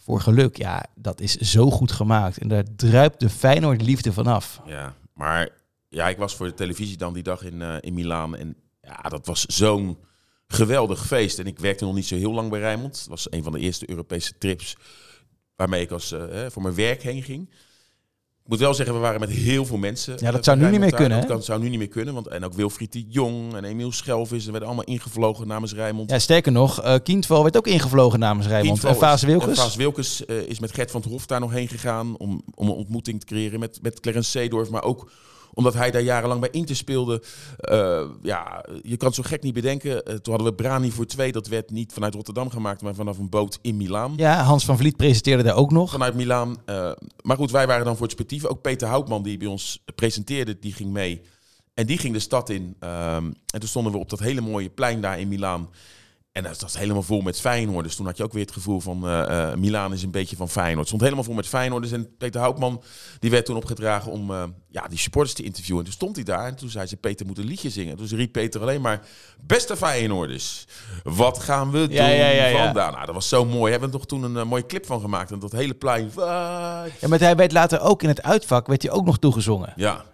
voor 0.04 0.20
geluk. 0.20 0.56
Ja, 0.56 0.86
dat 0.94 1.20
is 1.20 1.36
zo 1.36 1.70
goed 1.70 1.92
gemaakt. 1.92 2.38
En 2.38 2.48
daar 2.48 2.64
druipt 2.76 3.20
de 3.20 3.30
Feyenoord 3.30 3.82
liefde 3.82 4.12
vanaf. 4.12 4.60
Ja, 4.66 4.94
maar 5.14 5.48
ja, 5.88 6.08
ik 6.08 6.16
was 6.16 6.36
voor 6.36 6.46
de 6.46 6.54
televisie 6.54 6.96
dan 6.96 7.12
die 7.12 7.22
dag 7.22 7.42
in, 7.42 7.62
eh 7.62 7.76
in 7.80 7.94
Milaan. 7.94 8.36
En 8.36 8.56
ja, 8.82 9.02
dat 9.02 9.26
was 9.26 9.44
zo'n 9.44 9.98
geweldig 10.46 11.06
feest. 11.06 11.38
En 11.38 11.46
ik 11.46 11.58
werkte 11.58 11.84
nog 11.84 11.94
niet 11.94 12.06
zo 12.06 12.16
heel 12.16 12.32
lang 12.32 12.50
bij 12.50 12.60
Rijnmond. 12.60 12.98
Het 12.98 13.08
was 13.08 13.32
een 13.32 13.42
van 13.42 13.52
de 13.52 13.58
eerste 13.58 13.90
Europese 13.90 14.38
trips 14.38 14.76
waarmee 15.56 15.82
ik 15.82 15.90
als, 15.90 16.12
eh, 16.12 16.46
voor 16.48 16.62
mijn 16.62 16.74
werk 16.74 17.02
heen 17.02 17.22
ging. 17.22 17.50
Ik 18.44 18.50
moet 18.50 18.58
wel 18.58 18.74
zeggen, 18.74 18.94
we 18.94 19.00
waren 19.00 19.20
met 19.20 19.30
heel 19.30 19.64
veel 19.64 19.76
mensen. 19.76 20.14
Ja, 20.18 20.30
dat 20.30 20.40
eh, 20.40 20.44
zou 20.44 20.58
nu 20.58 20.70
niet 20.70 20.80
meer 20.80 20.94
kunnen, 20.94 21.18
hè? 21.18 21.26
Dat 21.26 21.44
zou 21.44 21.60
nu 21.60 21.68
niet 21.68 21.78
meer 21.78 21.88
kunnen. 21.88 22.14
Want, 22.14 22.26
en 22.26 22.44
ook 22.44 22.54
Wilfried 22.54 22.92
de 22.92 23.04
Jong 23.08 23.54
en 23.54 23.64
Emiel 23.64 23.92
Schelvis. 23.92 24.44
Ze 24.44 24.50
werden 24.50 24.68
allemaal 24.68 24.86
ingevlogen 24.86 25.46
namens 25.46 25.72
Rijnmond. 25.72 26.10
Ja, 26.10 26.18
sterker 26.18 26.52
nog, 26.52 26.82
eh 26.82 26.94
Kindval 27.02 27.42
werd 27.42 27.56
ook 27.56 27.66
ingevlogen 27.66 28.18
namens 28.18 28.46
Rijnmond. 28.46 28.84
En 28.84 28.96
Vaas 28.96 29.22
Wilkes. 29.22 29.48
en 29.48 29.56
Vaas 29.56 29.76
Wilkes 29.76 30.24
eh, 30.24 30.36
is 30.36 30.60
met 30.60 30.74
Gert 30.74 30.90
van 30.90 31.00
het 31.00 31.10
Hof 31.10 31.26
daar 31.26 31.40
nog 31.40 31.52
heen 31.52 31.68
gegaan 31.68 32.16
om, 32.16 32.42
om 32.54 32.68
een 32.68 32.74
ontmoeting 32.74 33.20
te 33.20 33.26
creëren 33.26 33.60
met, 33.60 33.78
met 33.82 34.00
Clarence 34.00 34.30
Seedorf. 34.30 34.70
Maar 34.70 34.82
ook 34.82 35.10
omdat 35.54 35.74
hij 35.74 35.90
daar 35.90 36.02
jarenlang 36.02 36.40
bij 36.40 36.50
Inter 36.50 36.76
speelde. 36.76 37.22
Eh, 37.58 38.04
ja, 38.22 38.64
je 38.82 38.96
kan 38.96 39.06
het 39.06 39.16
zo 39.16 39.22
gek 39.22 39.42
niet 39.42 39.54
bedenken. 39.54 40.04
Eh, 40.04 40.14
toen 40.14 40.34
hadden 40.34 40.52
we 40.52 40.62
Brani 40.62 40.90
voor 40.90 41.06
twee. 41.06 41.32
Dat 41.32 41.46
werd 41.46 41.70
niet 41.70 41.92
vanuit 41.92 42.14
Rotterdam 42.14 42.50
gemaakt, 42.50 42.82
maar 42.82 42.94
vanaf 42.94 43.18
een 43.18 43.28
boot 43.28 43.58
in 43.62 43.76
Milaan. 43.76 44.12
Ja, 44.16 44.42
Hans 44.42 44.64
van 44.64 44.76
Vliet 44.76 44.96
presenteerde 44.96 45.42
daar 45.42 45.56
ook 45.56 45.70
nog. 45.70 45.90
Vanuit 45.90 46.14
Milaan. 46.14 46.56
Eh, 46.64 46.90
maar 47.22 47.36
goed, 47.36 47.50
wij 47.50 47.66
waren 47.66 47.84
dan 47.84 47.94
voor 47.94 48.02
het 48.02 48.12
sportieve. 48.12 48.48
Ook 48.48 48.62
Peter 48.62 48.88
Houtman, 48.88 49.22
die 49.22 49.36
bij 49.36 49.48
ons 49.48 49.82
presenteerde, 49.94 50.58
die 50.58 50.72
ging 50.72 50.92
mee. 50.92 51.22
En 51.74 51.86
die 51.86 51.98
ging 51.98 52.14
de 52.14 52.20
stad 52.20 52.50
in. 52.50 52.76
Ehm, 52.78 53.24
en 53.24 53.60
toen 53.60 53.68
stonden 53.68 53.92
we 53.92 53.98
op 53.98 54.10
dat 54.10 54.18
hele 54.18 54.40
mooie 54.40 54.68
plein 54.68 55.00
daar 55.00 55.20
in 55.20 55.28
Milaan. 55.28 55.68
En 56.34 56.42
dat 56.42 56.60
was 56.60 56.78
helemaal 56.78 57.02
vol 57.02 57.20
met 57.20 57.40
Feyenoorders. 57.40 57.96
Toen 57.96 58.06
had 58.06 58.16
je 58.16 58.22
ook 58.22 58.32
weer 58.32 58.42
het 58.42 58.52
gevoel 58.52 58.80
van 58.80 59.08
eh 59.08 59.54
Milaan 59.54 59.92
is 59.92 60.02
een 60.02 60.10
beetje 60.10 60.36
van 60.36 60.48
Feyenoord. 60.48 60.78
Het 60.78 60.86
stond 60.86 61.02
helemaal 61.02 61.24
vol 61.24 61.34
met 61.34 61.46
Feyenoorders. 61.46 61.92
En 61.92 62.16
Peter 62.16 62.40
Houtman 62.40 62.82
die 63.18 63.30
werd 63.30 63.46
toen 63.46 63.56
opgedragen 63.56 64.12
om 64.12 64.30
eh, 64.30 64.42
ja, 64.68 64.86
die 64.88 64.98
supporters 64.98 65.34
te 65.34 65.42
interviewen. 65.42 65.78
En 65.78 65.84
toen 65.84 65.94
stond 65.94 66.16
hij 66.16 66.24
daar 66.24 66.46
en 66.46 66.56
toen 66.56 66.68
zei 66.68 66.86
ze, 66.86 66.96
Peter 66.96 67.26
moet 67.26 67.38
een 67.38 67.44
liedje 67.44 67.70
zingen. 67.70 67.96
Toen 67.96 68.06
riep 68.06 68.32
Peter 68.32 68.60
alleen 68.60 68.80
maar, 68.80 69.00
beste 69.46 69.76
Feyenoorders, 69.76 70.66
wat 71.02 71.38
gaan 71.38 71.70
we 71.70 71.78
doen 71.78 71.96
Ja, 71.96 72.08
ja, 72.08 72.28
ja, 72.28 72.64
vandaag? 72.64 72.92
Nou, 72.92 73.06
dat 73.06 73.14
was 73.14 73.28
zo 73.28 73.44
mooi. 73.44 73.70
Hebben 73.70 73.90
we 73.90 73.94
er 73.94 74.00
nog 74.00 74.06
toen 74.06 74.36
een 74.36 74.48
mooie 74.48 74.66
clip 74.66 74.86
van 74.86 75.00
gemaakt. 75.00 75.30
En 75.30 75.38
dat 75.38 75.52
hele 75.52 75.74
plein. 75.74 76.10
Ja, 76.16 77.08
maar 77.08 77.18
hij 77.18 77.36
werd 77.36 77.52
later 77.52 77.80
ook 77.80 78.02
in 78.02 78.08
het 78.08 78.22
uitvak 78.22 78.66
werd 78.66 78.82
hij 78.82 78.90
ook 78.90 79.04
nog 79.04 79.18
toegezongen. 79.18 79.72
ja. 79.76 80.04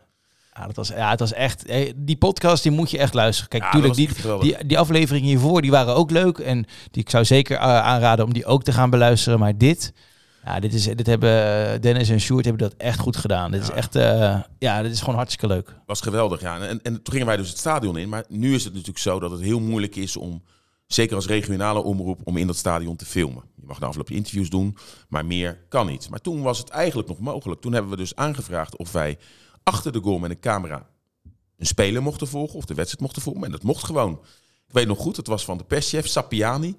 Ja, 0.53 0.67
dat 0.67 0.77
was, 0.77 0.89
ja, 0.89 1.11
het 1.11 1.21
was 1.21 1.33
echt. 1.33 1.65
eh, 1.67 1.93
Die 1.97 2.17
podcast 2.17 2.63
die 2.63 2.73
moet 2.73 2.91
je 2.91 2.99
echt 2.99 3.15
luisteren. 3.15 3.49
Kijk, 3.51 3.63
Ja, 3.63 3.71
tuurlijk, 3.71 3.97
dat 3.97 4.41
die, 4.41 4.57
die, 4.57 4.67
die 4.67 4.79
afleveringen 4.79 5.29
hiervoor 5.29 5.63
die 5.63 5.71
waren 5.71 5.95
ook 5.95 6.11
leuk. 6.11 6.39
En 6.39 6.67
die 6.91 7.03
ik 7.03 7.11
zou 7.11 7.25
zeker 7.25 7.57
eh, 7.57 7.63
aanraden 7.63 8.25
om 8.25 8.33
die 8.33 8.45
ook 8.47 8.63
te 8.63 8.73
gaan 8.73 8.91
beluisteren. 8.91 9.39
Maar 9.39 9.59
dit, 9.59 9.93
ja, 10.45 10.61
dit, 10.61 10.75
is, 10.75 10.85
dit 10.85 11.07
hebben 11.07 11.81
Dennis 11.81 12.09
en 12.09 12.21
Sjoerd 12.21 12.45
hebben 12.45 12.69
dat 12.69 12.75
echt 12.79 12.99
goed 12.99 13.17
gedaan. 13.17 13.51
Dit 13.51 13.63
is 13.63 13.69
Ja. 13.69 13.75
echt, 13.75 13.95
eh, 13.95 14.41
ja, 14.59 14.83
dit 14.83 14.93
is 14.93 15.01
gewoon 15.01 15.15
hartstikke 15.15 15.47
leuk. 15.55 15.75
was 15.87 16.01
geweldig, 16.01 16.41
ja. 16.41 16.59
En, 16.61 16.83
en 16.83 17.03
toen 17.03 17.13
gingen 17.13 17.27
wij 17.27 17.37
dus 17.37 17.49
het 17.49 17.59
stadion 17.59 17.97
in. 17.99 18.09
Maar 18.09 18.25
nu 18.29 18.55
is 18.55 18.65
het 18.65 18.73
natuurlijk 18.73 18.99
zo 19.01 19.21
dat 19.21 19.31
het 19.31 19.41
heel 19.41 19.61
moeilijk 19.61 19.97
is 19.97 20.17
om, 20.17 20.43
zeker 20.87 21.17
als 21.17 21.27
regionale 21.27 21.83
omroep, 21.83 22.21
om 22.25 22.37
in 22.37 22.47
dat 22.47 22.57
stadion 22.57 22.97
te 22.97 23.05
filmen. 23.07 23.43
Je 23.57 23.67
mag 23.67 23.79
de 23.79 23.85
afgelopen 23.87 24.15
interviews 24.15 24.51
doen, 24.51 24.77
maar 25.09 25.27
meer 25.27 25.59
kan 25.69 25.87
niet. 25.87 26.11
Maar 26.11 26.21
toen 26.21 26.43
was 26.43 26.59
het 26.59 26.69
eigenlijk 26.69 27.09
nog 27.09 27.19
mogelijk. 27.19 27.61
Toen 27.61 27.73
hebben 27.73 27.91
we 27.91 27.97
dus 27.97 28.17
aangevraagd 28.17 28.77
of 28.77 28.93
wij 28.93 29.19
achter 29.71 29.93
de 29.93 30.01
goal 30.01 30.19
met 30.19 30.31
een 30.31 30.41
camera 30.41 30.87
een 31.61 31.67
speler 31.67 32.03
mochten 32.03 32.29
volgen 32.29 32.57
of 32.57 32.65
de 32.65 32.75
wedstrijd 32.75 33.03
mochten 33.03 33.23
volgen. 33.23 33.45
En 33.45 33.51
dat 33.51 33.63
mocht 33.63 33.85
gewoon. 33.85 34.13
Ik 34.67 34.75
weet 34.75 34.87
nog 34.87 34.99
goed, 34.99 35.17
het 35.17 35.27
was 35.27 35.45
van 35.45 35.59
de 35.59 35.65
perschef 35.65 36.07
Sapiani. 36.07 36.77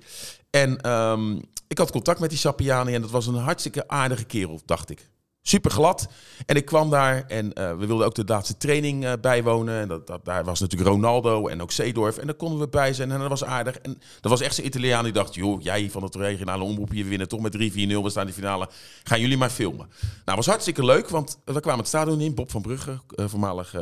En 0.49 0.81
ehm, 0.81 1.37
ik 1.67 1.77
had 1.77 1.91
contact 1.91 2.19
met 2.19 2.29
die 2.29 2.39
Sapiani 2.39 2.93
en 2.93 3.01
dat 3.01 3.11
was 3.11 3.27
een 3.27 3.35
hartstikke 3.35 3.87
aardige 3.87 4.23
kerel, 4.23 4.61
dacht 4.65 4.89
ik. 4.89 5.09
Super 5.43 5.71
glad. 5.71 6.07
En 6.45 6.55
ik 6.55 6.65
kwam 6.65 6.89
daar 6.89 7.25
en 7.27 7.53
eh, 7.53 7.77
we 7.77 7.85
wilden 7.85 8.05
ook 8.05 8.15
de 8.15 8.23
laatste 8.25 8.57
training 8.57 9.05
eh, 9.05 9.13
bijwonen. 9.21 9.81
En 9.81 9.87
dat, 9.87 10.07
dat, 10.07 10.25
daar 10.25 10.43
was 10.43 10.59
natuurlijk 10.59 10.89
Ronaldo 10.89 11.47
en 11.47 11.61
ook 11.61 11.71
Seedorf. 11.71 12.17
En 12.17 12.25
daar 12.25 12.35
konden 12.35 12.59
we 12.59 12.67
bij 12.67 12.93
zijn 12.93 13.11
en 13.11 13.19
dat 13.19 13.29
was 13.29 13.43
aardig. 13.43 13.77
En 13.77 14.01
dat 14.19 14.31
was 14.31 14.41
echt 14.41 14.55
zo'n 14.55 14.65
Italiaan 14.65 15.03
die 15.03 15.13
dacht... 15.13 15.35
joh, 15.35 15.61
jij 15.61 15.89
van 15.89 16.03
het 16.03 16.15
regionale 16.15 16.63
omroep 16.63 16.89
hier 16.89 17.03
we 17.03 17.09
winnen 17.09 17.27
toch 17.27 17.41
met 17.41 17.55
3-4-0. 17.55 17.57
We 17.57 18.09
staan 18.09 18.21
in 18.21 18.27
de 18.27 18.33
finale. 18.33 18.69
Gaan 19.03 19.19
jullie 19.19 19.37
maar 19.37 19.49
filmen. 19.49 19.89
Nou, 20.25 20.37
was 20.37 20.45
hartstikke 20.45 20.85
leuk, 20.85 21.09
want 21.09 21.39
we 21.45 21.59
kwamen 21.59 21.79
het 21.79 21.87
stadion 21.87 22.21
in. 22.21 22.35
Bob 22.35 22.51
van 22.51 22.61
Brugge, 22.61 22.99
eh, 23.15 23.25
voormalig 23.27 23.75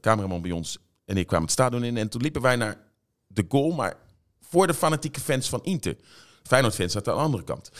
cameraman 0.00 0.42
bij 0.42 0.50
ons. 0.50 0.78
En 1.04 1.16
ik 1.16 1.26
kwamen 1.26 1.44
het 1.44 1.54
stadion 1.54 1.84
in. 1.84 1.96
En 1.96 2.08
toen 2.08 2.22
liepen 2.22 2.42
wij 2.42 2.56
naar 2.56 2.76
de 3.26 3.44
goal, 3.48 3.70
maar 3.70 3.96
voor 4.40 4.66
de 4.66 4.74
fanatieke 4.74 5.20
fans 5.20 5.48
van 5.48 5.60
Inter. 5.62 5.96
Feyenoord-fans 6.42 6.96
aan 6.96 7.02
de 7.02 7.10
andere 7.10 7.44
kant. 7.44 7.70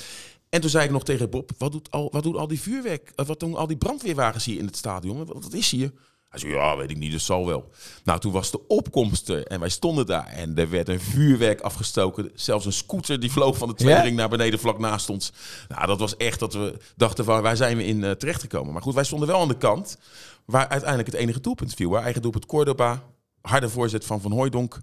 En 0.50 0.60
toen 0.60 0.70
zei 0.70 0.84
ik 0.84 0.90
nog 0.90 1.04
tegen 1.04 1.30
Bob, 1.30 1.50
wat 1.58 1.72
doet 1.72 1.90
al, 1.90 2.08
wat 2.12 2.22
doet 2.22 2.36
al 2.36 2.46
die 2.48 2.60
vuurwerk, 2.60 3.12
eh, 3.14 3.26
wat 3.26 3.40
doen 3.40 3.54
al 3.54 3.66
die 3.66 3.76
brandweerwagens 3.76 4.44
hier 4.44 4.58
in 4.58 4.66
het 4.66 4.76
stadion? 4.76 5.26
Wat, 5.26 5.52
is 5.52 5.70
hier? 5.70 5.92
Hij 6.28 6.38
zei, 6.40 6.52
ja, 6.52 6.76
weet 6.76 6.90
ik 6.90 6.96
niet, 6.96 7.12
dat 7.12 7.20
zal 7.20 7.46
wel. 7.46 7.70
Nou, 8.04 8.20
toen 8.20 8.32
was 8.32 8.50
de 8.50 8.66
opkomst 8.66 9.28
er 9.28 9.46
en 9.46 9.60
wij 9.60 9.68
stonden 9.68 10.06
daar 10.06 10.26
en 10.26 10.58
er 10.58 10.70
werd 10.70 10.88
een 10.88 11.00
vuurwerk 11.00 11.60
afgestoken. 11.60 12.30
Zelfs 12.34 12.66
een 12.66 12.72
scooter 12.72 13.20
die 13.20 13.32
vloog 13.32 13.58
van 13.58 13.68
de 13.68 13.74
tweede 13.74 13.98
Ja? 13.98 14.02
ring 14.04 14.16
naar 14.16 14.28
beneden 14.28 14.58
vlak 14.58 14.78
naast 14.78 15.10
ons. 15.10 15.32
Nou, 15.68 15.86
dat 15.86 15.98
was 15.98 16.16
echt 16.16 16.38
dat 16.40 16.52
we 16.52 16.76
dachten, 16.96 17.24
van, 17.24 17.42
waar 17.42 17.56
zijn 17.56 17.76
we 17.76 17.84
in 17.84 18.04
eh, 18.04 18.10
terechtgekomen? 18.10 18.72
Maar 18.72 18.82
goed, 18.82 18.94
wij 18.94 19.04
stonden 19.04 19.28
wel 19.28 19.40
aan 19.40 19.48
de 19.48 19.56
kant 19.56 19.98
waar 20.44 20.68
uiteindelijk 20.68 21.10
het 21.10 21.20
enige 21.20 21.40
doelpunt 21.40 21.74
viel. 21.74 21.90
Waar 21.90 22.02
eigen 22.02 22.22
doelpunt 22.22 22.46
Cordoba, 22.46 23.02
harde 23.42 23.68
voorzet 23.68 24.06
van 24.06 24.20
Van 24.20 24.32
Hooijdonk. 24.32 24.78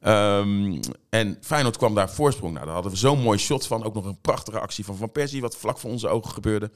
Ehm, 0.00 0.80
en 1.08 1.38
Feyenoord 1.40 1.76
kwam 1.76 1.94
daar 1.94 2.10
voorsprong. 2.10 2.52
Nou, 2.52 2.64
daar 2.64 2.74
hadden 2.74 2.92
we 2.92 2.98
zo'n 2.98 3.20
mooi 3.20 3.38
shot 3.38 3.66
van. 3.66 3.84
Ook 3.84 3.94
nog 3.94 4.04
een 4.04 4.20
prachtige 4.20 4.60
actie 4.60 4.84
van 4.84 4.96
Van 4.96 5.12
Persie, 5.12 5.40
wat 5.40 5.56
vlak 5.56 5.78
voor 5.78 5.90
onze 5.90 6.08
ogen 6.08 6.32
gebeurde. 6.32 6.70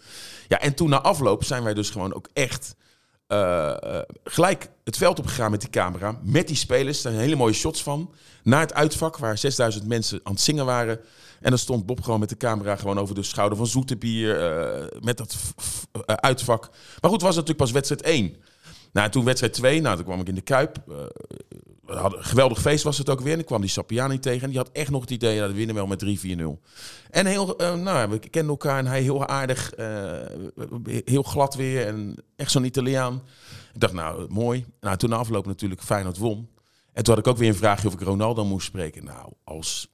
Ja, 0.49 0.61
en 0.61 0.75
toen 0.75 0.89
na 0.89 1.01
afloop 1.01 1.45
zijn 1.45 1.63
wij 1.63 1.75
dus 1.75 1.91
gewoon 1.91 2.15
ook 2.15 2.29
echt 2.33 2.75
eh, 3.27 3.71
eh, 3.71 4.03
gelijk 4.25 4.71
het 4.85 4.97
veld 4.97 5.19
opgegaan 5.19 5.51
met 5.51 5.61
die 5.61 5.71
camera. 5.71 6.19
Met 6.23 6.47
die 6.47 6.57
spelers, 6.57 7.03
daar 7.03 7.13
zijn 7.13 7.25
hele 7.25 7.37
mooie 7.37 7.53
shots 7.53 7.83
van. 7.83 8.11
Naar 8.43 8.61
het 8.61 8.75
uitvak, 8.75 9.17
waar 9.19 9.39
6000 9.39 9.87
mensen 9.87 10.21
aan 10.23 10.33
het 10.33 10.41
zingen 10.41 10.67
waren. 10.67 11.01
En 11.41 11.51
dan 11.51 11.59
stond 11.59 11.87
Bob 11.87 12.03
gewoon 12.03 12.21
met 12.21 12.29
de 12.29 12.37
camera 12.37 12.77
gewoon 12.77 12.99
over 12.99 13.15
de 13.15 13.23
schouder 13.23 13.59
van 13.59 13.67
Zoetebier. 13.67 14.41
eh 14.41 15.01
met 15.01 15.17
dat 15.17 15.37
uitvak. 16.07 16.71
Maar 17.01 17.11
goed, 17.11 17.23
was 17.23 17.35
natuurlijk 17.35 17.59
pas 17.59 17.71
wedstrijd 17.71 18.03
1. 18.03 18.37
Nou, 18.97 19.11
toen 19.11 19.25
wedstrijd 19.25 19.53
2, 19.53 19.81
nou, 19.81 19.97
toen 19.97 20.05
kwam 20.05 20.21
ik 20.21 20.29
in 20.29 20.35
de 20.35 20.41
Kuip. 20.41 20.83
Eh, 20.89 20.95
we 21.87 21.95
hadden, 21.95 22.19
een 22.19 22.25
geweldig 22.25 22.61
feest 22.61 22.85
was 22.85 22.99
het 22.99 23.11
ook 23.11 23.21
weer. 23.21 23.39
En 23.39 23.45
kwam 23.45 23.61
die 23.61 23.71
Sapiani 23.71 24.19
tegen. 24.19 24.43
En 24.43 24.49
die 24.49 24.59
had 24.59 24.71
echt 24.73 24.91
nog 24.91 25.01
het 25.01 25.11
idee, 25.11 25.39
dat 25.41 25.51
we 25.51 25.57
winnen 25.57 25.75
wel 25.75 25.87
met 25.87 25.99
3-4-0. 25.99 26.61
En 27.11 27.27
heel, 27.27 27.59
eh, 27.59 27.75
nou, 27.75 28.11
we 28.11 28.19
kenden 28.19 28.51
elkaar 28.51 28.79
en 28.79 28.87
hij 28.87 29.03
heel 29.03 29.27
aardig. 29.27 29.73
eh, 29.73 30.21
heel 31.05 31.23
glad 31.23 31.55
weer. 31.55 31.87
En 31.87 32.15
echt 32.37 32.51
zo'n 32.51 32.65
Italiaan. 32.65 33.23
Ik 33.75 33.81
dacht, 33.81 33.93
nou, 33.93 34.27
mooi. 34.29 34.65
Nou, 34.81 34.97
toen 34.97 35.13
afloop 35.13 35.47
natuurlijk 35.47 35.83
Feyenoord 35.83 36.19
won. 36.19 36.49
En 36.93 37.05
toen 37.05 37.15
had 37.15 37.27
ik 37.27 37.33
ook 37.33 37.39
weer 37.39 37.49
een 37.49 37.55
vraagje 37.55 37.89
of 37.89 37.95
ik 37.95 38.01
Ronaldo 38.01 38.45
moest 38.45 38.67
spreken. 38.67 39.05
Nou, 39.05 39.33
als 39.45 39.93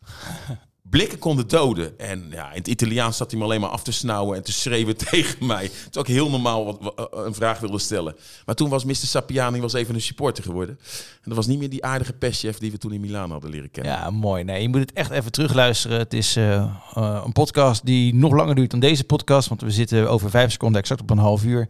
blikken 0.92 1.18
konden 1.18 1.48
doden. 1.48 1.98
En 1.98 2.26
ja, 2.30 2.50
in 2.50 2.56
het 2.56 2.66
Italiaans 2.66 3.16
zat 3.16 3.30
hij 3.30 3.40
me 3.40 3.46
alleen 3.46 3.60
maar 3.60 3.70
af 3.70 3.82
te 3.82 3.92
snauwen 3.92 4.36
en 4.36 4.42
te 4.42 4.52
schreeuwen 4.52 4.96
tegen 5.10 5.46
mij. 5.46 5.70
Toen 5.90 6.02
ik 6.02 6.08
heel 6.08 6.30
normaal 6.30 6.64
wat, 6.64 6.94
eh, 6.96 7.24
een 7.24 7.34
vraag 7.34 7.58
wilde 7.58 7.78
stellen. 7.78 8.16
Maar 8.46 8.54
toen 8.54 8.68
was 8.68 8.84
Mr. 8.84 8.94
Sapiani 8.94 9.60
was 9.60 9.72
even 9.72 9.94
een 9.94 10.00
supporter 10.00 10.44
geworden. 10.44 10.78
En 11.12 11.22
dat 11.24 11.36
was 11.36 11.46
niet 11.46 11.58
meer 11.58 11.70
die 11.70 11.84
aardige 11.84 12.12
perschef 12.12 12.58
die 12.58 12.70
we 12.70 12.78
toen 12.78 12.92
in 12.92 13.00
Milaan 13.00 13.30
hadden 13.30 13.50
leren 13.50 13.70
kennen. 13.70 13.92
Ja, 13.92 14.10
mooi. 14.10 14.44
Nee, 14.44 14.62
je 14.62 14.68
moet 14.68 14.80
het 14.80 14.92
echt 14.92 15.10
even 15.10 15.32
terugluisteren. 15.32 15.98
Het 15.98 16.14
is 16.14 16.36
eh, 16.36 16.54
eh, 16.54 17.22
een 17.24 17.32
podcast 17.32 17.86
die 17.86 18.14
nog 18.14 18.32
langer 18.32 18.54
duurt 18.54 18.70
dan 18.70 18.80
deze 18.80 19.04
podcast. 19.04 19.48
Want 19.48 19.60
we 19.60 19.70
zitten 19.70 20.10
over 20.10 20.30
vijf 20.30 20.52
seconden 20.52 20.80
exact 20.80 21.00
op 21.00 21.10
een 21.10 21.18
half 21.18 21.44
uur. 21.44 21.68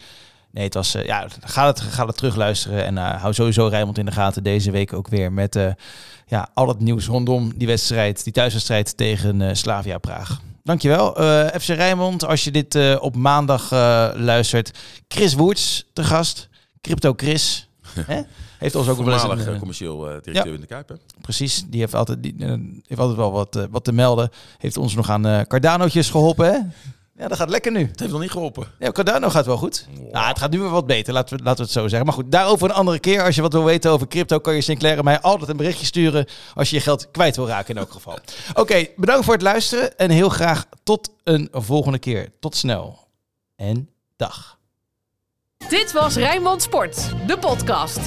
Nee, 0.53 0.65
het 0.65 0.75
was... 0.75 0.95
eh, 0.95 1.05
ja, 1.05 1.27
ga 1.41 1.67
het, 1.67 1.81
ga 1.81 2.07
het 2.07 2.17
terugluisteren. 2.17 2.85
En 2.85 2.99
eh, 2.99 3.21
hou 3.21 3.35
sowieso 3.35 3.67
Rijnmond 3.67 3.99
in 3.99 4.05
de 4.05 4.13
gaten 4.13 4.43
deze 4.43 4.71
week 4.71 4.93
ook 4.93 5.09
weer. 5.09 5.33
Met 5.33 5.57
eh, 5.57 5.73
ja, 6.27 6.49
al 6.55 6.69
het 6.69 6.81
nieuws 6.81 7.07
rondom 7.07 7.53
die 7.57 7.67
wedstrijd. 7.67 8.25
Die 8.25 8.33
thuiswedstrijd 8.33 8.97
tegen 8.97 9.57
Slavia 9.57 9.99
Praag. 9.99 10.41
Dankjewel. 10.63 11.13
FC 11.61 11.67
Rijnmond, 11.67 12.25
als 12.25 12.45
je 12.45 12.51
dit 12.51 12.99
op 12.99 13.17
maandag 13.17 13.71
luistert. 14.17 14.79
Chris 15.09 15.35
Woerts 15.35 15.87
te 15.93 16.05
gast. 16.05 16.49
Crypto 16.81 17.13
Chris. 17.17 17.69
Heeft 18.59 18.75
ons 18.75 18.89
ook 18.89 18.99
een, 18.99 19.13
eh, 19.13 19.59
commercieel 19.59 19.99
directeur 19.99 20.47
ja. 20.47 20.55
in 20.55 20.61
de 20.61 20.67
Kuip. 20.67 20.89
Hè? 20.89 20.95
Precies, 21.21 21.65
die 21.67 21.81
heeft 21.81 21.95
altijd, 21.95 22.23
die, 22.23 22.35
heeft 22.87 23.01
altijd 23.01 23.17
wel 23.17 23.33
wat, 23.33 23.67
wat 23.71 23.85
te 23.85 23.93
melden. 23.93 24.31
Heeft 24.59 24.77
ons 24.77 24.95
nog 24.95 25.11
aan 25.11 25.47
Cardanootjes 25.47 26.11
geholpen, 26.11 26.53
hè? 26.53 26.59
Ja, 27.23 27.29
dat 27.29 27.39
gaat 27.39 27.49
lekker 27.49 27.73
nu. 27.73 27.87
Het 27.87 28.01
heeft 28.01 28.13
nog 28.13 28.21
niet 28.21 28.31
geholpen. 28.31 28.67
Ja, 28.79 28.93
Cardano 28.93 29.29
gaat 29.29 29.47
wel 29.47 29.57
goed. 29.57 29.87
Nou, 30.13 30.27
het 30.27 30.39
gaat 30.39 30.51
nu 30.51 30.61
weer 30.61 30.71
wat 30.71 30.87
beter, 30.87 31.13
laten 31.13 31.37
we, 31.37 31.43
laten 31.43 31.59
we 31.59 31.65
het 31.65 31.73
zo 31.73 31.89
zeggen. 31.89 32.07
Maar 32.07 32.15
goed, 32.15 32.33
daarover 32.33 32.69
een 32.69 32.75
andere 32.75 32.99
keer. 32.99 33.23
Als 33.25 33.35
je 33.35 33.43
wat 33.43 33.53
wil 33.53 33.65
weten 33.65 33.91
over 33.91 34.09
crypto, 34.09 34.39
kan 34.39 34.55
je 34.55 34.61
Sinclair 34.61 34.99
en 34.99 35.05
mij 35.05 35.21
altijd 35.21 35.51
een 35.51 35.57
berichtje 35.57 35.87
sturen. 35.87 36.27
Als 36.55 36.71
je 36.71 36.77
je 36.77 36.83
geld 36.83 37.11
kwijt 37.11 37.37
wil 37.37 37.47
raken 37.47 37.75
in 37.75 37.81
elk 37.81 37.93
geval. 37.93 38.19
Oké, 38.55 38.87
bedankt 38.97 39.25
voor 39.25 39.35
het 39.35 39.43
luisteren. 39.43 39.99
En 39.99 40.11
heel 40.11 40.29
graag 40.29 40.67
tot 40.83 41.11
een 41.25 41.49
volgende 41.53 41.99
keer. 41.99 42.33
Tot 42.41 42.57
snel. 42.57 43.09
En 43.57 43.89
dag. 44.17 44.59
Dit 45.69 45.93
was 45.93 46.15
Rijnmond 46.15 46.63
Sport, 46.63 47.13
de 47.27 47.39
podcast. 47.39 48.01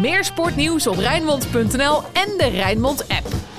Meer 0.00 0.24
sportnieuws 0.24 0.86
op 0.86 0.96
Rijnmond.nl 0.96 2.02
en 2.12 2.36
de 2.36 2.48
Rijnmond 2.48 3.08
app. 3.08 3.51